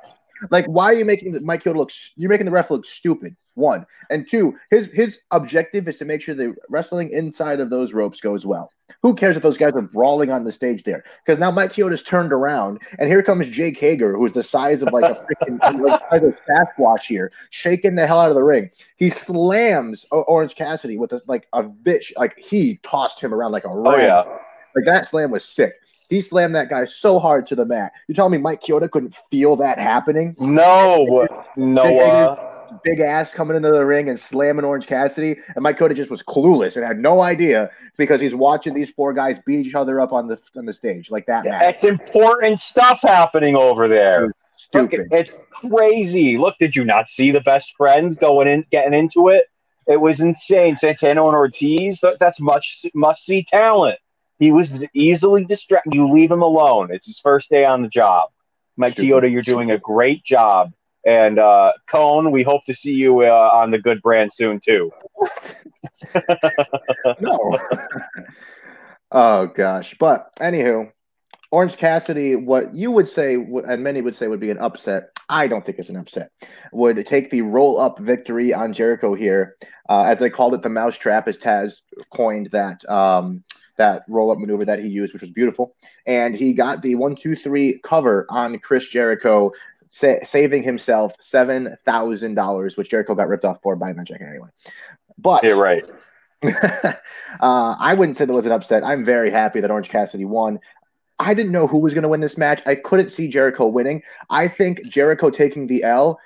like, 0.50 0.66
why 0.66 0.87
are 0.87 0.94
you 0.94 1.04
making 1.04 1.32
the, 1.32 1.40
Mike 1.40 1.62
Chioda 1.62 1.76
look? 1.76 1.92
You're 2.16 2.30
making 2.30 2.46
the 2.46 2.52
ref 2.52 2.70
look 2.70 2.85
stupid. 2.85 3.37
One 3.54 3.84
and 4.08 4.28
two. 4.28 4.56
His 4.70 4.86
his 4.86 5.20
objective 5.30 5.86
is 5.86 5.98
to 5.98 6.06
make 6.06 6.22
sure 6.22 6.34
the 6.34 6.54
wrestling 6.70 7.10
inside 7.10 7.60
of 7.60 7.68
those 7.68 7.92
ropes 7.92 8.20
goes 8.20 8.46
well. 8.46 8.72
Who 9.02 9.14
cares 9.14 9.36
if 9.36 9.42
those 9.42 9.58
guys 9.58 9.72
are 9.74 9.82
brawling 9.82 10.30
on 10.30 10.44
the 10.44 10.52
stage 10.52 10.84
there? 10.84 11.04
Because 11.24 11.38
now 11.38 11.50
Mike 11.50 11.72
Chioda's 11.72 12.02
turned 12.02 12.32
around, 12.32 12.80
and 12.98 13.08
here 13.08 13.22
comes 13.22 13.48
Jake 13.48 13.78
Hager, 13.78 14.16
who's 14.16 14.32
the 14.32 14.42
size 14.42 14.80
of 14.80 14.92
like 14.92 15.04
a 15.04 15.26
freaking 15.26 15.60
like 16.10 16.22
a 16.22 16.34
Sasquatch 16.48 17.02
here, 17.02 17.30
shaking 17.50 17.94
the 17.94 18.06
hell 18.06 18.20
out 18.20 18.30
of 18.30 18.36
the 18.36 18.42
ring. 18.42 18.70
He 18.96 19.10
slams 19.10 20.06
Orange 20.10 20.54
Cassidy 20.54 20.96
with 20.96 21.12
a, 21.12 21.20
like 21.26 21.46
a 21.52 21.64
bitch, 21.64 22.12
like 22.16 22.38
he 22.38 22.78
tossed 22.82 23.20
him 23.20 23.34
around 23.34 23.52
like 23.52 23.64
a. 23.64 23.68
Oh, 23.68 23.96
yeah. 23.96 24.24
Like 24.74 24.86
that 24.86 25.06
slam 25.06 25.30
was 25.30 25.44
sick. 25.44 25.74
He 26.08 26.20
slammed 26.20 26.54
that 26.54 26.68
guy 26.68 26.84
so 26.84 27.18
hard 27.18 27.46
to 27.48 27.54
the 27.54 27.66
mat. 27.66 27.92
You 28.08 28.14
telling 28.14 28.32
me 28.32 28.38
Mike 28.38 28.62
Chioda 28.62 28.90
couldn't 28.90 29.14
feel 29.30 29.56
that 29.56 29.78
happening? 29.78 30.36
No, 30.38 31.26
no 31.56 32.51
big 32.85 33.00
ass 33.00 33.35
coming 33.35 33.56
into 33.56 33.70
the 33.70 33.85
ring 33.85 34.08
and 34.08 34.18
slamming 34.18 34.64
Orange 34.64 34.87
Cassidy, 34.87 35.38
and 35.54 35.62
Mike 35.62 35.78
Chioda 35.78 35.94
just 35.94 36.11
was 36.11 36.22
clueless 36.22 36.76
and 36.76 36.85
had 36.85 36.98
no 36.98 37.20
idea 37.20 37.70
because 37.96 38.20
he's 38.20 38.35
watching 38.35 38.74
these 38.74 38.90
four 38.90 39.12
guys 39.12 39.38
beat 39.44 39.66
each 39.66 39.74
other 39.74 40.00
up 40.00 40.12
on 40.12 40.28
the 40.28 40.38
on 40.56 40.66
the 40.66 40.72
stage 40.72 41.11
like 41.11 41.26
that. 41.26 41.44
It's 41.46 41.85
important 41.85 42.61
stuff 42.61 43.00
happening 43.02 43.56
over 43.56 43.88
there. 43.88 44.32
Stupid. 44.56 45.08
Look, 45.11 45.20
it's 45.20 45.32
crazy. 45.50 46.38
Look, 46.38 46.56
did 46.58 46.76
you 46.76 46.85
not 46.85 47.08
see 47.08 47.30
the 47.30 47.40
best 47.40 47.74
friends 47.76 48.16
going 48.16 48.48
in, 48.48 48.64
getting 48.70 48.94
into 48.94 49.28
it? 49.28 49.46
It 49.87 50.00
was 50.00 50.20
insane. 50.20 50.76
Santana 50.76 51.26
and 51.26 51.35
Ortiz. 51.35 52.00
That's 52.20 52.40
much 52.40 52.87
must 52.94 53.24
see 53.24 53.44
talent. 53.44 53.98
He 54.38 54.52
was 54.52 54.72
easily 54.94 55.44
distracted. 55.44 55.94
You 55.94 56.11
leave 56.11 56.30
him 56.30 56.42
alone. 56.42 56.88
It's 56.92 57.06
his 57.06 57.18
first 57.18 57.50
day 57.50 57.64
on 57.64 57.82
the 57.82 57.88
job. 57.88 58.30
Mike. 58.76 58.94
Chioda, 58.94 59.30
you're 59.30 59.42
doing 59.42 59.70
a 59.70 59.78
great 59.78 60.24
job 60.24 60.72
and 61.04 61.38
uh, 61.38 61.72
Cone, 61.88 62.30
we 62.30 62.42
hope 62.42 62.64
to 62.66 62.74
see 62.74 62.92
you 62.92 63.20
uh, 63.20 63.50
on 63.52 63.70
the 63.70 63.78
good 63.78 64.00
brand 64.02 64.32
soon 64.32 64.60
too. 64.60 64.90
no. 67.20 67.58
oh 69.12 69.46
gosh, 69.46 69.94
but 69.98 70.30
anywho, 70.40 70.90
Orange 71.50 71.76
Cassidy, 71.76 72.36
what 72.36 72.74
you 72.74 72.90
would 72.90 73.08
say, 73.08 73.34
and 73.34 73.82
many 73.82 74.00
would 74.00 74.16
say 74.16 74.26
would 74.26 74.40
be 74.40 74.50
an 74.50 74.58
upset. 74.58 75.10
I 75.28 75.48
don't 75.48 75.64
think 75.64 75.78
it's 75.78 75.90
an 75.90 75.96
upset. 75.96 76.30
Would 76.72 77.04
take 77.06 77.30
the 77.30 77.42
roll 77.42 77.78
up 77.78 77.98
victory 77.98 78.54
on 78.54 78.72
Jericho 78.72 79.14
here, 79.14 79.56
uh, 79.88 80.04
as 80.04 80.18
they 80.18 80.30
called 80.30 80.54
it, 80.54 80.62
the 80.62 80.70
mousetrap, 80.70 81.28
as 81.28 81.38
Taz 81.38 81.82
coined 82.10 82.48
that. 82.52 82.88
Um, 82.88 83.44
that 83.78 84.02
roll 84.06 84.30
up 84.30 84.38
maneuver 84.38 84.64
that 84.64 84.80
he 84.80 84.88
used, 84.88 85.12
which 85.12 85.22
was 85.22 85.30
beautiful. 85.30 85.74
And 86.06 86.36
he 86.36 86.52
got 86.52 86.82
the 86.82 86.94
one, 86.94 87.16
two, 87.16 87.34
three 87.34 87.80
cover 87.82 88.26
on 88.28 88.58
Chris 88.58 88.86
Jericho 88.88 89.50
sa- 89.92 90.24
saving 90.24 90.62
himself 90.62 91.14
seven 91.20 91.76
thousand 91.85 92.35
dollars, 92.35 92.76
which 92.76 92.90
Jericho 92.90 93.14
got 93.14 93.28
ripped 93.28 93.44
off 93.44 93.61
for 93.62 93.76
by 93.76 93.92
my 93.92 94.05
anyway. 94.09 94.48
But 95.18 95.44
you're 95.44 95.57
right. 95.57 95.85
uh, 96.42 96.96
I 97.40 97.94
wouldn't 97.94 98.16
say 98.16 98.24
there 98.24 98.35
was 98.35 98.46
an 98.46 98.52
upset. 98.52 98.83
I'm 98.83 99.05
very 99.05 99.31
happy 99.31 99.61
that 99.61 99.70
Orange 99.70 99.90
Cassidy 99.90 100.24
won. 100.24 100.59
I 101.18 101.35
didn't 101.35 101.52
know 101.52 101.66
who 101.66 101.78
was 101.78 101.94
going 101.94 102.02
to 102.02 102.09
win 102.09 102.20
this 102.20 102.38
match. 102.38 102.62
I 102.66 102.74
couldn't 102.74 103.11
see 103.11 103.28
Jericho 103.28 103.66
winning. 103.66 104.02
I 104.28 104.48
think 104.48 104.85
Jericho 104.87 105.31
taking 105.31 105.66
the 105.66 105.85
L 105.85 106.18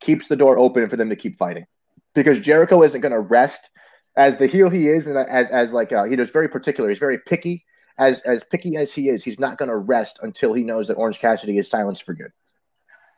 keeps 0.00 0.28
the 0.28 0.36
door 0.36 0.58
open 0.58 0.88
for 0.88 0.96
them 0.96 1.08
to 1.08 1.16
keep 1.16 1.36
fighting 1.36 1.66
because 2.14 2.38
Jericho 2.38 2.82
isn't 2.82 3.00
going 3.00 3.12
to 3.12 3.18
rest 3.18 3.70
as 4.16 4.36
the 4.36 4.46
heel 4.46 4.68
he 4.68 4.88
is, 4.88 5.06
and 5.06 5.16
as 5.16 5.48
as 5.48 5.72
like 5.72 5.92
uh, 5.92 6.04
he 6.04 6.14
was 6.14 6.30
very 6.30 6.48
particular. 6.48 6.90
He's 6.90 6.98
very 6.98 7.18
picky. 7.18 7.64
As 7.96 8.20
as 8.20 8.44
picky 8.44 8.76
as 8.76 8.92
he 8.92 9.08
is, 9.08 9.24
he's 9.24 9.40
not 9.40 9.56
going 9.56 9.70
to 9.70 9.76
rest 9.76 10.20
until 10.22 10.52
he 10.52 10.62
knows 10.62 10.88
that 10.88 10.94
Orange 10.94 11.18
Cassidy 11.18 11.58
is 11.58 11.68
silenced 11.68 12.04
for 12.04 12.12
good. 12.12 12.32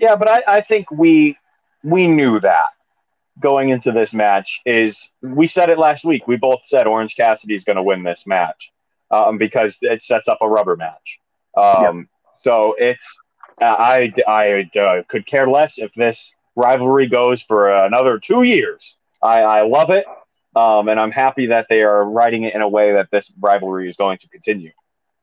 Yeah, 0.01 0.17
but 0.17 0.29
I, 0.29 0.43
I 0.57 0.61
think 0.63 0.91
we 0.91 1.37
we 1.85 2.07
knew 2.07 2.41
that 2.41 2.71
going 3.39 3.71
into 3.71 3.93
this 3.93 4.13
match 4.13 4.61
is 4.67 5.11
we 5.23 5.47
said 5.47 5.71
it 5.71 5.79
last 5.79 6.05
week. 6.05 6.27
We 6.27 6.37
both 6.37 6.61
said 6.65 6.87
Orange 6.87 7.17
Cassidy 7.17 7.55
is 7.55 7.65
going 7.65 7.77
to 7.77 7.83
win 7.83 8.03
this 8.03 8.27
match 8.27 8.73
um, 9.11 9.39
because 9.39 9.79
it 9.83 10.03
sets 10.03 10.29
up 10.29 10.39
a 10.41 10.49
rubber 10.49 10.77
match. 10.77 11.21
Um, 11.57 12.09
So 12.41 12.75
it's 12.79 13.07
I 13.61 14.13
I 14.27 14.71
uh, 14.79 15.03
could 15.09 15.27
care 15.27 15.49
less 15.49 15.79
if 15.79 15.93
this 15.95 16.33
rivalry 16.57 17.07
goes 17.07 17.43
for 17.43 17.71
another 17.71 18.19
two 18.19 18.43
years. 18.43 18.97
I, 19.23 19.43
I 19.43 19.63
love 19.67 19.91
it, 19.91 20.07
um, 20.57 20.89
and 20.89 20.99
I'm 20.99 21.11
happy 21.11 21.47
that 21.47 21.67
they 21.69 21.83
are 21.83 22.05
writing 22.05 22.45
it 22.45 22.55
in 22.55 22.63
a 22.63 22.69
way 22.69 22.93
that 22.95 23.11
this 23.11 23.31
rivalry 23.39 23.89
is 23.89 23.97
going 23.97 24.17
to 24.19 24.29
continue. 24.29 24.73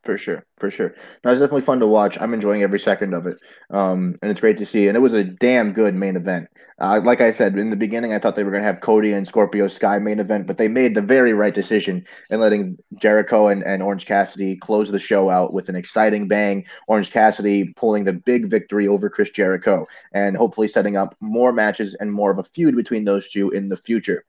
For 0.07 0.17
sure, 0.17 0.45
for 0.55 0.71
sure. 0.71 0.95
No, 1.25 1.31
it's 1.31 1.41
definitely 1.41 1.63
fun 1.63 1.81
to 1.81 1.85
watch. 1.85 2.17
I'm 2.17 2.33
enjoying 2.33 2.63
every 2.63 2.79
second 2.79 3.13
of 3.13 3.27
it, 3.27 3.37
um, 3.71 4.15
and 4.21 4.31
it's 4.31 4.39
great 4.39 4.57
to 4.59 4.65
see. 4.65 4.87
And 4.87 4.95
it 4.95 5.01
was 5.01 5.13
a 5.13 5.25
damn 5.25 5.73
good 5.73 5.95
main 5.95 6.15
event. 6.15 6.47
Uh, 6.79 7.01
like 7.03 7.19
I 7.19 7.29
said 7.29 7.59
in 7.59 7.71
the 7.71 7.75
beginning, 7.75 8.13
I 8.13 8.19
thought 8.19 8.37
they 8.37 8.45
were 8.45 8.51
going 8.51 8.63
to 8.63 8.67
have 8.67 8.79
Cody 8.79 9.11
and 9.11 9.27
Scorpio 9.27 9.67
Sky 9.67 9.99
main 9.99 10.21
event, 10.21 10.47
but 10.47 10.57
they 10.57 10.69
made 10.69 10.95
the 10.95 11.01
very 11.01 11.33
right 11.33 11.53
decision 11.53 12.05
in 12.29 12.39
letting 12.39 12.77
Jericho 13.01 13.49
and, 13.49 13.63
and 13.63 13.83
Orange 13.83 14.05
Cassidy 14.05 14.55
close 14.55 14.89
the 14.89 14.97
show 14.97 15.29
out 15.29 15.51
with 15.51 15.67
an 15.67 15.75
exciting 15.75 16.29
bang. 16.29 16.65
Orange 16.87 17.11
Cassidy 17.11 17.73
pulling 17.73 18.05
the 18.05 18.13
big 18.13 18.45
victory 18.45 18.87
over 18.87 19.09
Chris 19.09 19.29
Jericho, 19.31 19.85
and 20.13 20.37
hopefully 20.37 20.69
setting 20.69 20.95
up 20.95 21.17
more 21.19 21.51
matches 21.51 21.95
and 21.95 22.13
more 22.13 22.31
of 22.31 22.37
a 22.37 22.45
feud 22.45 22.77
between 22.77 23.03
those 23.03 23.27
two 23.27 23.49
in 23.49 23.67
the 23.67 23.75
future. 23.75 24.23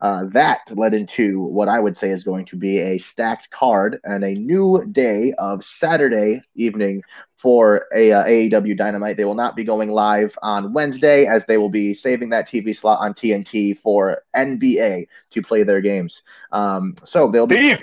Uh, 0.00 0.24
that 0.32 0.60
led 0.76 0.94
into 0.94 1.40
what 1.40 1.68
I 1.68 1.78
would 1.78 1.96
say 1.96 2.10
is 2.10 2.24
going 2.24 2.46
to 2.46 2.56
be 2.56 2.78
a 2.78 2.98
stacked 2.98 3.50
card 3.50 4.00
and 4.04 4.24
a 4.24 4.34
new 4.34 4.86
day 4.86 5.32
of 5.34 5.64
Saturday 5.64 6.42
evening 6.54 7.02
for 7.36 7.86
a 7.94 8.12
uh, 8.12 8.24
AEW 8.24 8.76
Dynamite. 8.76 9.16
They 9.16 9.24
will 9.24 9.34
not 9.34 9.56
be 9.56 9.64
going 9.64 9.90
live 9.90 10.38
on 10.42 10.72
Wednesday 10.72 11.26
as 11.26 11.46
they 11.46 11.58
will 11.58 11.70
be 11.70 11.94
saving 11.94 12.30
that 12.30 12.46
TV 12.46 12.76
slot 12.76 13.00
on 13.00 13.14
TNT 13.14 13.78
for 13.78 14.22
NBA 14.36 15.06
to 15.30 15.42
play 15.42 15.62
their 15.62 15.80
games. 15.80 16.22
Um, 16.52 16.94
so 17.04 17.30
they'll 17.30 17.46
be. 17.46 17.76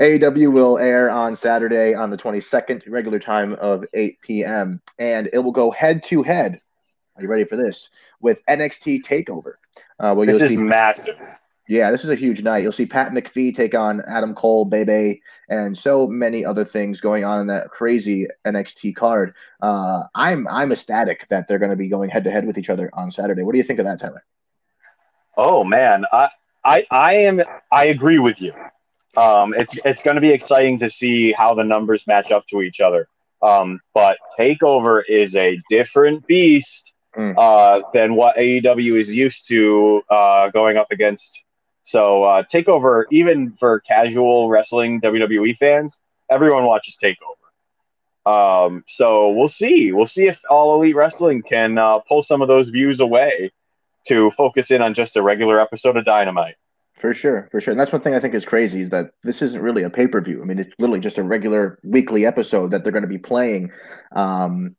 AEW 0.00 0.52
will 0.52 0.78
air 0.78 1.10
on 1.10 1.36
Saturday 1.36 1.94
on 1.94 2.10
the 2.10 2.16
22nd, 2.16 2.90
regular 2.90 3.18
time 3.18 3.54
of 3.54 3.84
8 3.92 4.20
p.m. 4.22 4.80
And 4.98 5.28
it 5.32 5.38
will 5.38 5.52
go 5.52 5.70
head 5.70 6.04
to 6.04 6.22
head. 6.22 6.60
Are 7.16 7.22
you 7.22 7.28
ready 7.28 7.44
for 7.44 7.56
this? 7.56 7.90
With 8.20 8.44
NXT 8.46 9.04
Takeover. 9.04 9.54
Uh, 9.98 10.14
well, 10.16 10.26
this 10.26 10.40
you'll 10.40 10.48
see 10.48 10.56
massive. 10.56 11.16
Yeah, 11.66 11.90
this 11.90 12.04
is 12.04 12.10
a 12.10 12.14
huge 12.14 12.42
night. 12.42 12.62
You'll 12.62 12.72
see 12.72 12.84
Pat 12.84 13.12
McAfee 13.12 13.56
take 13.56 13.74
on 13.74 14.02
Adam 14.06 14.34
Cole, 14.34 14.66
Bebe, 14.66 15.22
and 15.48 15.76
so 15.76 16.06
many 16.06 16.44
other 16.44 16.64
things 16.64 17.00
going 17.00 17.24
on 17.24 17.40
in 17.40 17.46
that 17.46 17.70
crazy 17.70 18.26
NXT 18.44 18.94
card. 18.96 19.34
Uh, 19.62 20.04
I'm 20.14 20.46
I'm 20.48 20.72
ecstatic 20.72 21.26
that 21.28 21.48
they're 21.48 21.58
going 21.58 21.70
to 21.70 21.76
be 21.76 21.88
going 21.88 22.10
head 22.10 22.24
to 22.24 22.30
head 22.30 22.46
with 22.46 22.58
each 22.58 22.68
other 22.68 22.90
on 22.92 23.10
Saturday. 23.10 23.42
What 23.42 23.52
do 23.52 23.58
you 23.58 23.64
think 23.64 23.78
of 23.78 23.86
that, 23.86 23.98
Tyler? 23.98 24.24
Oh 25.38 25.64
man, 25.64 26.04
I 26.12 26.28
I, 26.64 26.86
I 26.90 27.14
am 27.14 27.40
I 27.72 27.86
agree 27.86 28.18
with 28.18 28.42
you. 28.42 28.52
Um, 29.16 29.54
it's 29.54 29.72
it's 29.84 30.02
going 30.02 30.16
to 30.16 30.20
be 30.20 30.32
exciting 30.32 30.78
to 30.80 30.90
see 30.90 31.32
how 31.32 31.54
the 31.54 31.64
numbers 31.64 32.06
match 32.06 32.30
up 32.30 32.46
to 32.48 32.60
each 32.60 32.80
other. 32.80 33.08
Um, 33.40 33.80
but 33.94 34.18
Takeover 34.38 35.02
is 35.08 35.34
a 35.34 35.58
different 35.70 36.26
beast 36.26 36.93
mm. 37.16 37.34
uh, 37.36 37.82
than 37.92 38.14
what 38.14 38.36
AEW 38.36 39.00
is 39.00 39.08
used 39.08 39.48
to 39.48 40.02
uh, 40.10 40.50
going 40.50 40.76
up 40.76 40.88
against. 40.90 41.42
So 41.82 42.24
uh, 42.24 42.42
Takeover, 42.44 43.04
even 43.10 43.52
for 43.58 43.80
casual 43.80 44.48
wrestling 44.48 45.00
WWE 45.00 45.56
fans, 45.58 45.98
everyone 46.30 46.64
watches 46.64 46.96
Takeover. 47.02 47.44
Um, 48.26 48.84
so 48.88 49.30
we'll 49.32 49.48
see. 49.48 49.92
We'll 49.92 50.06
see 50.06 50.26
if 50.26 50.40
All 50.48 50.76
Elite 50.76 50.96
Wrestling 50.96 51.42
can 51.42 51.76
uh, 51.76 51.98
pull 51.98 52.22
some 52.22 52.40
of 52.40 52.48
those 52.48 52.68
views 52.70 53.00
away 53.00 53.52
to 54.06 54.30
focus 54.32 54.70
in 54.70 54.82
on 54.82 54.94
just 54.94 55.16
a 55.16 55.22
regular 55.22 55.60
episode 55.60 55.96
of 55.96 56.04
Dynamite. 56.04 56.56
For 56.94 57.12
sure, 57.12 57.48
for 57.50 57.60
sure. 57.60 57.72
And 57.72 57.80
that's 57.80 57.92
one 57.92 58.00
thing 58.02 58.14
I 58.14 58.20
think 58.20 58.34
is 58.34 58.44
crazy 58.44 58.80
is 58.80 58.90
that 58.90 59.10
this 59.24 59.42
isn't 59.42 59.60
really 59.60 59.82
a 59.82 59.90
pay 59.90 60.06
per 60.06 60.20
view. 60.20 60.40
I 60.40 60.44
mean, 60.44 60.60
it's 60.60 60.72
literally 60.78 61.00
just 61.00 61.18
a 61.18 61.24
regular 61.24 61.78
weekly 61.82 62.24
episode 62.24 62.70
that 62.70 62.84
they're 62.84 62.92
going 62.92 63.02
to 63.02 63.08
be 63.08 63.18
playing 63.18 63.72
um, 64.12 64.76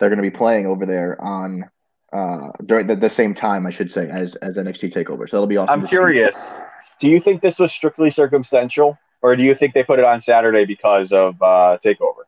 they're 0.00 0.08
going 0.08 0.16
to 0.16 0.22
be 0.22 0.30
playing 0.30 0.66
over 0.66 0.84
there 0.84 1.20
on 1.20 1.70
uh, 2.12 2.50
during 2.66 2.88
the, 2.88 2.96
the, 2.96 3.08
same 3.08 3.34
time, 3.34 3.66
I 3.66 3.70
should 3.70 3.92
say, 3.92 4.08
as 4.08 4.34
as 4.36 4.56
NXT 4.56 4.92
Takeover. 4.92 5.28
So 5.28 5.36
that'll 5.36 5.46
be 5.46 5.56
awesome. 5.56 5.82
I'm 5.82 5.86
curious. 5.86 6.34
See. 6.34 6.40
Do 6.98 7.08
you 7.08 7.20
think 7.20 7.40
this 7.40 7.58
was 7.58 7.70
strictly 7.70 8.10
circumstantial, 8.10 8.98
or 9.22 9.36
do 9.36 9.44
you 9.44 9.54
think 9.54 9.74
they 9.74 9.84
put 9.84 10.00
it 10.00 10.04
on 10.04 10.20
Saturday 10.20 10.64
because 10.64 11.12
of 11.12 11.40
uh, 11.40 11.78
Takeover? 11.84 12.24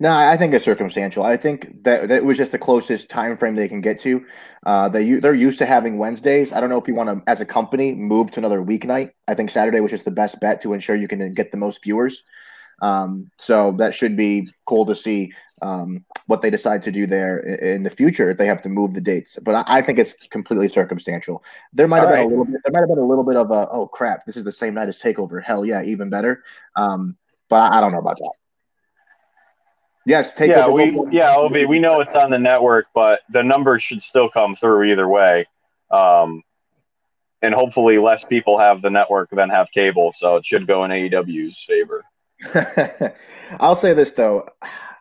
No, 0.00 0.10
I 0.10 0.36
think 0.36 0.52
it's 0.54 0.64
circumstantial. 0.64 1.22
I 1.22 1.36
think 1.36 1.84
that 1.84 2.08
that 2.08 2.24
was 2.24 2.36
just 2.36 2.50
the 2.50 2.58
closest 2.58 3.08
time 3.08 3.36
frame 3.36 3.54
they 3.54 3.68
can 3.68 3.80
get 3.80 4.00
to. 4.00 4.26
Uh, 4.66 4.88
they 4.88 5.14
they're 5.14 5.34
used 5.34 5.58
to 5.60 5.66
having 5.66 5.98
Wednesdays. 5.98 6.52
I 6.52 6.60
don't 6.60 6.68
know 6.68 6.80
if 6.80 6.88
you 6.88 6.94
want 6.94 7.24
to, 7.24 7.30
as 7.30 7.40
a 7.40 7.46
company, 7.46 7.94
move 7.94 8.32
to 8.32 8.40
another 8.40 8.60
weeknight. 8.60 9.12
I 9.28 9.34
think 9.34 9.50
Saturday 9.50 9.80
was 9.80 9.92
just 9.92 10.04
the 10.04 10.10
best 10.10 10.40
bet 10.40 10.60
to 10.62 10.72
ensure 10.72 10.96
you 10.96 11.08
can 11.08 11.32
get 11.32 11.52
the 11.52 11.58
most 11.58 11.82
viewers. 11.82 12.24
Um, 12.80 13.30
so 13.36 13.72
that 13.78 13.94
should 13.94 14.16
be 14.16 14.52
cool 14.64 14.86
to 14.86 14.94
see 14.94 15.32
um, 15.62 16.04
what 16.26 16.42
they 16.42 16.50
decide 16.50 16.82
to 16.84 16.92
do 16.92 17.06
there 17.06 17.40
in, 17.40 17.76
in, 17.76 17.82
the 17.82 17.90
future 17.90 18.30
if 18.30 18.36
they 18.36 18.46
have 18.46 18.62
to 18.62 18.68
move 18.68 18.94
the 18.94 19.00
dates. 19.00 19.38
But 19.42 19.56
I, 19.56 19.78
I 19.78 19.82
think 19.82 19.98
it's 19.98 20.14
completely 20.30 20.68
circumstantial. 20.68 21.42
There 21.72 21.88
might 21.88 22.00
have 22.00 22.10
All 22.10 22.12
been 22.12 22.18
right. 22.18 22.26
a 22.26 22.28
little 22.28 22.44
bit. 22.44 22.60
There 22.64 22.72
might 22.72 22.80
have 22.80 22.88
been 22.88 22.98
a 22.98 23.06
little 23.06 23.24
bit 23.24 23.36
of 23.36 23.50
a 23.50 23.68
oh 23.70 23.88
crap, 23.88 24.24
this 24.26 24.36
is 24.36 24.44
the 24.44 24.52
same 24.52 24.74
night 24.74 24.88
as 24.88 24.98
Takeover. 24.98 25.42
Hell 25.42 25.64
yeah, 25.64 25.82
even 25.82 26.10
better. 26.10 26.44
Um, 26.76 27.16
but 27.48 27.72
I, 27.72 27.78
I 27.78 27.80
don't 27.80 27.92
know 27.92 27.98
about 27.98 28.18
that. 28.18 28.32
Yes, 30.06 30.32
take 30.34 30.50
yeah, 30.50 30.68
we 30.68 30.98
yeah, 31.10 31.34
Ob, 31.34 31.52
we 31.52 31.78
know 31.78 32.00
it's 32.00 32.14
on 32.14 32.30
the 32.30 32.38
network, 32.38 32.86
but 32.94 33.20
the 33.30 33.42
numbers 33.42 33.82
should 33.82 34.02
still 34.02 34.30
come 34.30 34.56
through 34.56 34.84
either 34.84 35.06
way. 35.06 35.46
Um, 35.90 36.42
and 37.42 37.54
hopefully 37.54 37.98
less 37.98 38.24
people 38.24 38.58
have 38.58 38.82
the 38.82 38.90
network 38.90 39.30
than 39.30 39.50
have 39.50 39.68
cable, 39.70 40.12
so 40.16 40.36
it 40.36 40.46
should 40.46 40.66
go 40.66 40.84
in 40.84 40.90
AEW's 40.90 41.62
favor. 41.66 42.04
I'll 43.60 43.76
say 43.76 43.94
this 43.94 44.12
though. 44.12 44.48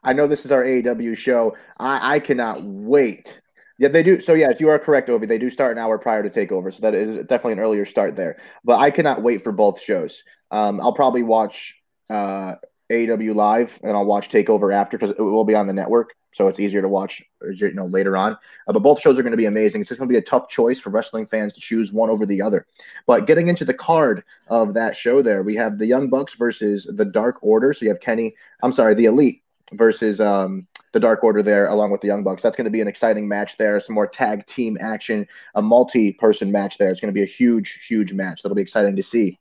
I 0.04 0.14
know 0.14 0.28
this 0.28 0.46
is 0.46 0.52
our 0.52 0.64
AEW 0.64 1.16
show. 1.18 1.56
I, 1.78 2.16
I 2.16 2.20
cannot 2.20 2.64
wait. 2.64 3.42
Yeah, 3.80 3.90
they 3.90 4.04
do. 4.04 4.20
So 4.22 4.34
yes, 4.34 4.56
you 4.60 4.70
are 4.70 4.80
correct, 4.80 5.10
Obi. 5.10 5.28
They 5.28 5.38
do 5.38 5.50
start 5.50 5.78
an 5.78 5.84
hour 5.84 5.98
prior 6.00 6.28
to 6.28 6.30
takeover, 6.30 6.74
so 6.74 6.82
that 6.82 6.96
is 6.96 7.18
definitely 7.28 7.54
an 7.54 7.60
earlier 7.60 7.86
start 7.86 8.16
there. 8.16 8.38
But 8.64 8.80
I 8.80 8.90
cannot 8.90 9.22
wait 9.22 9.44
for 9.44 9.52
both 9.52 9.82
shows. 9.82 10.24
Um, 10.50 10.82
I'll 10.82 10.94
probably 10.94 11.24
watch 11.24 11.76
uh, 12.10 12.56
AEW 12.90 13.36
live, 13.36 13.80
and 13.84 13.96
I'll 13.96 14.06
watch 14.06 14.30
Takeover 14.30 14.74
after 14.74 14.98
because 14.98 15.16
it 15.18 15.22
will 15.22 15.44
be 15.46 15.56
on 15.56 15.68
the 15.68 15.74
network, 15.74 16.16
so 16.38 16.48
it's 16.48 16.60
easier 16.60 16.84
to 16.84 16.88
watch, 16.88 17.24
you 17.56 17.74
know, 17.74 17.88
later 17.88 18.16
on. 18.16 18.34
Uh, 18.68 18.74
but 18.74 18.84
both 18.84 19.02
shows 19.02 19.18
are 19.18 19.24
going 19.24 19.32
to 19.32 19.38
be 19.38 19.46
amazing. 19.46 19.82
It's 19.82 19.88
just 19.90 19.98
going 19.98 20.08
to 20.08 20.14
be 20.14 20.20
a 20.20 20.22
tough 20.22 20.50
choice 20.50 20.80
for 20.80 20.92
wrestling 20.92 21.26
fans 21.26 21.52
to 21.54 21.60
choose 21.60 21.92
one 21.92 22.12
over 22.12 22.28
the 22.28 22.44
other. 22.44 22.68
But 23.08 23.26
getting 23.26 23.48
into 23.48 23.66
the 23.66 23.74
card 23.74 24.24
of 24.48 24.76
that 24.76 24.96
show, 24.96 25.24
there 25.24 25.42
we 25.42 25.56
have 25.56 25.80
the 25.80 25.88
Young 25.88 26.12
Bucks 26.12 26.36
versus 26.36 26.86
the 26.86 27.06
Dark 27.06 27.38
Order. 27.42 27.74
So 27.74 27.86
you 27.86 27.90
have 27.90 28.02
Kenny, 28.02 28.36
I'm 28.62 28.72
sorry, 28.72 28.94
the 28.94 29.06
Elite 29.06 29.42
versus 29.74 30.22
um, 30.22 30.68
the 30.94 31.00
Dark 31.00 31.24
Order 31.24 31.42
there, 31.42 31.66
along 31.70 31.90
with 31.90 32.02
the 32.02 32.08
Young 32.08 32.24
Bucks. 32.24 32.44
That's 32.44 32.56
going 32.56 32.66
to 32.66 32.72
be 32.72 32.82
an 32.82 32.88
exciting 32.88 33.28
match 33.28 33.58
there. 33.58 33.80
Some 33.80 33.96
more 33.96 34.08
tag 34.08 34.46
team 34.46 34.78
action, 34.80 35.28
a 35.56 35.62
multi-person 35.64 36.52
match 36.52 36.78
there. 36.78 36.92
It's 36.92 37.02
going 37.02 37.12
to 37.12 37.20
be 37.20 37.24
a 37.24 37.26
huge, 37.26 37.84
huge 37.88 38.14
match. 38.14 38.44
That'll 38.44 38.56
be 38.56 38.62
exciting 38.62 38.96
to 38.96 39.02
see. 39.02 39.40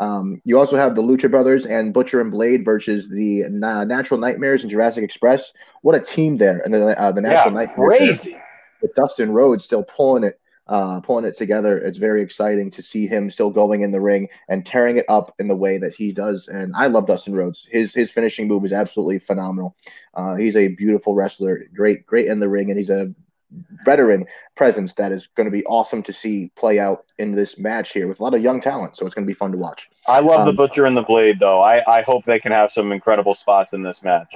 Um, 0.00 0.40
you 0.44 0.58
also 0.58 0.76
have 0.76 0.94
the 0.94 1.02
Lucha 1.02 1.30
Brothers 1.30 1.66
and 1.66 1.92
Butcher 1.92 2.20
and 2.22 2.30
Blade 2.30 2.64
versus 2.64 3.08
the 3.10 3.44
uh, 3.44 3.84
Natural 3.84 4.18
Nightmares 4.18 4.62
and 4.62 4.70
Jurassic 4.70 5.04
Express. 5.04 5.52
What 5.82 5.94
a 5.94 6.00
team 6.00 6.38
there! 6.38 6.60
And 6.64 6.72
the, 6.72 6.98
uh, 6.98 7.12
the 7.12 7.20
Natural 7.20 7.52
yeah, 7.54 7.66
Nightmares 7.66 7.98
crazy. 8.22 8.36
with 8.80 8.94
Dustin 8.94 9.30
Rhodes 9.30 9.62
still 9.62 9.84
pulling 9.84 10.24
it, 10.24 10.40
uh, 10.68 11.00
pulling 11.00 11.26
it 11.26 11.36
together. 11.36 11.76
It's 11.76 11.98
very 11.98 12.22
exciting 12.22 12.70
to 12.70 12.82
see 12.82 13.06
him 13.06 13.30
still 13.30 13.50
going 13.50 13.82
in 13.82 13.92
the 13.92 14.00
ring 14.00 14.28
and 14.48 14.64
tearing 14.64 14.96
it 14.96 15.04
up 15.10 15.34
in 15.38 15.48
the 15.48 15.56
way 15.56 15.76
that 15.76 15.92
he 15.92 16.12
does. 16.12 16.48
And 16.48 16.74
I 16.74 16.86
love 16.86 17.06
Dustin 17.06 17.34
Rhodes. 17.34 17.68
His 17.70 17.92
his 17.92 18.10
finishing 18.10 18.48
move 18.48 18.64
is 18.64 18.72
absolutely 18.72 19.18
phenomenal. 19.18 19.76
Uh, 20.14 20.36
he's 20.36 20.56
a 20.56 20.68
beautiful 20.68 21.14
wrestler, 21.14 21.66
great 21.74 22.06
great 22.06 22.26
in 22.26 22.40
the 22.40 22.48
ring, 22.48 22.70
and 22.70 22.78
he's 22.78 22.90
a 22.90 23.14
veteran 23.84 24.26
presence 24.56 24.94
that 24.94 25.12
is 25.12 25.28
going 25.36 25.46
to 25.46 25.50
be 25.50 25.64
awesome 25.66 26.02
to 26.02 26.12
see 26.12 26.50
play 26.56 26.78
out 26.78 27.04
in 27.18 27.32
this 27.32 27.58
match 27.58 27.92
here 27.92 28.06
with 28.06 28.20
a 28.20 28.22
lot 28.22 28.34
of 28.34 28.42
young 28.42 28.60
talent. 28.60 28.96
So 28.96 29.06
it's 29.06 29.14
going 29.14 29.26
to 29.26 29.30
be 29.30 29.34
fun 29.34 29.52
to 29.52 29.58
watch. 29.58 29.88
I 30.06 30.20
love 30.20 30.40
um, 30.40 30.46
the 30.46 30.52
Butcher 30.52 30.86
and 30.86 30.96
the 30.96 31.02
Blade, 31.02 31.38
though. 31.40 31.60
I, 31.60 31.82
I 31.98 32.02
hope 32.02 32.24
they 32.24 32.38
can 32.38 32.52
have 32.52 32.70
some 32.70 32.92
incredible 32.92 33.34
spots 33.34 33.72
in 33.72 33.82
this 33.82 34.02
match. 34.02 34.34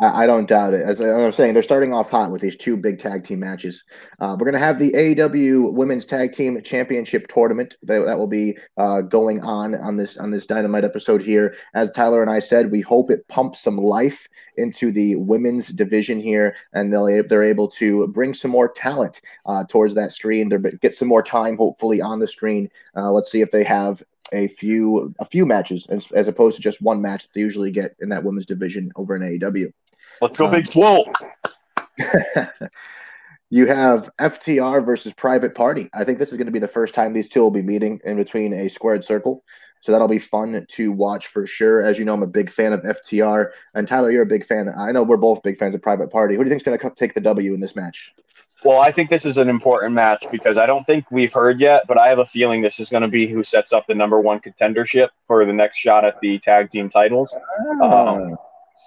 I, 0.00 0.24
I 0.24 0.26
don't 0.26 0.48
doubt 0.48 0.74
it. 0.74 0.82
As 0.82 1.00
I'm 1.00 1.32
saying, 1.32 1.54
they're 1.54 1.62
starting 1.62 1.92
off 1.92 2.10
hot 2.10 2.30
with 2.30 2.40
these 2.40 2.56
two 2.56 2.76
big 2.76 2.98
tag 2.98 3.24
team 3.24 3.40
matches. 3.40 3.84
Uh, 4.18 4.36
we're 4.38 4.46
going 4.46 4.54
to 4.54 4.58
have 4.58 4.78
the 4.78 4.92
AEW 4.92 5.72
Women's 5.72 6.06
Tag 6.06 6.32
Team 6.32 6.60
Championship 6.62 7.28
tournament 7.28 7.76
that, 7.82 8.04
that 8.06 8.18
will 8.18 8.26
be 8.26 8.56
uh, 8.76 9.02
going 9.02 9.40
on 9.40 9.74
on 9.74 9.96
this 9.96 10.18
on 10.18 10.30
this 10.30 10.46
Dynamite 10.46 10.84
episode 10.84 11.22
here. 11.22 11.54
As 11.74 11.90
Tyler 11.90 12.22
and 12.22 12.30
I 12.30 12.38
said, 12.38 12.70
we 12.70 12.80
hope 12.80 13.10
it 13.10 13.28
pumps 13.28 13.60
some 13.60 13.76
life 13.76 14.28
into 14.56 14.90
the 14.90 15.16
women's 15.16 15.68
division 15.68 16.18
here, 16.18 16.56
and 16.72 16.92
they'll 16.92 17.06
they're 17.28 17.42
able 17.42 17.68
to 17.68 18.08
bring 18.08 18.34
some 18.34 18.50
more 18.50 18.68
talent 18.68 19.20
uh, 19.46 19.64
towards 19.64 19.94
that 19.94 20.12
screen. 20.12 20.48
They 20.48 20.58
get 20.80 20.94
some 20.94 21.08
more 21.08 21.22
time, 21.22 21.56
hopefully, 21.56 22.00
on 22.00 22.18
the 22.18 22.26
screen. 22.26 22.70
Uh, 22.96 23.10
let's 23.10 23.30
see 23.30 23.40
if 23.40 23.50
they 23.50 23.64
have 23.64 24.02
a 24.32 24.48
few 24.48 25.14
a 25.18 25.24
few 25.24 25.44
matches 25.46 25.86
as, 25.86 26.10
as 26.12 26.28
opposed 26.28 26.56
to 26.56 26.62
just 26.62 26.82
one 26.82 27.00
match 27.00 27.24
that 27.24 27.34
they 27.34 27.40
usually 27.40 27.70
get 27.70 27.96
in 28.00 28.08
that 28.10 28.24
women's 28.24 28.46
division 28.46 28.92
over 28.96 29.16
in 29.16 29.22
AEW. 29.22 29.72
Let's 30.20 30.36
go, 30.36 30.46
um, 30.46 30.52
Big 30.52 30.66
Swole. 30.66 31.10
you 33.50 33.66
have 33.66 34.10
FTR 34.20 34.84
versus 34.84 35.12
Private 35.14 35.54
Party. 35.54 35.88
I 35.94 36.04
think 36.04 36.18
this 36.18 36.30
is 36.30 36.38
going 36.38 36.46
to 36.46 36.52
be 36.52 36.58
the 36.58 36.68
first 36.68 36.94
time 36.94 37.12
these 37.12 37.28
two 37.28 37.40
will 37.40 37.50
be 37.50 37.62
meeting 37.62 38.00
in 38.04 38.16
between 38.16 38.52
a 38.52 38.68
squared 38.68 39.04
circle. 39.04 39.44
So 39.80 39.92
that'll 39.92 40.08
be 40.08 40.18
fun 40.18 40.66
to 40.68 40.92
watch 40.92 41.28
for 41.28 41.46
sure. 41.46 41.82
As 41.82 41.98
you 41.98 42.04
know, 42.04 42.12
I'm 42.12 42.22
a 42.22 42.26
big 42.26 42.50
fan 42.50 42.72
of 42.72 42.82
FTR. 42.82 43.50
And 43.74 43.88
Tyler, 43.88 44.10
you're 44.10 44.22
a 44.22 44.26
big 44.26 44.44
fan. 44.44 44.68
I 44.76 44.92
know 44.92 45.02
we're 45.02 45.16
both 45.16 45.42
big 45.42 45.56
fans 45.56 45.74
of 45.74 45.80
Private 45.80 46.10
Party. 46.10 46.36
Who 46.36 46.44
do 46.44 46.48
you 46.48 46.50
think 46.50 46.60
is 46.60 46.66
going 46.66 46.78
to 46.78 46.90
take 46.96 47.14
the 47.14 47.20
W 47.20 47.54
in 47.54 47.60
this 47.60 47.74
match? 47.74 48.14
Well, 48.62 48.78
I 48.78 48.92
think 48.92 49.08
this 49.08 49.24
is 49.24 49.38
an 49.38 49.48
important 49.48 49.94
match 49.94 50.26
because 50.30 50.58
I 50.58 50.66
don't 50.66 50.84
think 50.84 51.10
we've 51.10 51.32
heard 51.32 51.60
yet, 51.60 51.84
but 51.88 51.96
I 51.96 52.08
have 52.08 52.18
a 52.18 52.26
feeling 52.26 52.60
this 52.60 52.78
is 52.78 52.90
going 52.90 53.02
to 53.02 53.08
be 53.08 53.26
who 53.26 53.42
sets 53.42 53.72
up 53.72 53.86
the 53.86 53.94
number 53.94 54.20
one 54.20 54.38
contendership 54.38 55.08
for 55.26 55.46
the 55.46 55.52
next 55.52 55.78
shot 55.78 56.04
at 56.04 56.20
the 56.20 56.38
tag 56.40 56.68
team 56.68 56.90
titles. 56.90 57.34
Oh. 57.80 58.08
Um, 58.08 58.36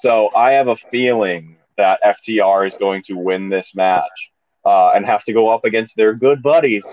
so 0.01 0.29
I 0.35 0.51
have 0.51 0.67
a 0.67 0.75
feeling 0.75 1.57
that 1.77 1.99
FTR 2.03 2.67
is 2.67 2.73
going 2.79 3.03
to 3.03 3.13
win 3.13 3.49
this 3.49 3.73
match 3.75 4.31
uh, 4.65 4.91
and 4.95 5.05
have 5.05 5.23
to 5.25 5.33
go 5.33 5.49
up 5.49 5.65
against 5.65 5.95
their 5.95 6.13
good 6.13 6.41
buddies, 6.41 6.85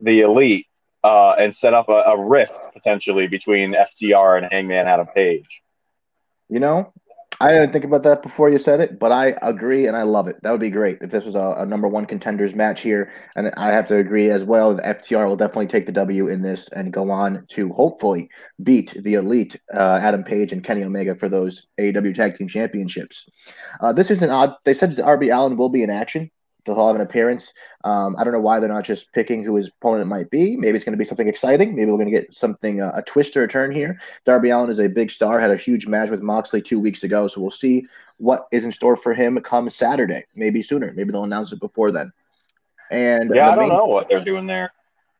the 0.00 0.20
Elite, 0.20 0.66
uh, 1.02 1.32
and 1.38 1.54
set 1.54 1.74
up 1.74 1.88
a, 1.88 1.92
a, 1.92 2.18
rift 2.18 2.54
potentially 2.72 3.26
between 3.26 3.74
FTR 3.74 4.38
and 4.38 4.48
Hangman 4.50 4.88
Adam 4.88 5.06
Page. 5.06 5.62
You 6.48 6.60
know, 6.60 6.92
I 7.40 7.48
didn't 7.48 7.72
think 7.72 7.84
about 7.84 8.04
that 8.04 8.22
before 8.22 8.48
you 8.48 8.58
said 8.58 8.80
it, 8.80 8.98
but 8.98 9.10
I 9.10 9.36
agree 9.42 9.86
and 9.86 9.96
I 9.96 10.02
love 10.02 10.28
it. 10.28 10.36
That 10.42 10.52
would 10.52 10.60
be 10.60 10.70
great 10.70 10.98
if 11.00 11.10
this 11.10 11.24
was 11.24 11.34
a, 11.34 11.54
a, 11.58 11.66
number 11.66 11.88
one 11.88 12.06
contenders 12.06 12.54
match 12.54 12.80
here. 12.80 13.10
And 13.34 13.52
I 13.56 13.72
have 13.72 13.88
to 13.88 13.96
agree 13.96 14.30
as 14.30 14.44
well. 14.44 14.76
FTR 14.76 15.26
will 15.26 15.36
definitely 15.36 15.66
take 15.66 15.86
the 15.86 15.92
W 15.92 16.28
in 16.28 16.42
this 16.42 16.68
and 16.68 16.92
go 16.92 17.10
on 17.10 17.44
to 17.48 17.70
hopefully 17.70 18.30
beat 18.62 18.94
the 18.96 19.14
elite 19.14 19.60
uh, 19.72 19.98
Adam 20.00 20.22
Page 20.22 20.52
and 20.52 20.62
Kenny 20.62 20.84
Omega 20.84 21.14
for 21.16 21.28
those 21.28 21.66
AEW 21.78 22.14
Tag 22.14 22.36
Team 22.36 22.46
Championships. 22.46 23.28
Uh, 23.80 23.92
this 23.92 24.10
is 24.10 24.22
an 24.22 24.30
odd. 24.30 24.54
They 24.64 24.74
said 24.74 24.96
Darby 24.96 25.30
Allin 25.30 25.56
will 25.56 25.70
be 25.70 25.82
in 25.82 25.90
action 25.90 26.30
they'll 26.64 26.86
have 26.86 26.96
an 26.96 27.02
appearance. 27.02 27.52
Um, 27.84 28.16
I 28.18 28.24
don't 28.24 28.32
know 28.32 28.40
why 28.40 28.58
they're 28.58 28.68
not 28.68 28.84
just 28.84 29.12
picking 29.12 29.44
who 29.44 29.56
his 29.56 29.68
opponent 29.68 30.08
might 30.08 30.30
be. 30.30 30.56
Maybe 30.56 30.76
it's 30.76 30.84
going 30.84 30.92
to 30.94 30.98
be 30.98 31.04
something 31.04 31.28
exciting. 31.28 31.74
Maybe 31.74 31.90
we're 31.90 31.98
going 31.98 32.12
to 32.12 32.20
get 32.20 32.32
something 32.34 32.80
uh, 32.80 32.92
a 32.94 33.02
twist 33.02 33.36
or 33.36 33.44
a 33.44 33.48
turn 33.48 33.72
here. 33.72 34.00
Darby 34.24 34.50
Allin 34.50 34.70
is 34.70 34.80
a 34.80 34.88
big 34.88 35.10
star. 35.10 35.38
Had 35.38 35.50
a 35.50 35.56
huge 35.56 35.86
match 35.86 36.10
with 36.10 36.22
Moxley 36.22 36.62
two 36.62 36.80
weeks 36.80 37.04
ago, 37.04 37.26
so 37.28 37.40
we'll 37.40 37.50
see 37.50 37.86
what 38.18 38.46
is 38.52 38.64
in 38.64 38.72
store 38.72 38.96
for 38.96 39.14
him 39.14 39.38
come 39.40 39.68
Saturday. 39.68 40.24
Maybe 40.34 40.62
sooner. 40.62 40.92
Maybe 40.94 41.12
they'll 41.12 41.24
announce 41.24 41.52
it 41.52 41.60
before 41.60 41.92
then. 41.92 42.12
And 42.90 43.30
yeah, 43.34 43.50
I 43.50 43.54
don't 43.54 43.68
main- 43.68 43.76
know 43.76 43.86
what 43.86 44.08
they're 44.08 44.24
doing 44.24 44.46
there. 44.46 44.72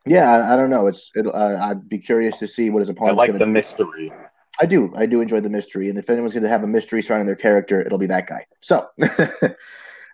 Yeah, 0.07 0.31
I, 0.31 0.53
I 0.53 0.57
don't 0.57 0.71
know. 0.71 0.87
It's 0.87 1.11
it, 1.15 1.27
uh, 1.27 1.59
I'd 1.61 1.89
be 1.89 1.99
curious 1.99 2.39
to 2.39 2.49
see 2.49 2.69
what 2.71 2.81
his 2.81 2.91
opponent. 2.91 3.19
I 3.19 3.23
like 3.23 3.39
the 3.39 3.47
mystery. 3.47 4.13
I 4.61 4.67
do. 4.67 4.93
I 4.95 5.07
do 5.07 5.21
enjoy 5.21 5.41
the 5.41 5.49
mystery, 5.49 5.89
and 5.89 5.99
if 5.99 6.09
anyone's 6.09 6.35
going 6.35 6.45
to 6.45 6.49
have 6.49 6.63
a 6.63 6.67
mystery 6.67 7.03
surrounding 7.03 7.27
their 7.27 7.35
character, 7.35 7.81
it'll 7.81 7.99
be 7.99 8.07
that 8.07 8.27
guy. 8.27 8.47
So. 8.61 8.89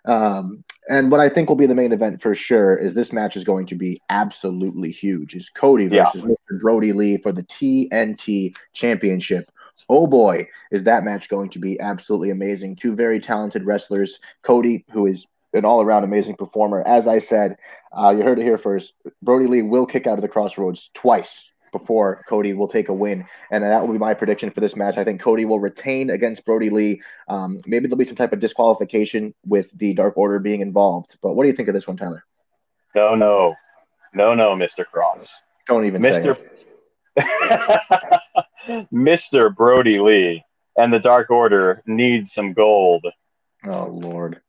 Um, 0.05 0.63
and 0.89 1.11
what 1.11 1.19
I 1.19 1.29
think 1.29 1.47
will 1.47 1.55
be 1.55 1.65
the 1.65 1.75
main 1.75 1.91
event 1.91 2.21
for 2.21 2.33
sure 2.33 2.75
is 2.75 2.93
this 2.93 3.13
match 3.13 3.37
is 3.37 3.43
going 3.43 3.65
to 3.67 3.75
be 3.75 4.01
absolutely 4.09 4.91
huge. 4.91 5.35
Is 5.35 5.49
Cody 5.49 5.87
versus 5.87 6.21
yeah. 6.21 6.21
Mr. 6.21 6.59
Brodie 6.59 6.93
Lee 6.93 7.17
for 7.17 7.31
the 7.31 7.43
TNT 7.43 8.55
Championship. 8.73 9.51
Oh 9.89 10.07
boy, 10.07 10.47
is 10.71 10.83
that 10.83 11.03
match 11.03 11.29
going 11.29 11.49
to 11.49 11.59
be 11.59 11.79
absolutely 11.79 12.29
amazing. 12.29 12.75
Two 12.75 12.95
very 12.95 13.19
talented 13.19 13.65
wrestlers. 13.65 14.19
Cody, 14.41 14.85
who 14.91 15.05
is 15.05 15.27
an 15.53 15.65
all 15.65 15.81
around 15.81 16.03
amazing 16.03 16.35
performer. 16.35 16.81
As 16.87 17.07
I 17.07 17.19
said, 17.19 17.57
uh, 17.91 18.13
you 18.15 18.23
heard 18.23 18.39
it 18.39 18.43
here 18.43 18.57
first. 18.57 18.93
Brodie 19.21 19.47
Lee 19.47 19.61
will 19.61 19.85
kick 19.85 20.07
out 20.07 20.17
of 20.17 20.21
the 20.21 20.29
Cross 20.29 20.57
Rhodes 20.57 20.91
twice 20.93 21.51
before 21.71 22.23
Cody 22.27 22.53
will 22.53 22.67
take 22.67 22.89
a 22.89 22.93
win. 22.93 23.25
And 23.51 23.63
that 23.63 23.81
will 23.81 23.93
be 23.93 23.99
my 23.99 24.13
prediction 24.13 24.51
for 24.51 24.59
this 24.59 24.75
match. 24.75 24.97
I 24.97 25.03
think 25.03 25.21
Cody 25.21 25.45
will 25.45 25.59
retain 25.59 26.09
against 26.09 26.45
Brodie 26.45 26.69
Lee. 26.69 27.01
Um, 27.27 27.59
maybe 27.65 27.87
there'll 27.87 27.97
be 27.97 28.05
some 28.05 28.15
type 28.15 28.33
of 28.33 28.39
disqualification 28.39 29.33
with 29.45 29.71
the 29.77 29.93
Dark 29.93 30.17
Order 30.17 30.39
being 30.39 30.61
involved. 30.61 31.17
But 31.21 31.33
what 31.33 31.43
do 31.43 31.49
you 31.49 31.55
think 31.55 31.67
of 31.67 31.73
this 31.73 31.87
one, 31.87 31.97
Tyler? 31.97 32.23
No, 32.95 33.15
no, 33.15 33.55
no, 34.13 34.35
no, 34.35 34.55
Mr. 34.55 34.85
Cross. 34.85 35.29
Don't 35.67 35.85
even 35.85 36.01
Mr. 36.01 36.37
Mr. 38.91 39.55
Brodie 39.55 39.99
Lee 39.99 40.43
and 40.77 40.91
the 40.91 40.99
Dark 40.99 41.29
Order 41.29 41.81
need 41.85 42.27
some 42.27 42.53
gold. 42.53 43.05
Oh 43.65 43.85
Lord. 43.85 44.41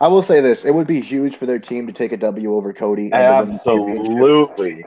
I 0.00 0.08
will 0.08 0.22
say 0.22 0.40
this: 0.40 0.64
it 0.64 0.74
would 0.74 0.86
be 0.86 1.00
huge 1.00 1.36
for 1.36 1.46
their 1.46 1.58
team 1.58 1.86
to 1.86 1.92
take 1.92 2.12
a 2.12 2.16
W 2.16 2.54
over 2.54 2.72
Cody. 2.72 3.12
Absolutely 3.12 4.84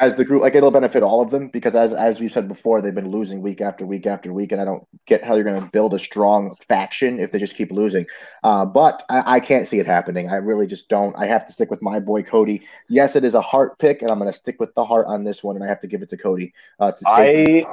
as 0.00 0.16
the 0.16 0.24
group 0.24 0.42
like 0.42 0.54
it'll 0.54 0.70
benefit 0.70 1.02
all 1.02 1.20
of 1.20 1.30
them 1.30 1.48
because 1.48 1.74
as 1.74 1.92
as 1.92 2.20
we 2.20 2.28
said 2.28 2.48
before 2.48 2.82
they've 2.82 2.94
been 2.94 3.10
losing 3.10 3.40
week 3.40 3.60
after 3.60 3.86
week 3.86 4.06
after 4.06 4.32
week 4.32 4.50
and 4.50 4.60
i 4.60 4.64
don't 4.64 4.86
get 5.06 5.22
how 5.22 5.34
you're 5.34 5.44
going 5.44 5.60
to 5.60 5.70
build 5.70 5.94
a 5.94 5.98
strong 5.98 6.56
faction 6.66 7.20
if 7.20 7.30
they 7.30 7.38
just 7.38 7.56
keep 7.56 7.70
losing 7.70 8.04
uh, 8.42 8.64
but 8.64 9.04
I, 9.08 9.36
I, 9.36 9.40
can't 9.40 9.68
see 9.68 9.78
it 9.78 9.86
happening 9.86 10.30
i 10.30 10.36
really 10.36 10.66
just 10.66 10.88
don't 10.88 11.14
i 11.16 11.26
have 11.26 11.44
to 11.46 11.52
stick 11.52 11.70
with 11.70 11.80
my 11.80 12.00
boy 12.00 12.22
cody 12.22 12.62
yes 12.88 13.14
it 13.14 13.24
is 13.24 13.34
a 13.34 13.40
heart 13.40 13.78
pick 13.78 14.02
and 14.02 14.10
i'm 14.10 14.18
going 14.18 14.30
to 14.30 14.36
stick 14.36 14.56
with 14.58 14.74
the 14.74 14.84
heart 14.84 15.06
on 15.06 15.22
this 15.22 15.44
one 15.44 15.54
and 15.54 15.64
i 15.64 15.68
have 15.68 15.80
to 15.80 15.86
give 15.86 16.02
it 16.02 16.10
to 16.10 16.16
cody 16.16 16.52
uh, 16.80 16.90
to 16.90 17.04
i 17.06 17.64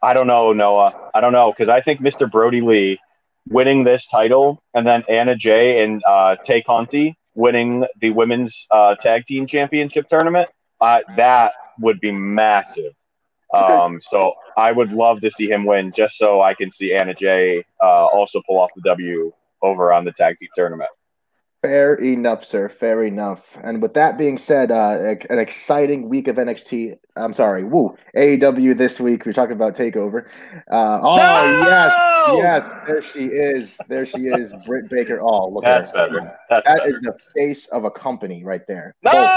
I 0.00 0.14
don't 0.14 0.28
know, 0.28 0.52
Noah. 0.52 1.10
I 1.12 1.20
don't 1.20 1.32
know 1.32 1.52
because 1.52 1.68
I 1.68 1.80
think 1.80 2.00
Mr. 2.00 2.30
brodie 2.30 2.60
Lee 2.60 3.00
winning 3.48 3.84
this 3.84 4.06
title 4.06 4.62
and 4.74 4.86
then 4.86 5.02
Anna 5.08 5.34
Jay 5.34 5.82
and 5.82 6.02
uh, 6.06 6.36
Tay 6.44 6.62
Conti 6.62 7.16
winning 7.34 7.84
the 8.00 8.10
women's 8.10 8.66
uh, 8.70 8.94
tag 8.96 9.24
team 9.24 9.46
championship 9.46 10.08
tournament, 10.08 10.48
uh, 10.80 10.98
that 11.16 11.52
would 11.80 12.00
be 12.00 12.12
massive. 12.12 12.92
Um, 13.54 13.98
so 14.00 14.34
I 14.58 14.72
would 14.72 14.92
love 14.92 15.20
to 15.22 15.30
see 15.30 15.48
him 15.48 15.64
win 15.64 15.90
just 15.92 16.18
so 16.18 16.42
I 16.42 16.52
can 16.54 16.70
see 16.70 16.94
Anna 16.94 17.14
Jay 17.14 17.64
uh, 17.82 18.06
also 18.06 18.42
pull 18.46 18.58
off 18.60 18.70
the 18.76 18.82
W 18.82 19.32
over 19.62 19.92
on 19.92 20.04
the 20.04 20.12
tag 20.12 20.38
team 20.38 20.48
tournament. 20.54 20.90
Fair 21.62 21.94
enough, 21.94 22.44
sir. 22.44 22.68
Fair 22.68 23.02
enough. 23.02 23.58
And 23.64 23.82
with 23.82 23.94
that 23.94 24.16
being 24.16 24.38
said, 24.38 24.70
uh, 24.70 25.16
an 25.28 25.40
exciting 25.40 26.08
week 26.08 26.28
of 26.28 26.36
NXT. 26.36 26.94
I'm 27.16 27.32
sorry, 27.32 27.64
woo, 27.64 27.96
AEW 28.16 28.76
this 28.76 29.00
week. 29.00 29.26
We're 29.26 29.32
talking 29.32 29.56
about 29.56 29.74
Takeover. 29.74 30.26
Uh, 30.70 31.00
oh 31.02 31.16
No! 31.16 31.66
yes, 31.66 31.94
yes, 32.68 32.74
there 32.86 33.02
she 33.02 33.24
is. 33.24 33.76
There 33.88 34.06
she 34.06 34.26
is, 34.28 34.54
Britt 34.66 34.88
Baker. 34.88 35.20
Oh, 35.20 35.48
look 35.48 35.64
That's 35.64 35.88
at 35.88 35.96
her. 35.96 36.06
better. 36.08 36.38
That's 36.48 36.68
That 36.68 36.78
better. 36.78 36.96
is 36.96 37.02
the 37.02 37.16
face 37.34 37.66
of 37.68 37.84
a 37.84 37.90
company 37.90 38.44
right 38.44 38.64
there. 38.68 38.94
No! 39.02 39.10
both 39.10 39.28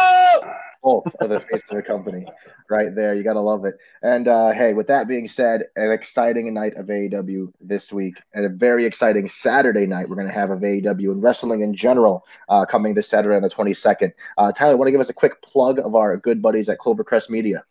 of 0.83 1.29
the 1.29 1.39
face 1.39 1.61
of 1.69 1.77
the 1.77 1.81
company 1.81 2.25
right 2.69 2.95
there. 2.95 3.13
You 3.13 3.23
got 3.23 3.33
to 3.33 3.41
love 3.41 3.65
it. 3.65 3.75
And 4.01 4.27
uh, 4.27 4.51
hey, 4.51 4.73
with 4.73 4.87
that 4.87 5.07
being 5.07 5.27
said, 5.27 5.65
an 5.75 5.91
exciting 5.91 6.51
night 6.53 6.75
of 6.75 6.87
AEW 6.87 7.53
this 7.61 7.93
week 7.93 8.21
and 8.33 8.45
a 8.45 8.49
very 8.49 8.85
exciting 8.85 9.29
Saturday 9.29 9.85
night 9.85 10.09
we're 10.09 10.15
going 10.15 10.27
to 10.27 10.33
have 10.33 10.49
of 10.49 10.59
AEW 10.59 11.11
and 11.11 11.23
wrestling 11.23 11.61
in 11.61 11.73
general 11.73 12.25
uh, 12.49 12.65
coming 12.65 12.93
this 12.93 13.07
Saturday 13.07 13.35
on 13.35 13.41
the 13.41 13.49
22nd. 13.49 14.11
Uh, 14.37 14.51
Tyler, 14.51 14.77
want 14.77 14.87
to 14.87 14.91
give 14.91 15.01
us 15.01 15.09
a 15.09 15.13
quick 15.13 15.41
plug 15.41 15.79
of 15.79 15.95
our 15.95 16.17
good 16.17 16.41
buddies 16.41 16.69
at 16.69 16.79
Clovercrest 16.79 17.29
Media? 17.29 17.63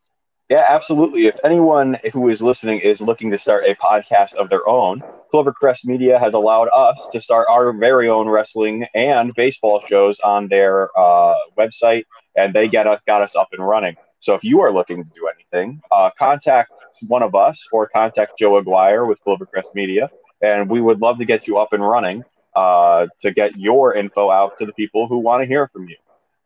Yeah, 0.51 0.65
absolutely. 0.69 1.27
If 1.27 1.37
anyone 1.45 1.97
who 2.13 2.29
is 2.29 2.43
listening 2.43 2.81
is 2.81 3.01
looking 3.01 3.31
to 3.31 3.39
start 3.39 3.67
a 3.67 3.77
podcast 3.77 4.35
of 4.35 4.51
their 4.51 4.69
own, 4.69 5.01
Clovercrest 5.33 5.85
Media 5.85 6.19
has 6.19 6.35
allowed 6.35 6.69
us 6.75 6.99
to 7.13 7.21
start 7.21 7.47
our 7.49 7.73
very 7.73 8.09
own 8.09 8.29
wrestling 8.29 8.85
and 8.93 9.33
baseball 9.37 9.81
shows 9.89 10.19
on 10.21 10.49
their 10.49 10.91
uh, 10.99 11.35
website, 11.57 12.03
and 12.37 12.55
they 12.55 12.69
get 12.69 12.87
us 12.87 13.01
got 13.07 13.23
us 13.23 13.37
up 13.37 13.49
and 13.53 13.67
running. 13.67 13.97
So 14.21 14.35
if 14.35 14.45
you 14.45 14.61
are 14.61 14.73
looking 14.73 15.03
to 15.03 15.11
do 15.15 15.29
anything, 15.35 15.81
uh, 15.91 16.11
contact 16.19 16.73
one 17.07 17.23
of 17.23 17.35
us 17.35 17.67
or 17.73 17.89
contact 17.89 18.39
Joe 18.39 18.59
Aguirre 18.59 19.07
with 19.07 19.19
Clovercrest 19.27 19.75
Media, 19.75 20.11
and 20.43 20.69
we 20.69 20.81
would 20.81 21.01
love 21.01 21.19
to 21.19 21.25
get 21.25 21.47
you 21.47 21.59
up 21.59 21.73
and 21.73 21.87
running 21.87 22.25
uh, 22.55 23.07
to 23.23 23.31
get 23.31 23.57
your 23.57 23.95
info 23.95 24.31
out 24.31 24.59
to 24.59 24.67
the 24.67 24.73
people 24.73 25.07
who 25.09 25.19
want 25.19 25.43
to 25.43 25.47
hear 25.47 25.69
from 25.69 25.89
you. 25.89 25.97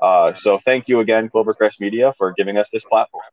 Uh, 0.00 0.34
so 0.34 0.58
thank 0.64 0.88
you 0.88 1.00
again, 1.00 1.28
Clovercrest 1.28 1.80
Media, 1.80 2.14
for 2.18 2.32
giving 2.32 2.58
us 2.58 2.68
this 2.70 2.84
platform. 2.84 3.24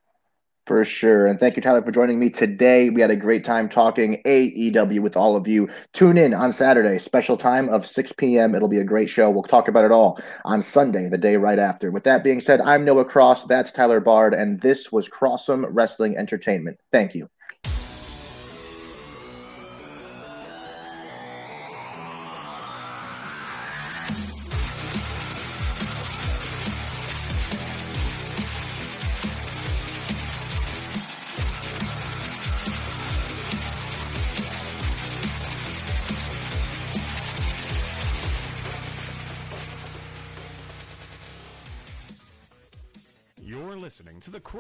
For 0.68 0.86
sure. 0.86 1.26
And 1.26 1.40
thank 1.40 1.56
you, 1.56 1.62
Tyler, 1.62 1.82
for 1.82 1.92
joining 1.92 2.20
me 2.20 2.30
today. 2.30 2.92
We 2.92 3.02
had 3.02 3.10
a 3.10 3.16
great 3.16 3.44
time 3.44 3.68
talking 3.68 4.22
AEW 4.26 5.00
with 5.00 5.18
all 5.18 5.36
of 5.36 5.48
you. 5.48 5.68
Tune 5.94 6.20
in 6.20 6.36
on 6.36 6.54
Saturday, 6.54 7.00
special 7.00 7.36
time 7.36 7.68
of 7.70 7.86
6 7.86 8.14
p.m. 8.14 8.54
It'll 8.54 8.68
be 8.68 8.78
a 8.78 8.84
great 8.84 9.10
show. 9.10 9.32
We'll 9.32 9.42
talk 9.42 9.68
about 9.68 9.86
it 9.86 9.92
all 9.92 10.22
on 10.46 10.62
Sunday, 10.62 11.10
the 11.10 11.18
day 11.18 11.36
right 11.36 11.58
after. 11.58 11.90
With 11.90 12.04
that 12.04 12.24
being 12.24 12.42
said, 12.42 12.62
I'm 12.62 12.86
Noah 12.86 13.06
Cross. 13.06 13.46
That's 13.46 13.72
Tyler 13.72 14.00
Bard. 14.00 14.36
And 14.36 14.62
this 14.62 14.92
was 14.92 15.10
Crossum 15.10 15.66
Wrestling 15.72 16.16
Entertainment. 16.16 16.80
Thank 16.92 17.16
you. 17.16 17.28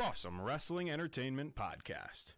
Crossum 0.02 0.43
Wrestling 0.43 0.89
Entertainment 0.89 1.54
Podcast. 1.54 2.34